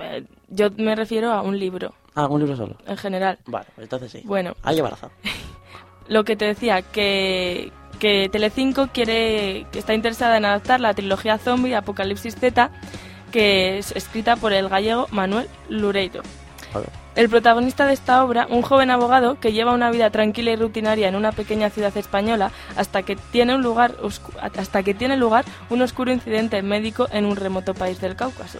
Eh, 0.00 0.24
Yo 0.48 0.70
me 0.76 0.96
refiero 0.96 1.30
a 1.32 1.42
un 1.42 1.58
libro, 1.58 1.94
Ah, 2.14 2.26
un 2.26 2.40
libro 2.40 2.56
solo. 2.56 2.76
en 2.86 2.96
general. 2.96 3.38
Vale, 3.46 3.66
pues 3.74 3.84
entonces 3.84 4.10
sí. 4.10 4.22
Bueno, 4.24 4.54
Ahí 4.62 4.80
razón. 4.80 5.10
lo 6.08 6.24
que 6.24 6.34
te 6.34 6.46
decía, 6.46 6.82
que, 6.82 7.70
que 8.00 8.28
Telecinco 8.28 8.88
quiere, 8.88 9.66
que 9.70 9.78
está 9.78 9.94
interesada 9.94 10.36
en 10.36 10.44
adaptar 10.46 10.80
la 10.80 10.94
trilogía 10.94 11.38
zombie 11.38 11.74
Apocalipsis 11.76 12.34
Z, 12.34 12.70
que 13.30 13.78
es 13.78 13.92
escrita 13.92 14.34
por 14.36 14.52
el 14.52 14.68
gallego 14.68 15.06
Manuel 15.12 15.48
Lureiro. 15.68 16.22
Vale. 16.72 16.86
El 17.16 17.28
protagonista 17.28 17.86
de 17.86 17.92
esta 17.92 18.24
obra, 18.24 18.46
un 18.50 18.62
joven 18.62 18.90
abogado 18.90 19.38
que 19.38 19.52
lleva 19.52 19.72
una 19.72 19.90
vida 19.92 20.10
tranquila 20.10 20.50
y 20.50 20.56
rutinaria 20.56 21.06
en 21.08 21.14
una 21.14 21.30
pequeña 21.30 21.70
ciudad 21.70 21.96
española 21.96 22.50
hasta 22.76 23.02
que 23.04 23.14
tiene 23.14 23.54
un 23.54 23.62
lugar 23.62 23.96
oscu- 23.98 24.32
hasta 24.58 24.82
que 24.82 24.94
tiene 24.94 25.16
lugar 25.16 25.44
un 25.70 25.80
oscuro 25.82 26.10
incidente 26.10 26.60
médico 26.62 27.06
en 27.12 27.24
un 27.24 27.36
remoto 27.36 27.72
país 27.72 28.00
del 28.00 28.16
Cáucaso. 28.16 28.58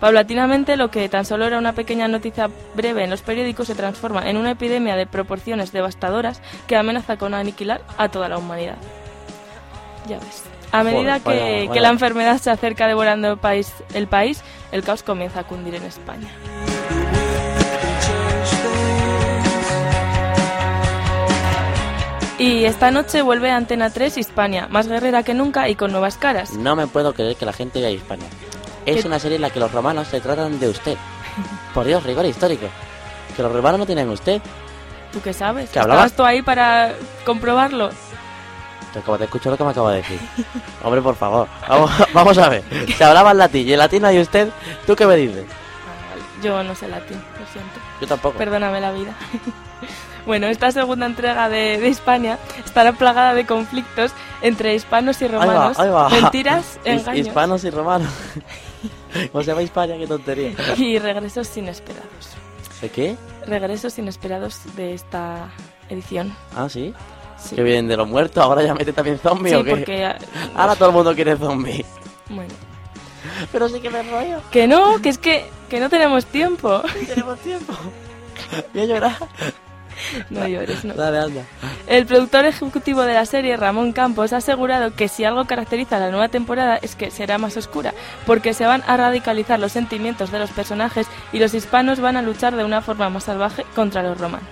Paulatinamente, 0.00 0.76
lo 0.76 0.90
que 0.90 1.08
tan 1.08 1.24
solo 1.24 1.46
era 1.46 1.56
una 1.56 1.72
pequeña 1.72 2.06
noticia 2.06 2.50
breve 2.74 3.04
en 3.04 3.10
los 3.10 3.22
periódicos 3.22 3.68
se 3.68 3.74
transforma 3.74 4.28
en 4.28 4.36
una 4.36 4.50
epidemia 4.50 4.96
de 4.96 5.06
proporciones 5.06 5.72
devastadoras 5.72 6.42
que 6.66 6.76
amenaza 6.76 7.16
con 7.16 7.32
aniquilar 7.32 7.80
a 7.96 8.10
toda 8.10 8.28
la 8.28 8.36
humanidad. 8.36 8.76
Ya 10.06 10.18
ves. 10.18 10.42
A 10.72 10.82
medida 10.82 11.20
Joder, 11.20 11.22
que, 11.22 11.28
vaya- 11.30 11.60
que 11.62 11.68
vaya. 11.68 11.80
la 11.80 11.88
enfermedad 11.88 12.36
se 12.38 12.50
acerca 12.50 12.86
devorando 12.86 13.30
el 13.32 13.38
país, 13.38 13.72
el 13.94 14.08
país, 14.08 14.42
el 14.72 14.82
caos 14.82 15.02
comienza 15.02 15.40
a 15.40 15.44
cundir 15.44 15.76
en 15.76 15.84
España. 15.84 16.28
Y 22.38 22.64
esta 22.64 22.90
noche 22.90 23.22
vuelve 23.22 23.50
a 23.50 23.56
Antena 23.56 23.90
3 23.90 24.18
Hispania, 24.18 24.66
más 24.68 24.88
guerrera 24.88 25.22
que 25.22 25.34
nunca 25.34 25.68
y 25.68 25.76
con 25.76 25.92
nuevas 25.92 26.16
caras. 26.16 26.52
No 26.54 26.74
me 26.74 26.86
puedo 26.86 27.14
creer 27.14 27.36
que 27.36 27.46
la 27.46 27.52
gente 27.52 27.80
vea 27.80 27.90
Hispania. 27.90 28.26
Es 28.86 29.02
¿Qué? 29.02 29.06
una 29.08 29.18
serie 29.18 29.36
en 29.36 29.42
la 29.42 29.50
que 29.50 29.60
los 29.60 29.70
romanos 29.70 30.08
se 30.08 30.20
tratan 30.20 30.58
de 30.58 30.68
usted. 30.68 30.96
Por 31.72 31.86
Dios, 31.86 32.02
rigor 32.02 32.26
histórico. 32.26 32.66
Que 33.36 33.42
los 33.42 33.52
romanos 33.52 33.78
no 33.78 33.86
tienen 33.86 34.08
usted. 34.10 34.42
¿Tú 35.12 35.20
qué 35.22 35.32
sabes? 35.32 35.70
¿Que 35.70 35.78
hablaba? 35.78 36.06
¿Estabas 36.06 36.16
tú 36.16 36.24
ahí 36.24 36.42
para 36.42 36.92
comprobarlo? 37.24 37.90
Te 38.92 38.98
acabo 38.98 39.16
de 39.16 39.24
escuchar 39.24 39.52
lo 39.52 39.56
que 39.56 39.64
me 39.64 39.70
acaba 39.70 39.92
de 39.92 39.96
decir. 39.98 40.20
Hombre, 40.82 41.00
por 41.02 41.14
favor. 41.14 41.48
Vamos, 41.68 41.90
vamos 42.12 42.38
a 42.38 42.48
ver. 42.48 42.64
Se 42.96 43.04
hablaba 43.04 43.30
en 43.30 43.38
latín 43.38 43.68
y 43.68 43.72
en 43.72 43.78
latín 43.78 44.04
hay 44.04 44.20
usted. 44.20 44.48
¿Tú 44.86 44.96
qué 44.96 45.06
me 45.06 45.16
dices? 45.16 45.44
Ah. 45.48 46.42
Yo 46.42 46.62
no 46.64 46.74
sé 46.74 46.88
latín, 46.88 47.16
lo 47.16 47.46
siento. 47.46 47.80
Yo 48.00 48.06
tampoco. 48.08 48.36
Perdóname 48.38 48.80
la 48.80 48.90
vida. 48.92 49.14
Bueno, 50.26 50.46
esta 50.46 50.70
segunda 50.70 51.06
entrega 51.06 51.48
de, 51.48 51.78
de 51.78 51.88
Hispania 51.88 52.38
estará 52.64 52.92
plagada 52.92 53.34
de 53.34 53.46
conflictos 53.46 54.12
entre 54.42 54.74
hispanos 54.74 55.20
y 55.22 55.24
Ahí 55.26 55.30
va, 55.32 55.44
romanos, 55.44 55.78
ahí 55.78 55.88
va. 55.90 56.08
mentiras, 56.08 56.78
engaños 56.84 57.26
Hispanos 57.26 57.64
y 57.64 57.70
romanos. 57.70 58.08
¿Cómo 59.32 59.44
se 59.44 59.50
llama 59.50 59.62
Hispania? 59.62 59.96
Qué 59.98 60.06
tontería. 60.06 60.52
y 60.76 60.98
regresos 60.98 61.56
inesperados. 61.56 62.30
¿De 62.80 62.88
qué? 62.90 63.16
Regresos 63.46 63.98
inesperados 63.98 64.60
de 64.76 64.94
esta 64.94 65.48
edición. 65.88 66.34
Ah, 66.56 66.68
sí. 66.68 66.92
Sí, 67.38 67.56
Que 67.56 67.62
vienen 67.62 67.88
de 67.88 67.96
los 67.96 68.08
muertos, 68.08 68.42
ahora 68.42 68.62
ya 68.62 68.74
mete 68.74 68.92
también 68.92 69.18
zombies 69.18 69.54
Sí, 69.54 69.60
o 69.60 69.64
qué? 69.64 69.70
porque... 69.70 70.04
ah, 70.04 70.16
Ahora 70.54 70.74
todo 70.76 70.88
el 70.88 70.94
mundo 70.94 71.14
quiere 71.14 71.36
zombies. 71.36 71.86
Bueno. 72.28 72.52
Pero 73.52 73.68
sí 73.68 73.80
que 73.80 73.90
me 73.90 74.02
rollo. 74.02 74.38
Que 74.50 74.66
no, 74.66 75.00
que 75.02 75.08
es 75.10 75.18
que, 75.18 75.44
que 75.68 75.80
no 75.80 75.88
tenemos 75.90 76.24
tiempo. 76.26 76.82
Tenemos 77.06 77.38
tiempo. 77.40 77.72
Voy 78.72 78.82
a 78.82 78.86
llorar. 78.86 79.16
No 80.30 80.46
llores, 80.46 80.84
no. 80.84 80.94
Dale, 80.94 81.18
anda. 81.18 81.42
El 81.86 82.06
productor 82.06 82.44
ejecutivo 82.44 83.02
de 83.02 83.14
la 83.14 83.26
serie, 83.26 83.56
Ramón 83.56 83.92
Campos, 83.92 84.32
ha 84.32 84.38
asegurado 84.38 84.94
que 84.94 85.08
si 85.08 85.24
algo 85.24 85.44
caracteriza 85.44 85.96
a 85.96 86.00
la 86.00 86.10
nueva 86.10 86.28
temporada 86.28 86.76
es 86.76 86.94
que 86.94 87.10
será 87.10 87.38
más 87.38 87.56
oscura, 87.56 87.94
porque 88.26 88.54
se 88.54 88.66
van 88.66 88.82
a 88.86 88.96
radicalizar 88.96 89.58
los 89.58 89.72
sentimientos 89.72 90.30
de 90.30 90.38
los 90.38 90.50
personajes 90.50 91.06
y 91.32 91.38
los 91.38 91.54
hispanos 91.54 92.00
van 92.00 92.16
a 92.16 92.22
luchar 92.22 92.56
de 92.56 92.64
una 92.64 92.80
forma 92.80 93.10
más 93.10 93.24
salvaje 93.24 93.64
contra 93.74 94.02
los 94.02 94.18
romanos. 94.18 94.48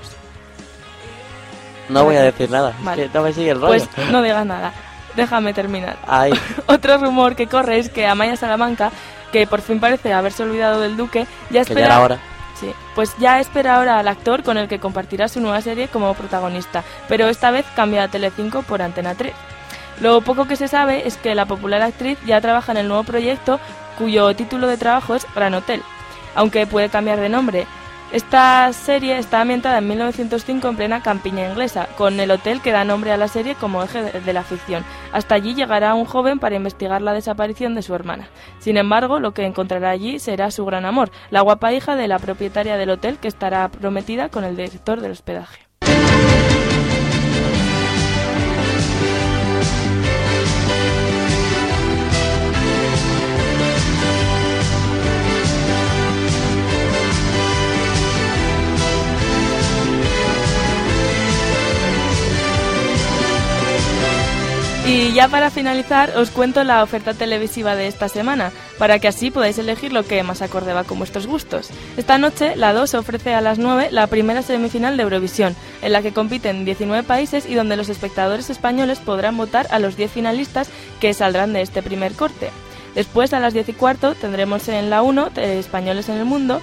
No 1.89 2.05
voy 2.05 2.17
a 2.17 2.23
decir 2.23 2.51
nada. 2.51 2.71
es 2.71 2.85
Vale. 2.85 3.03
que 3.05 3.11
no 3.19 3.23
me 3.25 3.33
sigue 3.33 3.51
el 3.51 3.61
rollo. 3.61 3.69
Pues 3.69 3.89
no 4.11 4.23
digas 4.23 4.47
nada, 4.47 4.73
déjame 5.17 5.53
terminar. 5.53 5.97
Ay, 6.07 6.33
Otro 6.67 6.99
rumor 6.99 7.37
que 7.37 7.47
corre 7.47 7.79
es 7.79 7.91
que 7.91 8.07
Amaya 8.07 8.37
Salamanca, 8.37 8.91
que 9.31 9.47
por 9.47 9.61
fin 9.61 9.81
parece 9.81 10.13
haberse 10.13 10.43
olvidado 10.43 10.81
del 10.81 10.97
duque, 10.97 11.27
ya 11.51 11.55
ya 11.57 11.61
espera... 11.63 11.87
era 11.87 12.01
hora. 12.01 12.19
Pues 12.95 13.17
ya 13.19 13.41
espera 13.41 13.77
ahora 13.77 13.99
al 13.99 14.09
actor 14.09 14.43
con 14.43 14.57
el 14.59 14.69
que 14.69 14.79
compartirá 14.79 15.29
su 15.29 15.41
nueva 15.41 15.61
serie 15.61 15.89
como 15.89 16.15
protagonista, 16.15 16.85
pero 17.09 17.29
esta 17.29 17.51
vez 17.51 17.67
cambia 17.75 18.05
a 18.05 18.09
Telecinco 18.09 18.63
por 18.63 18.83
Antena 18.83 19.15
3. 19.15 19.33
Lo 20.01 20.21
poco 20.21 20.47
que 20.47 20.57
se 20.57 20.69
sabe 20.69 21.07
es 21.07 21.17
que 21.17 21.35
la 21.35 21.47
popular 21.47 21.83
actriz 21.83 22.19
ya 22.27 22.41
trabaja 22.41 22.73
en 22.73 22.79
el 22.79 22.89
nuevo 22.89 23.05
proyecto 23.05 23.61
cuyo 23.99 24.35
título 24.35 24.67
de 24.67 24.77
trabajo 24.77 25.15
es 25.15 25.27
Gran 25.35 25.55
Hotel, 25.55 25.83
aunque 26.35 26.67
puede 26.67 26.89
cambiar 26.89 27.21
de 27.21 27.29
nombre. 27.29 27.67
Esta 28.13 28.71
serie 28.75 29.17
está 29.17 29.41
ambientada 29.41 29.79
en 29.79 29.89
1905 29.89 30.69
en 30.69 30.77
plena 30.77 31.03
campiña 31.03 31.49
inglesa, 31.49 31.89
con 31.97 32.21
el 32.21 32.31
hotel 32.31 32.61
que 32.61 32.71
da 32.71 32.85
nombre 32.85 33.11
a 33.11 33.17
la 33.17 33.27
serie 33.27 33.55
como 33.55 33.83
eje 33.83 34.03
de, 34.03 34.33
la 34.35 34.43
ficción. 34.43 34.85
Hasta 35.13 35.35
allí 35.35 35.55
llegará 35.55 35.95
un 35.95 36.05
joven 36.05 36.39
para 36.39 36.57
investigar 36.57 37.01
la 37.01 37.15
desaparición 37.15 37.75
de 37.75 37.81
su 37.81 37.95
hermana. 37.95 38.29
Sin 38.59 38.77
embargo, 38.77 39.19
lo 39.19 39.33
que 39.33 39.47
encontrará 39.47 39.89
allí 39.89 40.19
será 40.19 40.51
su 40.51 40.67
gran 40.67 40.85
amor, 40.85 41.11
la 41.31 41.41
guapa 41.41 41.73
hija 41.73 41.97
de 41.97 42.07
la 42.07 42.19
propietaria 42.19 42.77
del 42.77 42.91
hotel 42.91 43.17
que 43.17 43.29
estará 43.29 43.71
prometida 43.71 44.29
con 44.29 44.45
el 44.45 44.57
director 44.57 45.01
del 45.01 45.13
hospedaje. 45.13 45.61
Y 64.85 65.13
ya 65.13 65.29
para 65.29 65.51
finalizar, 65.51 66.17
os 66.17 66.31
cuento 66.31 66.65
la 66.65 66.83
oferta 66.83 67.15
televisiva 67.15 67.77
de 67.77 67.87
esta 67.87 68.09
semana, 68.09 68.51
para 68.79 68.99
que 68.99 69.07
así 69.07 69.31
podáis 69.31 69.57
elegir 69.59 69.93
lo 69.93 70.05
que 70.05 70.25
más 70.25 70.43
acorde 70.43 70.73
va 70.73 70.83
con 70.83 70.99
vuestros 70.99 71.29
gustos. 71.29 71.71
Esta 71.97 72.19
noche, 72.19 72.57
la 72.57 72.73
2 72.73 72.95
ofrece 72.95 73.33
a 73.33 73.41
las 73.41 73.59
9 73.59 73.89
la 73.93 74.09
primera 74.09 74.43
semifinal 74.43 74.97
de 74.97 75.05
Eurovisión, 75.05 75.55
en 75.83 75.93
la 75.93 76.03
que 76.03 76.13
compiten 76.13 76.65
19 76.65 77.05
países 77.05 77.47
y 77.47 77.55
donde 77.55 77.77
los 77.77 77.89
espectadores 77.89 78.51
españoles 78.51 78.99
podrán 78.99 79.37
votar 79.37 79.69
a 79.71 79.79
los 79.79 79.97
10 79.97 80.11
finalistas 80.11 80.69
que 81.01 81.15
saldrán 81.15 81.53
de 81.53 81.63
este 81.63 81.81
primer 81.81 82.15
corte. 82.15 82.51
Después, 82.97 83.33
a 83.35 83.41
las 83.41 83.55
10 83.55 83.69
y 83.69 83.73
cuarto, 83.75 84.17
tendremos 84.17 84.67
en 84.67 84.91
la 84.91 85.03
1 85.03 85.31
eh, 85.37 85.59
Españoles 85.61 86.09
en 86.09 86.17
el 86.17 86.25
Mundo. 86.25 86.61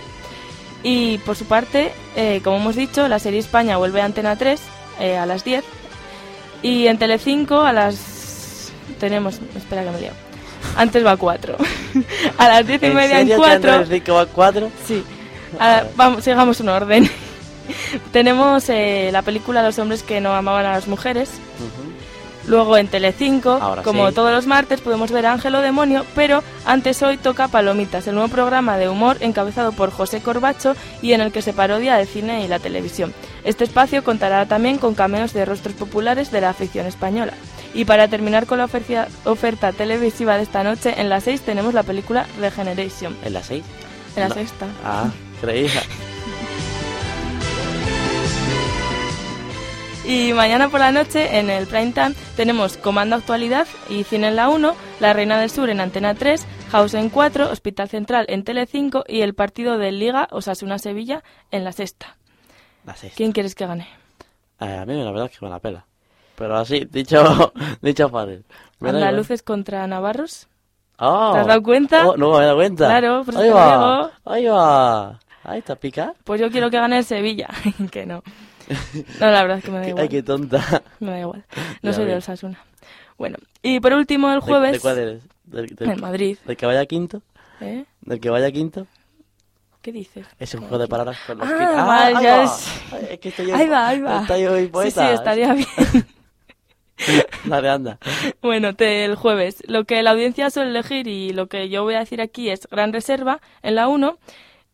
Y 0.84 1.20
por 1.20 1.38
su 1.38 1.46
parte, 1.46 1.94
eh, 2.18 2.42
como 2.44 2.58
hemos 2.58 2.76
dicho, 2.76 3.08
la 3.08 3.20
serie 3.20 3.40
España 3.40 3.78
vuelve 3.78 4.02
a 4.02 4.06
Antena 4.06 4.36
3 4.36 4.60
eh, 5.00 5.18
a 5.18 5.26
las 5.26 5.46
10 5.46 5.64
y 6.62 6.88
en 6.88 6.98
Telecinco 6.98 7.62
a 7.62 7.74
las... 7.74 8.09
Tenemos... 9.00 9.40
Espera 9.56 9.84
que 9.84 9.92
me 9.92 10.00
lío. 10.02 10.12
Antes 10.76 11.06
va 11.06 11.12
a 11.12 11.18
4. 11.18 11.56
a 12.38 12.48
las 12.48 12.68
10 12.68 12.84
y 12.84 12.86
¿En 12.88 12.94
media 12.96 13.20
en 13.22 13.28
serio 13.28 13.36
que 13.44 13.50
4... 13.50 13.72
antes 13.74 13.90
de 13.90 13.96
5 14.00 14.20
a 14.20 14.26
4? 14.26 14.72
Sí. 14.88 15.04
A- 15.60 15.84
vamos, 15.96 16.24
sigamos 16.24 16.60
un 16.60 16.70
orden. 16.70 17.10
Tenemos 18.12 18.70
eh, 18.70 19.10
la 19.12 19.22
película 19.22 19.62
Los 19.64 19.78
hombres 19.80 20.04
que 20.04 20.22
no 20.22 20.34
amaban 20.34 20.66
a 20.66 20.72
las 20.72 20.88
mujeres. 20.88 21.30
Luego 22.48 22.78
en 22.78 22.88
Telecinco, 22.88 23.52
Ahora 23.52 23.84
como 23.84 24.10
sí. 24.10 24.16
todos 24.16 24.32
los 24.32 24.48
martes, 24.48 24.82
podemos 24.82 25.12
ver 25.12 25.28
Ángel 25.28 25.54
o 25.54 25.62
Demonio, 25.62 26.04
pero 26.16 26.42
antes 26.66 27.04
hoy 27.04 27.18
toca 27.18 27.48
Palomitas, 27.48 28.08
el 28.08 28.16
nuevo 28.16 28.30
programa 28.30 28.78
de 28.78 28.90
humor 28.90 29.18
encabezado 29.20 29.72
por 29.72 29.92
José 29.92 30.22
Corbacho 30.22 30.76
y 31.04 31.14
en 31.14 31.22
el 31.22 31.32
que 31.32 31.44
se 31.44 31.54
parodia 31.54 32.00
el 32.02 32.08
cine 32.08 32.44
y 32.44 32.48
la 32.48 32.58
televisión. 32.58 33.14
Este 33.44 33.66
espacio 33.66 34.04
contará 34.04 34.48
también 34.48 34.80
con 34.80 34.96
cameos 34.96 35.32
de 35.34 35.46
rostros 35.46 35.76
populares 35.76 36.32
de 36.32 36.42
la 36.42 36.50
afición 36.50 36.88
española. 36.88 37.34
Y 37.74 37.86
para 37.86 38.08
terminar 38.08 38.46
con 38.48 38.58
la 38.58 38.66
oferta, 38.66 39.08
oferta 39.26 39.72
televisiva 39.74 40.38
de 40.38 40.44
esta 40.44 40.64
noche, 40.64 40.96
en 41.00 41.10
las 41.10 41.24
6 41.26 41.42
tenemos 41.42 41.74
la 41.74 41.84
película 41.84 42.26
Regeneration. 42.40 43.16
¿En 43.24 43.34
la 43.34 43.44
6? 43.44 43.64
En 44.16 44.24
la 44.24 44.30
No. 44.30 44.36
sexta. 44.36 44.66
Ah, 44.84 45.10
creía. 45.40 45.82
Y 50.06 50.34
mañana 50.34 50.70
por 50.70 50.80
la 50.80 50.92
noche, 50.92 51.38
en 51.38 51.52
el 51.52 51.68
prime 51.68 51.92
time, 51.92 52.14
tenemos 52.36 52.78
Comando 52.78 53.16
Actualidad 53.16 53.68
y 53.90 54.04
Cine 54.06 54.30
en 54.30 54.36
la 54.38 54.50
1, 54.50 54.76
La 55.00 55.14
Reina 55.14 55.40
del 55.40 55.52
Sur 55.52 55.70
en 55.70 55.80
Antena 55.80 56.16
3, 56.16 56.48
House 56.72 56.96
en 56.96 57.10
4, 57.10 57.52
Hospital 57.52 57.90
Central 57.90 58.26
en 58.30 58.44
Tele 58.44 58.66
5 58.66 59.04
y 59.08 59.22
el 59.22 59.36
partido 59.36 59.78
del 59.78 60.00
Liga 60.00 60.28
Osasuna-Sevilla 60.32 61.24
en 61.52 61.64
la 61.64 61.74
sexta. 61.74 62.18
La 62.86 62.96
sexta. 62.96 63.18
¿Quién 63.18 63.34
quieres 63.34 63.54
que 63.54 63.68
gane? 63.68 63.88
Eh, 64.60 64.78
a 64.82 64.86
mí 64.86 64.96
la 64.96 65.12
verdad 65.12 65.30
es 65.32 65.38
que 65.38 65.46
me 65.46 65.52
la 65.52 65.60
pela. 65.60 65.86
Pero 66.40 66.58
así, 66.58 66.86
dicho, 66.90 67.54
dicho 67.82 68.10
fácil. 68.10 68.44
Andaluces 68.82 69.44
contra 69.44 69.86
Navarros. 69.86 70.48
Oh. 70.98 71.32
¿Te 71.34 71.40
has 71.40 71.48
dado 71.48 71.62
cuenta? 71.62 72.08
Oh, 72.08 72.18
no 72.18 72.32
me 72.32 72.38
he 72.38 72.46
dado 72.46 72.56
cuenta. 72.58 72.88
Claro, 72.88 73.24
por 73.24 73.38
ahí 73.38 73.50
va. 73.50 74.12
Ahí 74.26 74.46
va. 74.46 75.20
Ahí 75.44 75.60
está 75.60 75.76
pica. 75.76 76.14
Pues 76.24 76.42
yo 76.42 76.50
quiero 76.50 76.70
que 76.72 76.78
gane 76.78 76.98
el 76.98 77.04
Sevilla. 77.06 77.48
que 77.92 78.06
no. 78.06 78.24
No, 79.20 79.30
la 79.32 79.42
verdad 79.44 79.58
es 79.60 79.64
que 79.66 79.72
me 79.72 79.80
da 79.80 79.88
igual. 79.90 80.02
Ay, 80.04 80.10
qué 80.10 80.24
tonta. 80.24 80.82
Me 81.00 81.12
da 81.12 81.20
igual. 81.20 81.46
No 81.82 81.92
Ya 81.92 81.94
soy 81.94 82.06
del 82.06 82.18
Osasuna. 82.18 82.58
Bueno, 83.18 83.38
y 83.62 83.80
por 83.82 83.94
último 83.94 84.30
el 84.30 84.36
¿De- 84.40 84.46
jueves... 84.46 84.72
¿De, 84.74 84.80
cuál 84.80 84.98
eres? 84.98 85.24
¿Del, 85.44 85.68
del- 85.76 85.90
En 85.92 86.00
Madrid. 86.02 86.38
¿Del 86.46 86.56
que 86.58 86.66
vaya 86.66 86.86
quinto? 86.86 87.22
¿Eh? 87.62 87.84
¿Del 88.02 88.20
que 88.22 88.30
vaya 88.30 88.50
quinto? 88.52 88.88
¿Qué 89.82 89.92
dices? 89.94 90.26
Es 90.40 90.54
un 90.56 90.62
juego 90.62 90.78
de 90.78 90.88
palabras 90.88 91.18
con 91.26 91.38
los 91.38 91.48
Ah, 91.48 91.58
que... 91.58 91.66
vale, 91.66 92.16
ahí 92.18 92.24
ya 92.24 92.44
es- 92.44 92.68
Ay, 92.92 93.08
Es 93.12 93.20
que 93.20 93.30
estoy 93.30 93.52
Ahí 93.52 93.68
va, 93.68 93.88
ahí 93.88 94.02
va. 94.02 94.22
Estoy 94.22 94.46
hoy 94.46 94.60
Sí, 94.62 94.66
sí, 94.68 94.72
poeta. 94.72 95.14
estaría 95.14 95.54
bien. 95.54 95.68
Dale, 97.46 97.70
anda. 97.70 97.98
Bueno, 98.42 98.76
te- 98.76 99.06
el 99.06 99.16
jueves. 99.16 99.64
Lo 99.68 99.86
que 99.86 100.02
la 100.04 100.12
audiencia 100.12 100.50
suele 100.50 100.70
elegir 100.72 101.08
y 101.08 101.32
lo 101.32 101.48
que 101.48 101.70
yo 101.70 101.84
voy 101.84 101.96
a 101.96 102.00
decir 102.00 102.22
aquí 102.22 102.50
es 102.50 102.68
Gran 102.70 102.94
Reserva 102.94 103.42
en 103.64 103.76
la 103.76 103.88
1. 103.88 104.18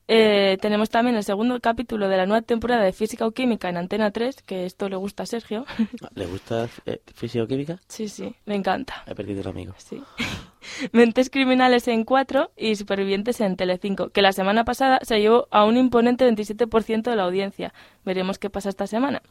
Eh, 0.08 0.60
tenemos 0.62 0.92
también 0.92 1.16
el 1.16 1.24
segundo 1.24 1.60
capítulo 1.60 2.08
de 2.08 2.18
la 2.18 2.28
nueva 2.28 2.44
temporada 2.44 2.84
de 2.84 2.94
Física 2.94 3.26
o 3.26 3.32
Química 3.32 3.70
en 3.70 3.78
Antena 3.78 4.12
3, 4.12 4.44
que 4.44 4.66
esto 4.68 4.88
le 4.88 4.98
gusta 4.98 5.24
a 5.24 5.26
Sergio. 5.26 5.66
¿Le 6.14 6.28
gusta 6.28 6.68
eh, 6.86 7.02
fisioquímica? 7.16 7.80
sí, 7.88 8.08
sí, 8.08 8.36
le 8.46 8.54
encanta. 8.54 9.04
He 9.08 9.16
perdido 9.16 9.42
un 9.42 9.48
amigo. 9.48 9.74
Sí. 9.78 10.04
Mentes 10.92 11.32
criminales 11.32 11.88
en 11.88 12.04
4 12.04 12.52
y 12.56 12.76
supervivientes 12.76 13.42
en 13.42 13.56
Telecinco, 13.56 14.10
que 14.10 14.22
la 14.22 14.32
semana 14.32 14.64
pasada 14.64 15.00
se 15.02 15.20
llevó 15.22 15.48
a 15.50 15.66
un 15.66 15.76
imponente 15.78 16.28
27% 16.32 17.02
de 17.10 17.16
la 17.16 17.24
audiencia. 17.24 17.74
Veremos 18.04 18.38
qué 18.38 18.52
pasa 18.52 18.70
esta 18.70 18.86
semana. 18.86 19.24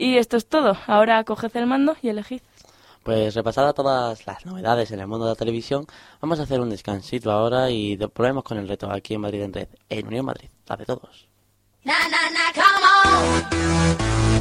Y 0.00 0.16
esto 0.16 0.38
es 0.38 0.46
todo. 0.48 0.78
Ahora 0.86 1.22
coged 1.24 1.54
el 1.56 1.66
mando 1.66 1.94
y 2.00 2.08
elegid. 2.08 2.40
Pues 3.02 3.34
repasada 3.34 3.74
todas 3.74 4.26
las 4.26 4.46
novedades 4.46 4.90
en 4.92 5.00
el 5.00 5.06
mundo 5.06 5.26
de 5.26 5.32
la 5.32 5.36
televisión, 5.36 5.86
vamos 6.22 6.40
a 6.40 6.44
hacer 6.44 6.58
un 6.60 6.70
descansito 6.70 7.30
ahora 7.30 7.68
y 7.70 7.96
de- 7.96 8.06
volvemos 8.06 8.42
con 8.44 8.56
el 8.58 8.66
reto 8.66 8.90
aquí 8.90 9.12
en 9.14 9.20
Madrid 9.20 9.42
en 9.42 9.52
Red, 9.52 9.68
en 9.90 10.06
Unión 10.06 10.24
Madrid, 10.24 10.48
la 10.66 10.76
de 10.76 10.86
todos. 10.86 11.26
Na 11.84 11.94
na 12.08 12.30
na, 12.30 12.52
come 12.54 12.86
on. 14.36 14.39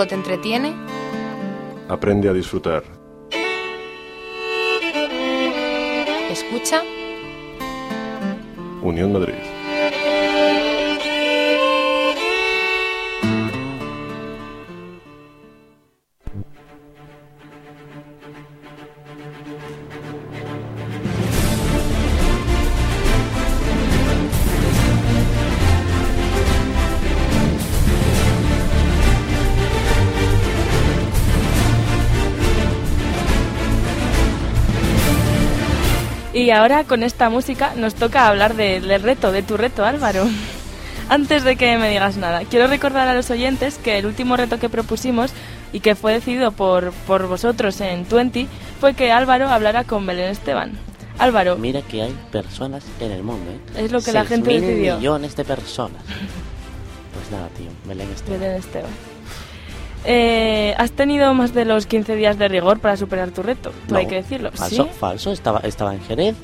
Todo 0.00 0.06
te 0.08 0.14
entretiene, 0.14 0.74
Aprende 1.90 2.30
a 2.30 2.32
disfrutar. 2.32 2.82
escucha 6.30 6.82
Unión 8.80 9.12
Madrid. 9.12 9.34
Y 36.50 36.52
ahora 36.52 36.82
con 36.82 37.04
esta 37.04 37.30
música 37.30 37.74
nos 37.76 37.94
toca 37.94 38.26
hablar 38.26 38.56
de- 38.56 38.80
del 38.80 39.02
reto, 39.04 39.30
de 39.30 39.44
tu 39.44 39.56
reto, 39.56 39.84
Álvaro. 39.84 40.26
Antes 41.08 41.44
de 41.44 41.54
que 41.54 41.78
me 41.78 41.88
digas 41.90 42.16
nada, 42.16 42.42
quiero 42.44 42.66
recordar 42.66 43.06
a 43.06 43.14
los 43.14 43.30
oyentes 43.30 43.78
que 43.78 43.98
el 43.98 44.06
último 44.06 44.36
reto 44.36 44.58
que 44.58 44.68
propusimos 44.68 45.30
y 45.72 45.78
que 45.78 45.94
fue 45.94 46.12
decidido 46.12 46.50
por, 46.50 46.90
por 47.06 47.28
vosotros 47.28 47.80
en 47.80 48.04
20 48.10 48.48
fue 48.80 48.94
que 48.94 49.12
Álvaro 49.12 49.48
hablara 49.48 49.84
con 49.84 50.04
Belén 50.06 50.30
Esteban. 50.32 50.72
Álvaro, 51.18 51.54
Mira 51.56 51.82
que 51.82 52.02
hay 52.02 52.16
personas 52.32 52.82
en 52.98 53.12
el 53.12 53.22
mundo, 53.22 53.48
¿eh? 53.76 53.84
Es 53.84 53.92
lo 53.92 54.00
que 54.00 54.10
la 54.10 54.24
gente 54.24 54.50
6.000 54.50 54.60
decidió. 54.60 54.96
millones 54.96 55.36
de 55.36 55.44
personas. 55.44 56.02
Pues 57.14 57.30
nada, 57.30 57.46
tío, 57.56 57.68
Belén 57.86 58.10
Esteban. 58.16 58.40
Belén 58.40 58.56
Esteban. 58.56 58.90
Eh, 60.04 60.74
has 60.78 60.92
tenido 60.92 61.32
más 61.34 61.52
de 61.52 61.64
los 61.64 61.86
15 61.86 62.16
días 62.16 62.38
de 62.38 62.48
rigor 62.48 62.78
para 62.80 62.96
superar 62.96 63.30
tu 63.30 63.42
reto, 63.42 63.70
No, 63.88 63.98
hay 63.98 64.06
que 64.06 64.14
decirlo. 64.16 64.50
Falso, 64.52 64.84
¿Sí? 64.84 64.90
falso, 64.98 65.30
estaba, 65.32 65.60
estaba 65.60 65.92
en 65.94 66.00
Jerez. 66.02 66.36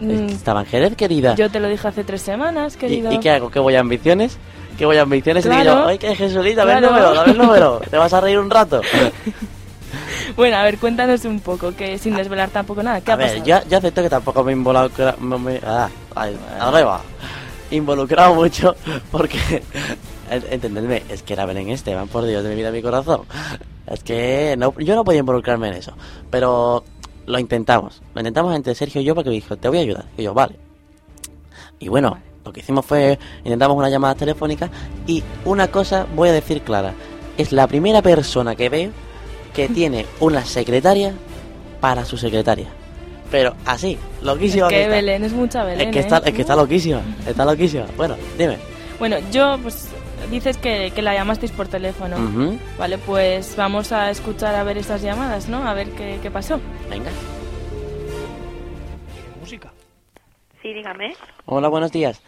Mm, 0.00 0.28
Estaba 0.28 0.60
en 0.60 0.66
Jerez, 0.66 0.94
querida. 0.94 1.34
Yo 1.34 1.50
te 1.50 1.58
lo 1.58 1.68
dije 1.68 1.88
hace 1.88 2.04
tres 2.04 2.22
semanas, 2.22 2.76
¿Y, 2.76 2.78
querido. 2.78 3.12
y 3.12 3.18
qué 3.18 3.30
hago? 3.30 3.50
¿Qué 3.50 3.58
voy 3.58 3.74
a 3.76 3.80
ambiciones? 3.80 4.36
¿Qué 4.76 4.84
voy 4.86 4.96
a 4.96 5.02
ambiciones? 5.02 5.44
Y 5.44 5.48
Claro. 5.48 5.74
digo, 5.74 5.86
¡ay, 5.88 5.98
qué 5.98 6.14
Jesulita! 6.14 6.64
Dame 6.64 6.74
el 6.74 6.78
Claro. 6.78 6.92
número, 6.94 7.14
dame 7.14 7.32
el 7.32 7.38
número. 7.38 7.80
¿Te 7.90 7.96
vas 7.96 8.12
a 8.12 8.20
reír 8.20 8.38
un 8.38 8.50
rato? 8.50 8.80
Bueno, 10.36 10.56
a 10.58 10.62
ver, 10.62 10.78
cuéntanos 10.78 11.24
un 11.24 11.40
poco, 11.40 11.74
que 11.74 11.96
sin 11.98 12.14
desvelar 12.14 12.50
tampoco 12.50 12.82
nada. 12.82 13.00
¿Qué 13.00 13.10
a 13.10 13.14
ha 13.14 13.16
ver, 13.16 13.28
pasado? 13.38 13.46
yo, 13.46 13.70
yo 13.70 13.78
acepto 13.78 14.02
que 14.02 14.10
tampoco 14.10 14.44
me 14.44 14.52
he 14.52 14.54
involucrado. 14.54 15.16
Me, 15.18 15.38
me- 15.38 15.60
ah, 15.66 15.88
ay, 16.14 16.36
arriba. 16.60 17.00
Involucrado 17.70 18.34
mucho 18.34 18.76
porque. 19.10 19.38
En- 20.30 20.44
Entendedme, 20.52 21.02
es 21.08 21.22
que 21.22 21.32
era 21.34 21.46
Belén 21.46 21.68
Esteban, 21.70 22.08
por 22.08 22.24
Dios 22.24 22.42
de 22.42 22.50
mi 22.50 22.56
vida 22.56 22.70
mi 22.70 22.82
corazón. 22.82 23.22
Es 23.86 24.02
que 24.04 24.54
no, 24.58 24.78
yo 24.78 24.94
no 24.94 25.02
podía 25.02 25.20
involucrarme 25.20 25.68
en 25.68 25.74
eso. 25.74 25.94
Pero 26.30 26.84
lo 27.24 27.38
intentamos. 27.38 28.02
Lo 28.14 28.20
intentamos 28.20 28.54
entre 28.54 28.74
Sergio 28.74 29.00
y 29.00 29.04
yo 29.04 29.14
porque 29.14 29.30
me 29.30 29.36
dijo, 29.36 29.56
te 29.56 29.66
voy 29.68 29.78
a 29.78 29.80
ayudar. 29.80 30.04
Y 30.18 30.24
yo, 30.24 30.34
vale. 30.34 30.56
Y 31.78 31.88
bueno, 31.88 32.18
lo 32.44 32.52
que 32.52 32.60
hicimos 32.60 32.84
fue 32.84 33.18
intentamos 33.44 33.76
una 33.78 33.88
llamada 33.88 34.14
telefónica 34.14 34.68
y 35.06 35.22
una 35.46 35.68
cosa 35.68 36.06
voy 36.14 36.28
a 36.28 36.32
decir 36.32 36.60
clara. 36.62 36.92
Es 37.38 37.52
la 37.52 37.66
primera 37.66 38.02
persona 38.02 38.54
que 38.54 38.68
veo 38.68 38.90
que 39.54 39.68
tiene 39.74 40.04
una 40.20 40.44
secretaria 40.44 41.14
para 41.80 42.04
su 42.04 42.18
secretaria. 42.18 42.66
Pero 43.30 43.54
así, 43.64 43.96
loquísima. 44.22 44.66
Es 44.66 44.72
que. 44.72 44.88
Belén 44.88 45.24
es 45.24 45.32
mucha 45.32 45.64
Belén. 45.64 45.88
Es 45.88 45.92
que 45.92 45.98
¿eh? 46.00 46.02
está, 46.02 46.18
es 46.18 46.34
que 46.34 46.42
está 46.42 46.56
loquísima, 46.56 47.00
está 47.26 47.44
loquísima. 47.44 47.86
Bueno, 47.96 48.16
dime. 48.36 48.58
Bueno, 48.98 49.16
yo, 49.32 49.56
pues, 49.62 49.88
dices 50.30 50.56
que, 50.58 50.90
que 50.94 51.02
la 51.02 51.14
llamasteis 51.14 51.52
por 51.52 51.68
teléfono. 51.68 52.16
Vale, 52.78 52.98
pues 52.98 53.54
vamos 53.56 53.92
a 53.92 54.10
escuchar 54.10 54.54
a 54.54 54.62
ver 54.64 54.78
esas 54.78 55.02
llamadas, 55.02 55.48
¿no? 55.48 55.66
A 55.66 55.74
ver 55.74 55.90
qué, 55.90 56.18
qué 56.22 56.30
pasó. 56.30 56.60
Venga. 56.90 57.10
Sí, 60.62 60.74
dígame. 60.74 61.14
Hola, 61.46 61.68
buenos 61.68 61.92
días. 61.92 62.20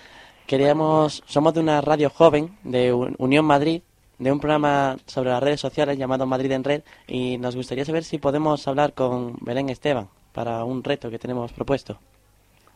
Queríamos, 0.47 1.23
somos 1.27 1.53
de 1.55 1.61
una 1.61 1.81
radio 1.81 2.11
joven 2.11 2.57
de 2.65 2.93
Un- 2.93 3.15
Unión 3.19 3.45
Madrid, 3.45 3.83
de 4.19 4.33
un 4.33 4.41
programa 4.41 4.97
sobre 5.07 5.31
las 5.31 5.43
redes 5.43 5.61
sociales 5.61 5.99
llamado 5.99 6.27
Madrid 6.27 6.53
en 6.53 6.65
Red, 6.65 6.83
y 7.07 7.39
nos 7.39 7.57
gustaría 7.57 7.85
saber 7.85 8.05
si 8.05 8.19
podemos 8.19 8.67
hablar 8.69 8.93
con 8.95 9.37
Belén 9.41 9.69
Esteban 9.69 10.09
para 10.33 10.65
un 10.65 10.83
reto 10.85 11.11
que 11.11 11.19
tenemos 11.19 11.53
propuesto. 11.53 11.99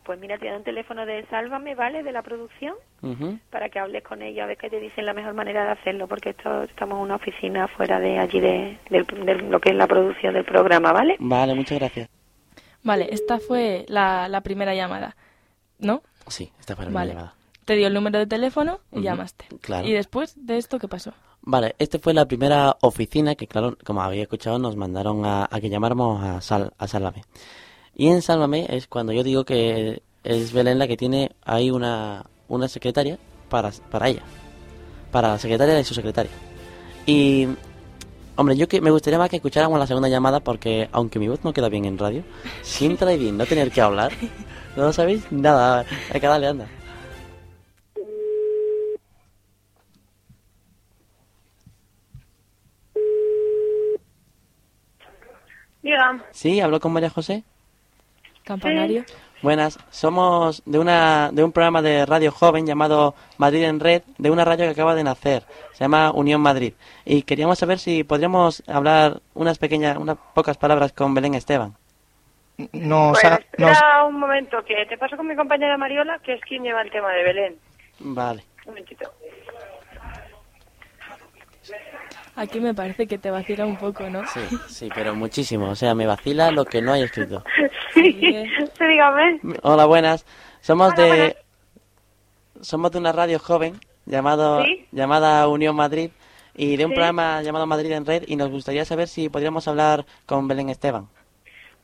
Pues 0.04 0.18
mira, 0.20 0.36
te 0.38 0.46
doy 0.48 0.56
un 0.56 0.64
teléfono 0.64 1.06
de 1.06 1.24
Sálvame, 1.26 1.74
¿vale? 1.74 2.02
De 2.02 2.12
la 2.12 2.22
producción, 2.22 2.74
para 3.50 3.68
que 3.70 3.78
hables 3.78 4.02
con 4.04 4.20
ellos, 4.22 4.44
a 4.44 4.46
ver 4.46 4.56
qué 4.58 4.68
te 4.70 4.78
dicen 4.80 5.06
la 5.06 5.14
mejor 5.14 5.34
manera 5.34 5.64
de 5.64 5.70
hacerlo, 5.72 6.06
porque 6.06 6.30
esto 6.30 6.62
estamos 6.64 6.96
en 6.98 7.02
una 7.04 7.16
oficina 7.16 7.68
fuera 7.68 7.98
de 8.00 8.18
allí, 8.18 8.38
de, 8.40 8.78
del- 8.90 9.06
de 9.06 9.34
lo 9.36 9.60
que 9.60 9.70
es 9.70 9.76
la 9.76 9.86
producción 9.86 10.34
del 10.34 10.44
programa, 10.44 10.92
¿vale? 10.92 11.16
Vale, 11.18 11.54
muchas 11.54 11.78
gracias. 11.78 12.08
Vale, 12.82 13.08
esta 13.10 13.38
fue 13.38 13.86
la, 13.88 14.28
la 14.28 14.42
primera 14.42 14.74
llamada, 14.74 15.16
¿no? 15.78 16.02
Sí, 16.28 16.52
está 16.60 16.76
para 16.76 16.90
Vale. 16.90 17.10
mi 17.10 17.14
llamada. 17.14 17.34
Te 17.64 17.76
dio 17.76 17.86
el 17.86 17.94
número 17.94 18.18
de 18.18 18.26
teléfono 18.26 18.80
y 18.92 19.00
llamaste. 19.00 19.46
claro. 19.62 19.86
¿Y 19.88 19.92
después 19.92 20.34
de 20.36 20.58
esto 20.58 20.78
qué 20.78 20.86
pasó? 20.86 21.14
Vale, 21.40 21.74
esta 21.78 21.98
fue 21.98 22.12
la 22.12 22.26
primera 22.26 22.76
oficina 22.82 23.34
que, 23.36 23.46
claro, 23.46 23.76
como 23.84 24.02
había 24.02 24.22
escuchado, 24.22 24.58
nos 24.58 24.76
mandaron 24.76 25.24
a, 25.24 25.48
a 25.50 25.60
que 25.62 25.70
llamáramos 25.70 26.22
a, 26.22 26.42
Sal, 26.42 26.72
a 26.78 26.86
Sálvame. 26.86 27.22
Y 27.96 28.08
en 28.08 28.22
Sálvame 28.22 28.66
es 28.68 28.88
cuando 28.88 29.12
yo 29.12 29.22
digo 29.22 29.44
que 29.44 30.02
es 30.24 30.52
Belén 30.52 30.78
la 30.78 30.88
que 30.88 30.96
tiene 30.96 31.32
ahí 31.44 31.70
una, 31.70 32.24
una 32.48 32.68
secretaria 32.68 33.18
para, 33.48 33.70
para 33.90 34.08
ella. 34.08 34.22
Para 35.12 35.28
la 35.28 35.38
secretaria 35.38 35.74
de 35.74 35.84
su 35.84 35.94
secretaria. 35.94 36.32
Y, 37.06 37.46
hombre, 38.36 38.56
yo 38.56 38.66
que 38.66 38.80
me 38.80 38.90
gustaría 38.90 39.18
más 39.18 39.30
que 39.30 39.36
escucháramos 39.36 39.78
la 39.78 39.86
segunda 39.86 40.08
llamada 40.08 40.40
porque, 40.40 40.88
aunque 40.90 41.18
mi 41.20 41.28
voz 41.28 41.44
no 41.44 41.52
queda 41.52 41.68
bien 41.68 41.84
en 41.84 41.98
radio, 41.98 42.24
siempre 42.62 42.98
trae 42.98 43.16
bien 43.16 43.36
no 43.36 43.46
tener 43.46 43.70
que 43.70 43.80
hablar. 43.80 44.12
¿No 44.76 44.84
lo 44.84 44.92
sabéis? 44.92 45.30
Nada, 45.30 45.84
hay 46.12 46.20
que 46.20 46.26
darle, 46.26 46.48
anda. 46.48 46.66
Diga. 55.80 56.24
¿Sí? 56.32 56.60
¿Hablo 56.60 56.80
con 56.80 56.92
María 56.92 57.10
José? 57.10 57.44
Campanario. 58.44 59.04
Buenas, 59.42 59.78
somos 59.90 60.62
de 60.64 60.78
una 60.78 61.30
de 61.30 61.44
un 61.44 61.52
programa 61.52 61.82
de 61.82 62.06
radio 62.06 62.30
joven 62.30 62.66
llamado 62.66 63.14
Madrid 63.36 63.64
en 63.64 63.78
Red, 63.78 64.02
de 64.16 64.30
una 64.30 64.44
radio 64.44 64.64
que 64.64 64.70
acaba 64.70 64.94
de 64.94 65.04
nacer, 65.04 65.42
se 65.72 65.84
llama 65.84 66.12
Unión 66.12 66.40
Madrid, 66.40 66.72
y 67.04 67.22
queríamos 67.22 67.58
saber 67.58 67.78
si 67.78 68.04
podríamos 68.04 68.62
hablar 68.66 69.20
unas 69.34 69.58
pequeñas, 69.58 69.98
unas 69.98 70.16
pocas 70.34 70.56
palabras 70.56 70.92
con 70.92 71.12
Belén 71.12 71.34
Esteban. 71.34 71.74
No, 72.72 73.12
Pues 73.12 73.24
no, 73.58 73.68
espera 73.68 74.04
un 74.04 74.18
momento, 74.18 74.64
que 74.64 74.86
te 74.88 74.96
paso 74.96 75.16
con 75.16 75.26
mi 75.26 75.36
compañera 75.36 75.76
Mariola, 75.76 76.20
que 76.20 76.34
es 76.34 76.40
quien 76.42 76.62
lleva 76.62 76.82
el 76.82 76.90
tema 76.90 77.10
de 77.12 77.22
Belén. 77.22 77.56
Vale. 77.98 78.44
Un 78.64 78.70
momentito. 78.70 79.10
Aquí 82.36 82.60
me 82.60 82.74
parece 82.74 83.06
que 83.06 83.18
te 83.18 83.30
vacila 83.30 83.66
un 83.66 83.76
poco, 83.76 84.10
¿no? 84.10 84.24
Sí, 84.26 84.48
sí, 84.66 84.90
pero 84.94 85.14
muchísimo, 85.14 85.68
o 85.70 85.74
sea, 85.74 85.94
me 85.94 86.06
vacila 86.06 86.50
lo 86.50 86.64
que 86.64 86.82
no 86.82 86.92
hay 86.92 87.02
escrito. 87.02 87.44
Sí, 87.94 88.10
dígame. 88.80 89.40
Hola, 89.62 89.86
buenas. 89.86 90.26
Somos 90.60 90.94
Hola, 90.94 90.96
de 90.96 91.08
buenas. 91.08 91.36
somos 92.60 92.90
de 92.90 92.98
una 92.98 93.12
radio 93.12 93.38
joven 93.38 93.80
llamado 94.06 94.64
¿Sí? 94.64 94.86
llamada 94.92 95.46
Unión 95.48 95.76
Madrid 95.76 96.10
y 96.54 96.76
de 96.76 96.84
un 96.84 96.90
Sí. 96.90 96.94
programa 96.94 97.42
llamado 97.42 97.66
Madrid 97.66 97.92
en 97.92 98.06
Red 98.06 98.24
y 98.26 98.36
nos 98.36 98.50
gustaría 98.50 98.84
saber 98.84 99.08
si 99.08 99.28
podríamos 99.28 99.68
hablar 99.68 100.04
con 100.26 100.48
Belén 100.48 100.68
Esteban. 100.70 101.08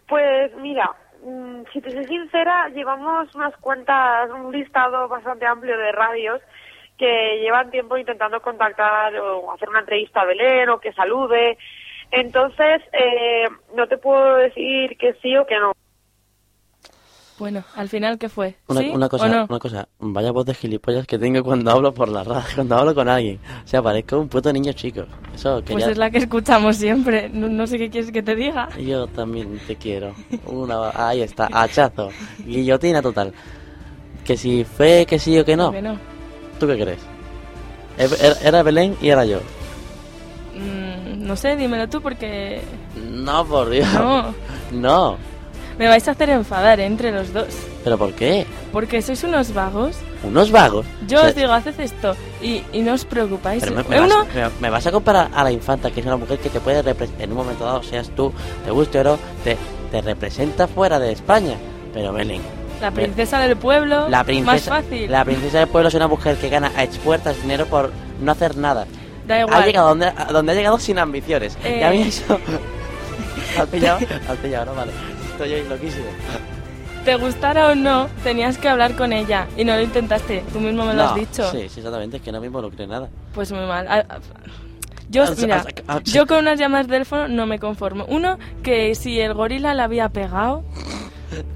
Pues 0.08 0.54
mira, 0.56 0.90
mm, 1.24 1.62
si 1.72 1.80
te 1.80 1.90
soy 1.92 2.06
sincera, 2.06 2.68
llevamos 2.70 3.32
unas 3.34 3.56
cuantas, 3.58 4.30
un 4.30 4.52
listado 4.52 5.08
bastante 5.08 5.46
amplio 5.46 5.76
de 5.78 5.92
radios 5.92 6.40
que 7.00 7.38
llevan 7.40 7.70
tiempo 7.70 7.96
intentando 7.96 8.42
contactar 8.42 9.16
o 9.16 9.50
hacer 9.52 9.70
una 9.70 9.80
entrevista 9.80 10.20
a 10.20 10.26
Belén 10.26 10.68
o 10.68 10.78
que 10.78 10.92
salude. 10.92 11.56
Entonces, 12.10 12.82
eh, 12.92 13.48
no 13.74 13.86
te 13.88 13.96
puedo 13.96 14.36
decir 14.36 14.98
que 14.98 15.14
sí 15.22 15.34
o 15.34 15.46
que 15.46 15.58
no. 15.58 15.72
Bueno, 17.38 17.64
al 17.74 17.88
final, 17.88 18.18
¿qué 18.18 18.28
fue? 18.28 18.56
Una, 18.68 18.80
¿Sí 18.80 18.90
una 18.90 19.08
cosa, 19.08 19.24
o 19.24 19.28
no? 19.30 19.46
una 19.48 19.58
cosa, 19.58 19.88
vaya 19.98 20.30
voz 20.30 20.44
de 20.44 20.52
gilipollas 20.52 21.06
que 21.06 21.18
tengo 21.18 21.42
cuando 21.42 21.70
hablo 21.70 21.94
por 21.94 22.10
la 22.10 22.22
radio, 22.22 22.44
cuando 22.54 22.76
hablo 22.76 22.94
con 22.94 23.08
alguien. 23.08 23.40
O 23.64 23.66
sea, 23.66 23.80
parezco 23.82 24.18
un 24.18 24.28
puto 24.28 24.52
niño 24.52 24.74
chico. 24.74 25.04
Eso 25.34 25.54
Pues 25.54 25.64
quería... 25.64 25.90
es 25.92 25.96
la 25.96 26.10
que 26.10 26.18
escuchamos 26.18 26.76
siempre. 26.76 27.30
No, 27.30 27.48
no 27.48 27.66
sé 27.66 27.78
qué 27.78 27.88
quieres 27.88 28.12
que 28.12 28.22
te 28.22 28.34
diga. 28.36 28.68
Yo 28.78 29.06
también 29.06 29.58
te 29.66 29.74
quiero. 29.76 30.12
Una, 30.44 30.90
ahí 30.94 31.22
está, 31.22 31.48
hachazo, 31.50 32.10
guillotina 32.44 33.00
total. 33.00 33.32
Que 34.22 34.36
si 34.36 34.64
fue 34.64 35.06
que 35.08 35.18
sí 35.18 35.38
o 35.38 35.44
que 35.46 35.56
no, 35.56 35.72
Que 35.72 35.80
no. 35.80 35.96
¿Tú 36.60 36.66
qué 36.68 36.76
crees? 36.76 37.00
E- 37.98 38.46
Era 38.46 38.62
Belén 38.62 38.96
y 39.02 39.08
era 39.08 39.24
yo. 39.24 39.38
Mm, 40.54 41.26
no 41.26 41.36
sé, 41.36 41.56
dímelo 41.56 41.88
tú 41.88 42.00
porque... 42.00 42.60
No, 43.10 43.44
por 43.44 43.70
Dios. 43.70 43.88
No. 43.94 44.34
No. 44.72 45.16
Me 45.78 45.88
vais 45.88 46.06
a 46.06 46.10
hacer 46.12 46.28
enfadar 46.30 46.78
¿eh? 46.78 46.84
entre 46.86 47.10
los 47.10 47.32
dos. 47.32 47.46
¿Pero 47.82 47.96
por 47.98 48.12
qué? 48.12 48.46
Porque 48.70 49.00
sois 49.02 49.24
unos 49.24 49.52
vagos. 49.54 49.96
Unos 50.22 50.52
vagos. 50.52 50.86
Yo 51.08 51.16
O 51.16 51.20
sea, 51.22 51.30
os 51.30 51.34
digo, 51.34 51.52
haced 51.52 51.80
esto 51.80 52.14
y, 52.42 52.62
y 52.72 52.82
no 52.82 52.92
os 52.92 53.04
preocupáis. 53.06 53.64
Pero 53.64 53.74
me, 53.74 53.82
me 53.84 54.00
Uno, 54.00 54.18
vas, 54.18 54.34
me- 54.34 54.50
me 54.60 54.70
vas 54.70 54.86
a 54.86 54.92
comparar 54.92 55.30
a 55.34 55.42
la 55.42 55.50
infanta, 55.50 55.90
que 55.90 56.00
es 56.00 56.06
una 56.06 56.18
mujer 56.18 56.38
que 56.38 56.50
te 56.50 56.60
puede 56.60 56.82
representar, 56.82 57.24
en 57.24 57.30
un 57.32 57.38
momento 57.38 57.64
dado, 57.64 57.82
seas 57.82 58.10
tú, 58.10 58.30
te 58.64 58.70
guste 58.70 59.00
o 59.00 59.04
no, 59.04 59.18
te, 59.42 59.56
te 59.90 60.02
representa 60.02 60.68
fuera 60.68 60.98
de 61.00 61.12
España. 61.12 61.54
Pero 61.94 62.12
Belén, 62.12 62.42
la 62.80 62.90
princesa 62.90 63.40
del 63.40 63.56
pueblo, 63.56 64.08
la 64.08 64.24
princesa, 64.24 64.52
más 64.52 64.62
fácil. 64.84 65.10
la 65.10 65.24
princesa 65.24 65.58
del 65.60 65.68
pueblo 65.68 65.88
es 65.88 65.94
una 65.94 66.08
mujer 66.08 66.36
que 66.36 66.48
gana 66.48 66.72
a 66.76 66.82
expuertas 66.84 67.40
dinero 67.42 67.66
por 67.66 67.92
no 68.20 68.32
hacer 68.32 68.56
nada. 68.56 68.86
Da 69.26 69.36
Ha 69.36 69.40
igual. 69.40 69.64
llegado 69.64 69.88
donde, 69.88 70.06
a 70.06 70.24
donde 70.32 70.52
ha 70.52 70.54
llegado 70.54 70.78
sin 70.78 70.98
ambiciones. 70.98 71.56
Eh. 71.64 71.78
Y 71.80 71.82
a 71.82 71.90
mí 71.90 72.02
eso... 72.02 72.38
¿Has 73.58 73.66
pillado? 73.68 73.98
¿Has 74.28 74.36
pillado? 74.38 74.66
No, 74.66 74.74
vale. 74.74 74.92
Estoy 75.32 75.52
ahí 75.54 75.66
loquísimo. 75.68 76.04
Te 77.04 77.16
gustara 77.16 77.68
o 77.68 77.74
no, 77.74 78.08
tenías 78.22 78.58
que 78.58 78.68
hablar 78.68 78.94
con 78.94 79.12
ella 79.12 79.46
y 79.56 79.64
no 79.64 79.74
lo 79.74 79.80
intentaste. 79.82 80.44
Tú 80.52 80.60
mismo 80.60 80.84
me 80.84 80.94
lo 80.94 81.02
has 81.04 81.14
dicho. 81.14 81.50
Sí, 81.50 81.68
sí, 81.68 81.80
exactamente. 81.80 82.18
Es 82.18 82.22
que 82.22 82.30
no 82.32 82.40
me 82.40 82.46
involucré 82.46 82.86
nada. 82.86 83.08
Pues 83.34 83.50
muy 83.52 83.64
mal. 83.66 83.86
Ah, 83.88 84.04
ah, 84.08 84.18
Yo, 85.08 85.24
mira, 85.38 85.64
yo 86.04 86.26
con 86.26 86.38
unas 86.38 86.58
llamadas 86.58 86.86
de 86.88 86.92
teléfono 86.92 87.26
no 87.28 87.46
me 87.46 87.58
conformo. 87.58 88.04
Uno, 88.08 88.38
que 88.62 88.94
si 88.94 89.18
el 89.18 89.32
gorila 89.34 89.72
la 89.74 89.84
había 89.84 90.08
pegado, 90.10 90.62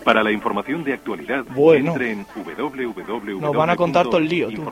Para 0.03 0.23
la 0.23 0.31
información 0.31 0.83
de 0.83 0.93
actualidad, 0.93 1.45
Bueno. 1.49 1.91
entre 1.93 2.11
en 2.11 2.25
www. 2.36 3.39
Nos 3.39 3.55
van 3.55 3.69
a 3.69 3.75
contar 3.75 4.05
todo 4.05 4.17
el 4.17 4.27
lío, 4.29 4.49
tú. 4.51 4.63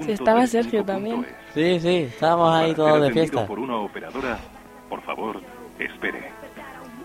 Si 0.00 0.12
estaba 0.12 0.46
Sergio 0.46 0.84
también. 0.84 1.26
Sí, 1.54 1.80
sí, 1.80 1.96
estábamos 2.12 2.54
ahí 2.54 2.74
todos 2.74 3.00
de 3.02 3.12
fiesta. 3.12 3.46
por 3.46 3.58
una 3.58 3.76
operadora, 3.76 4.38
por 4.88 5.00
favor, 5.02 5.40
espere. 5.78 6.30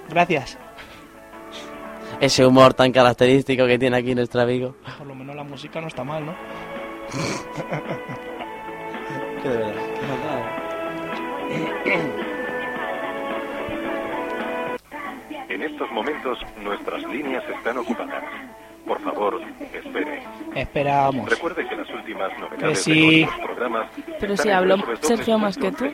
Gracias. 0.09 0.57
Ese 2.19 2.45
humor 2.45 2.73
tan 2.75 2.91
característico 2.91 3.65
que 3.65 3.79
tiene 3.79 3.97
aquí 3.97 4.13
nuestro 4.13 4.41
amigo. 4.41 4.75
Por 4.97 5.07
lo 5.07 5.15
menos 5.15 5.35
la 5.35 5.43
música 5.43 5.81
no 5.81 5.87
está 5.87 6.03
mal, 6.03 6.23
¿no? 6.25 6.35
Que 9.41 9.49
de 9.49 9.57
verdad, 9.57 9.73
qué 9.99 10.05
En 15.49 15.61
estos 15.61 15.91
momentos, 15.91 16.39
nuestras 16.61 17.03
líneas 17.03 17.43
están 17.57 17.77
ocupadas. 17.77 18.23
Por 18.87 18.99
favor, 19.01 19.39
espere. 19.73 20.23
Esperamos. 20.55 21.29
Recuerde 21.29 21.67
que 21.67 21.75
las 21.75 21.89
últimas 21.89 22.31
novedades 22.39 22.69
Que 22.69 22.75
sí. 22.75 22.91
de 22.91 23.21
nuestros 23.25 23.45
programas 23.45 23.89
Pero 24.19 24.37
si 24.37 24.49
habló. 24.49 24.75
Sergio 25.01 25.37
más 25.37 25.57
que 25.57 25.71
tú. 25.71 25.85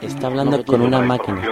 Está 0.00 0.28
hablando 0.28 0.64
con 0.64 0.80
una 0.82 1.00
máquina. 1.00 1.42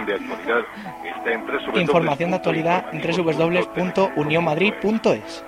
información 1.74 2.30
de 2.30 2.36
actualidad 2.36 2.86
en 2.92 3.00
www.unionmadrid.es. 3.02 5.44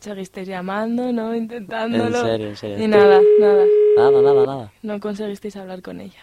Seguisteis 0.00 0.48
llamando, 0.48 1.12
¿no? 1.12 1.34
Intentándolo. 1.34 2.18
En 2.18 2.24
serio, 2.24 2.48
en 2.48 2.56
serio. 2.56 2.84
Y 2.84 2.88
nada, 2.88 3.20
nada. 3.38 3.64
Nada, 3.96 4.22
nada, 4.22 4.46
nada. 4.46 4.72
No 4.82 4.98
conseguisteis 5.00 5.56
hablar 5.56 5.82
con 5.82 6.00
ella. 6.00 6.20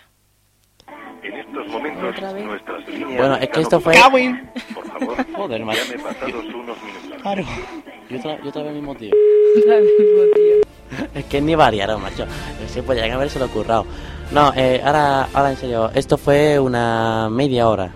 En 1.24 1.34
estos 1.36 1.67
momentos, 1.67 2.03
Otra 2.15 2.34
vez. 2.34 2.45
nuestras 2.45 2.88
líneas 2.88 3.17
Bueno, 3.17 3.36
es 3.36 3.49
que 3.49 3.61
esto 3.61 3.80
fue... 3.80 3.93
Cawin. 3.93 4.49
Por 4.74 4.86
favor, 4.88 5.26
Joder, 5.36 5.65
macho. 5.65 5.80
llame 5.91 6.03
pasados 6.03 6.34
unos 6.45 6.78
minutos. 6.84 7.22
Claro. 7.22 7.43
Yo 8.09 8.17
otra, 8.17 8.41
yo 8.43 8.49
otra 8.49 8.63
vez 8.63 8.74
mismo 8.74 8.95
tío. 8.95 9.11
Otra 9.59 9.76
vez 9.76 9.89
mismo, 9.99 10.24
tío. 10.36 11.07
Es 11.15 11.26
que 11.26 11.39
ni 11.39 11.55
variaron, 11.55 12.01
macho. 12.01 12.26
Sí, 12.67 12.82
pues 12.82 12.97
ya 12.99 13.05
que 13.05 13.11
haberse 13.13 13.39
lo 13.39 13.47
currado. 13.47 13.86
No, 14.32 14.51
eh, 14.55 14.82
ahora, 14.84 15.30
ahora 15.34 15.51
en 15.51 15.57
serio, 15.57 15.89
esto 15.93 16.17
fue 16.17 16.59
una 16.59 17.30
media 17.30 17.69
hora. 17.69 17.93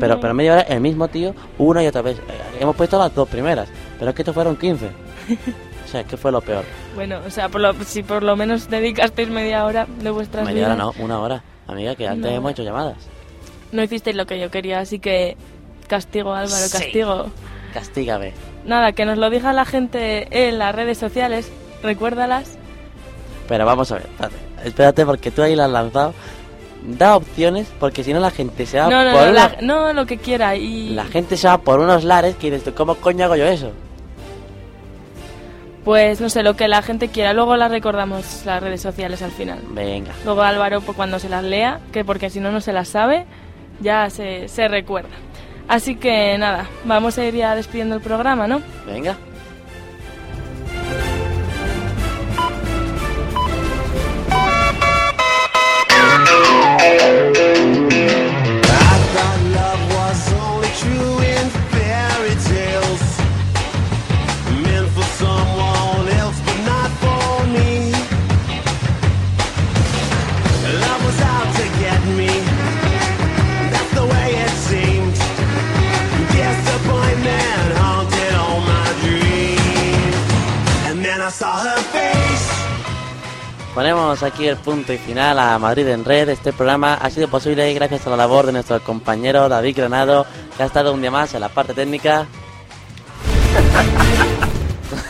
Pero, 0.00 0.18
pero 0.18 0.34
media 0.34 0.52
hora 0.54 0.62
el 0.62 0.80
mismo 0.80 1.08
tío, 1.08 1.34
una 1.58 1.82
y 1.84 1.86
otra 1.86 2.02
vez. 2.02 2.18
Eh, 2.18 2.22
hemos 2.60 2.74
puesto 2.74 2.98
las 2.98 3.14
dos 3.14 3.28
primeras, 3.28 3.68
pero 3.98 4.10
es 4.10 4.14
que 4.16 4.22
esto 4.22 4.32
fueron 4.32 4.56
15. 4.56 4.88
O 5.88 5.90
sea, 5.90 6.04
que 6.04 6.18
fue 6.18 6.30
lo 6.30 6.42
peor. 6.42 6.64
Bueno, 6.94 7.18
o 7.26 7.30
sea, 7.30 7.48
por 7.48 7.62
lo, 7.62 7.72
si 7.84 8.02
por 8.02 8.22
lo 8.22 8.36
menos 8.36 8.68
dedicasteis 8.68 9.30
media 9.30 9.64
hora 9.64 9.86
de 10.02 10.10
vuestras 10.10 10.44
Media 10.46 10.66
hora 10.66 10.76
no, 10.76 10.92
una 10.98 11.18
hora. 11.18 11.42
Amiga, 11.66 11.94
que 11.96 12.06
antes 12.06 12.30
No. 12.30 12.36
hemos 12.36 12.50
hecho 12.52 12.62
llamadas. 12.62 12.96
no 13.72 13.82
hicisteis 13.82 14.16
lo 14.16 14.26
que 14.26 14.38
yo 14.38 14.50
quería, 14.50 14.80
así 14.80 14.98
que 14.98 15.36
castigo, 15.86 16.32
Álvaro, 16.34 16.66
Sí. 16.66 16.72
castigo. 16.78 17.26
Castígame. 17.72 18.32
Nada, 18.66 18.92
que 18.92 19.04
nos 19.06 19.16
lo 19.18 19.30
diga 19.30 19.52
la 19.52 19.64
gente 19.64 20.26
en 20.48 20.58
las 20.58 20.74
redes 20.74 20.98
sociales, 20.98 21.50
recuérdalas. 21.82 22.56
Pero 23.46 23.64
vamos 23.66 23.90
a 23.92 23.96
ver, 23.96 24.06
espérate, 24.06 24.36
espérate 24.64 25.06
porque 25.06 25.30
tú 25.30 25.42
ahí 25.42 25.54
la 25.56 25.64
has 25.66 25.70
lanzado. 25.70 26.14
Da 26.84 27.16
opciones, 27.16 27.66
porque 27.80 28.04
si 28.04 28.12
no 28.12 28.20
la 28.20 28.30
gente 28.30 28.64
se 28.66 28.78
va 28.78 28.88
No, 28.88 29.04
no, 29.04 29.12
por 29.12 29.22
no, 29.24 29.30
una- 29.30 29.48
la- 29.48 29.56
no, 29.62 29.92
lo 29.92 30.06
que 30.06 30.16
quiera. 30.18 30.54
Y 30.56 30.90
la 30.90 31.04
gente 31.06 31.36
se 31.36 31.48
va 31.48 31.58
por 31.58 31.80
unos 31.80 32.04
lares 32.04 32.36
que 32.36 32.50
dices, 32.50 32.72
¿cómo 32.74 32.94
coño 32.96 33.24
hago 33.24 33.36
yo 33.36 33.46
eso? 33.46 33.72
Pues 35.88 36.20
no 36.20 36.28
sé, 36.28 36.42
lo 36.42 36.54
que 36.54 36.68
la 36.68 36.82
gente 36.82 37.08
quiera. 37.08 37.32
Luego 37.32 37.56
las 37.56 37.70
recordamos 37.70 38.44
las 38.44 38.62
redes 38.62 38.82
sociales 38.82 39.22
al 39.22 39.30
final. 39.30 39.60
Venga. 39.70 40.12
Luego 40.22 40.42
Álvaro, 40.42 40.82
pues, 40.82 40.94
cuando 40.94 41.18
se 41.18 41.30
las 41.30 41.42
lea, 41.42 41.80
que 41.92 42.04
porque 42.04 42.28
si 42.28 42.40
no, 42.40 42.52
no 42.52 42.60
se 42.60 42.74
las 42.74 42.88
sabe, 42.88 43.24
ya 43.80 44.10
se, 44.10 44.48
se 44.48 44.68
recuerda. 44.68 45.08
Así 45.66 45.96
que 45.96 46.36
nada, 46.36 46.68
vamos 46.84 47.16
a 47.16 47.24
ir 47.24 47.36
ya 47.36 47.54
despidiendo 47.54 47.94
el 47.94 48.02
programa, 48.02 48.46
¿no? 48.46 48.60
Venga. 48.86 49.16
Ponemos 83.78 84.24
aquí 84.24 84.48
el 84.48 84.56
punto 84.56 84.92
y 84.92 84.98
final 84.98 85.38
a 85.38 85.56
Madrid 85.56 85.86
en 85.86 86.04
Red. 86.04 86.30
Este 86.30 86.52
programa 86.52 86.94
ha 86.94 87.10
sido 87.10 87.28
posible 87.28 87.72
gracias 87.74 88.04
a 88.08 88.10
la 88.10 88.16
labor 88.16 88.44
de 88.44 88.50
nuestro 88.50 88.82
compañero 88.82 89.48
David 89.48 89.76
Granado, 89.76 90.26
que 90.56 90.64
ha 90.64 90.66
estado 90.66 90.92
un 90.92 91.00
día 91.00 91.12
más 91.12 91.32
en 91.34 91.42
la 91.42 91.48
parte 91.48 91.74
técnica. 91.74 92.26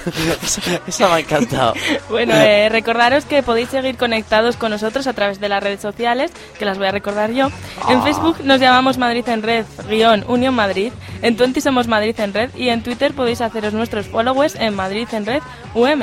eso, 0.87 1.09
me 1.09 1.15
ha 1.15 1.19
encantado. 1.19 1.73
Bueno, 2.11 2.35
eh, 2.35 2.69
recordaros 2.69 3.25
que 3.25 3.43
podéis 3.43 3.71
seguir 3.71 3.97
conectados 3.97 4.59
con 4.59 4.71
nosotros 4.71 5.07
a 5.07 5.15
través 5.15 5.41
de 5.41 5.49
las 5.49 5.63
redes 5.63 5.81
sociales, 5.81 6.31
que 6.59 6.67
las 6.67 6.77
voy 6.77 6.89
a 6.89 6.93
recordar 6.93 7.31
yo. 7.31 7.49
En 7.89 8.03
Facebook 8.03 8.37
nos 8.45 8.61
llamamos 8.61 8.99
Madrid 8.99 9.27
en 9.31 9.43
Red, 9.43 9.65
guion 9.89 10.27
Unión 10.29 10.55
Madrid. 10.55 10.93
En 11.23 11.39
Twenty 11.39 11.63
somos 11.63 11.89
Madrid 11.89 12.21
en 12.21 12.35
Red 12.35 12.55
y 12.55 12.69
en 12.69 12.83
Twitter 12.83 13.15
podéis 13.15 13.41
haceros 13.41 13.73
nuestros 13.73 14.09
followers 14.09 14.57
en 14.57 14.77
Madrid 14.77 15.09
en 15.13 15.25
Red 15.25 15.41
UM. 15.75 16.03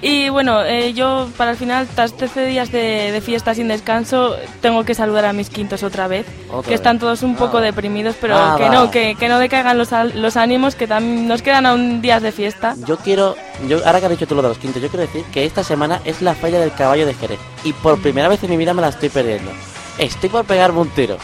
Y 0.00 0.28
bueno, 0.28 0.62
eh, 0.64 0.92
yo 0.92 1.28
para 1.36 1.50
el 1.50 1.56
final, 1.56 1.88
tras 1.92 2.12
13 2.16 2.46
días 2.46 2.70
de, 2.70 3.10
de 3.10 3.20
fiesta 3.20 3.52
sin 3.52 3.66
descanso, 3.66 4.36
tengo 4.60 4.84
que 4.84 4.94
saludar 4.94 5.24
a 5.24 5.32
mis 5.32 5.50
quintos 5.50 5.82
otra 5.82 6.06
vez. 6.06 6.24
Otra 6.48 6.62
que 6.62 6.70
vez. 6.70 6.74
están 6.80 7.00
todos 7.00 7.24
un 7.24 7.34
poco 7.34 7.58
Ah. 7.58 7.62
deprimidos, 7.62 8.14
pero 8.20 8.36
Ah, 8.38 8.54
que 8.56 8.64
va. 8.64 8.70
no, 8.70 8.90
que, 8.92 9.16
que 9.16 9.28
no 9.28 9.40
decaigan 9.40 9.76
los, 9.76 9.88
los 10.14 10.36
ánimos, 10.36 10.76
que 10.76 10.88
tam- 10.88 11.26
nos 11.26 11.42
quedan 11.42 11.66
aún 11.66 12.00
días 12.00 12.22
de 12.22 12.30
fiesta. 12.30 12.76
Yo 12.86 12.96
quiero, 12.98 13.34
yo 13.66 13.84
ahora 13.84 13.98
que 13.98 14.06
has 14.06 14.10
dicho 14.12 14.28
tú 14.28 14.36
lo 14.36 14.42
de 14.42 14.48
los 14.50 14.58
quintos, 14.58 14.80
yo 14.80 14.88
quiero 14.88 15.04
decir 15.04 15.24
que 15.32 15.44
esta 15.44 15.64
semana 15.64 16.00
es 16.04 16.22
la 16.22 16.34
feria 16.36 16.60
del 16.60 16.72
caballo 16.72 17.04
de 17.04 17.14
Jerez. 17.14 17.40
Y 17.64 17.72
por 17.72 18.00
primera 18.00 18.28
vez 18.28 18.40
en 18.44 18.50
mi 18.50 18.56
vida 18.56 18.72
me 18.74 18.82
la 18.82 18.90
estoy 18.90 19.08
perdiendo. 19.08 19.50
Estoy 19.98 20.28
por 20.28 20.44
pegarme 20.44 20.78
un 20.78 20.90
tiro. 20.90 21.16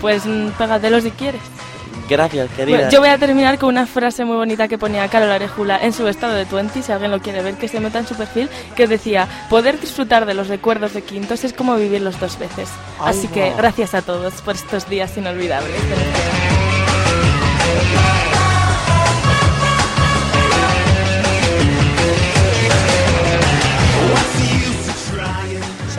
Pues 0.00 0.24
mm, 0.24 0.48
pégatelo 0.56 1.02
si 1.02 1.10
quieres. 1.10 1.42
Gracias, 2.08 2.50
querida. 2.50 2.76
Bueno, 2.76 2.90
yo 2.90 3.00
voy 3.00 3.08
a 3.08 3.18
terminar 3.18 3.58
con 3.58 3.70
una 3.70 3.86
frase 3.86 4.24
muy 4.24 4.36
bonita 4.36 4.68
que 4.68 4.78
ponía 4.78 5.08
Carol 5.08 5.30
Arejula 5.30 5.78
en 5.82 5.92
su 5.92 6.06
estado 6.08 6.34
de 6.34 6.46
Twenty, 6.46 6.82
si 6.82 6.92
alguien 6.92 7.10
lo 7.10 7.20
quiere 7.20 7.42
ver, 7.42 7.54
que 7.54 7.68
se 7.68 7.80
meta 7.80 7.98
en 7.98 8.06
su 8.06 8.14
perfil, 8.14 8.48
que 8.74 8.86
decía, 8.86 9.28
poder 9.50 9.80
disfrutar 9.80 10.26
de 10.26 10.34
los 10.34 10.48
recuerdos 10.48 10.94
de 10.94 11.02
Quintos 11.02 11.44
es 11.44 11.52
como 11.52 11.76
vivirlos 11.76 12.18
dos 12.20 12.38
veces. 12.38 12.68
Ay, 12.98 13.10
Así 13.10 13.28
que 13.28 13.52
gracias 13.56 13.94
a 13.94 14.02
todos 14.02 14.34
por 14.42 14.54
estos 14.54 14.88
días 14.88 15.16
inolvidables. 15.16 15.74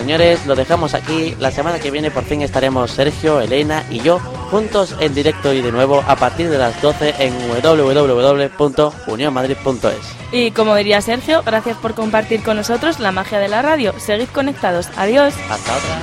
Señores, 0.07 0.45
lo 0.45 0.55
dejamos 0.55 0.93
aquí. 0.93 1.35
La 1.37 1.51
semana 1.51 1.79
que 1.79 1.91
viene 1.91 2.11
por 2.11 2.23
fin 2.23 2.41
estaremos 2.41 2.91
Sergio, 2.91 3.41
Elena 3.41 3.83
y 3.89 3.99
yo 3.99 4.19
juntos 4.19 4.95
en 5.01 5.13
directo 5.13 5.51
y 5.51 5.61
de 5.61 5.69
nuevo 5.69 6.01
a 6.07 6.15
partir 6.15 6.49
de 6.49 6.57
las 6.57 6.81
12 6.81 7.15
en 7.19 7.33
www.unionmadrid.es. 7.61 10.15
Y 10.31 10.51
como 10.51 10.75
diría 10.75 11.01
Sergio, 11.01 11.43
gracias 11.45 11.75
por 11.75 11.93
compartir 11.93 12.41
con 12.41 12.55
nosotros 12.55 13.01
la 13.01 13.11
magia 13.11 13.39
de 13.39 13.49
la 13.49 13.61
radio. 13.61 13.93
Seguid 13.99 14.29
conectados. 14.29 14.87
Adiós. 14.95 15.33
Hasta 15.49 15.75
otra. 15.75 15.99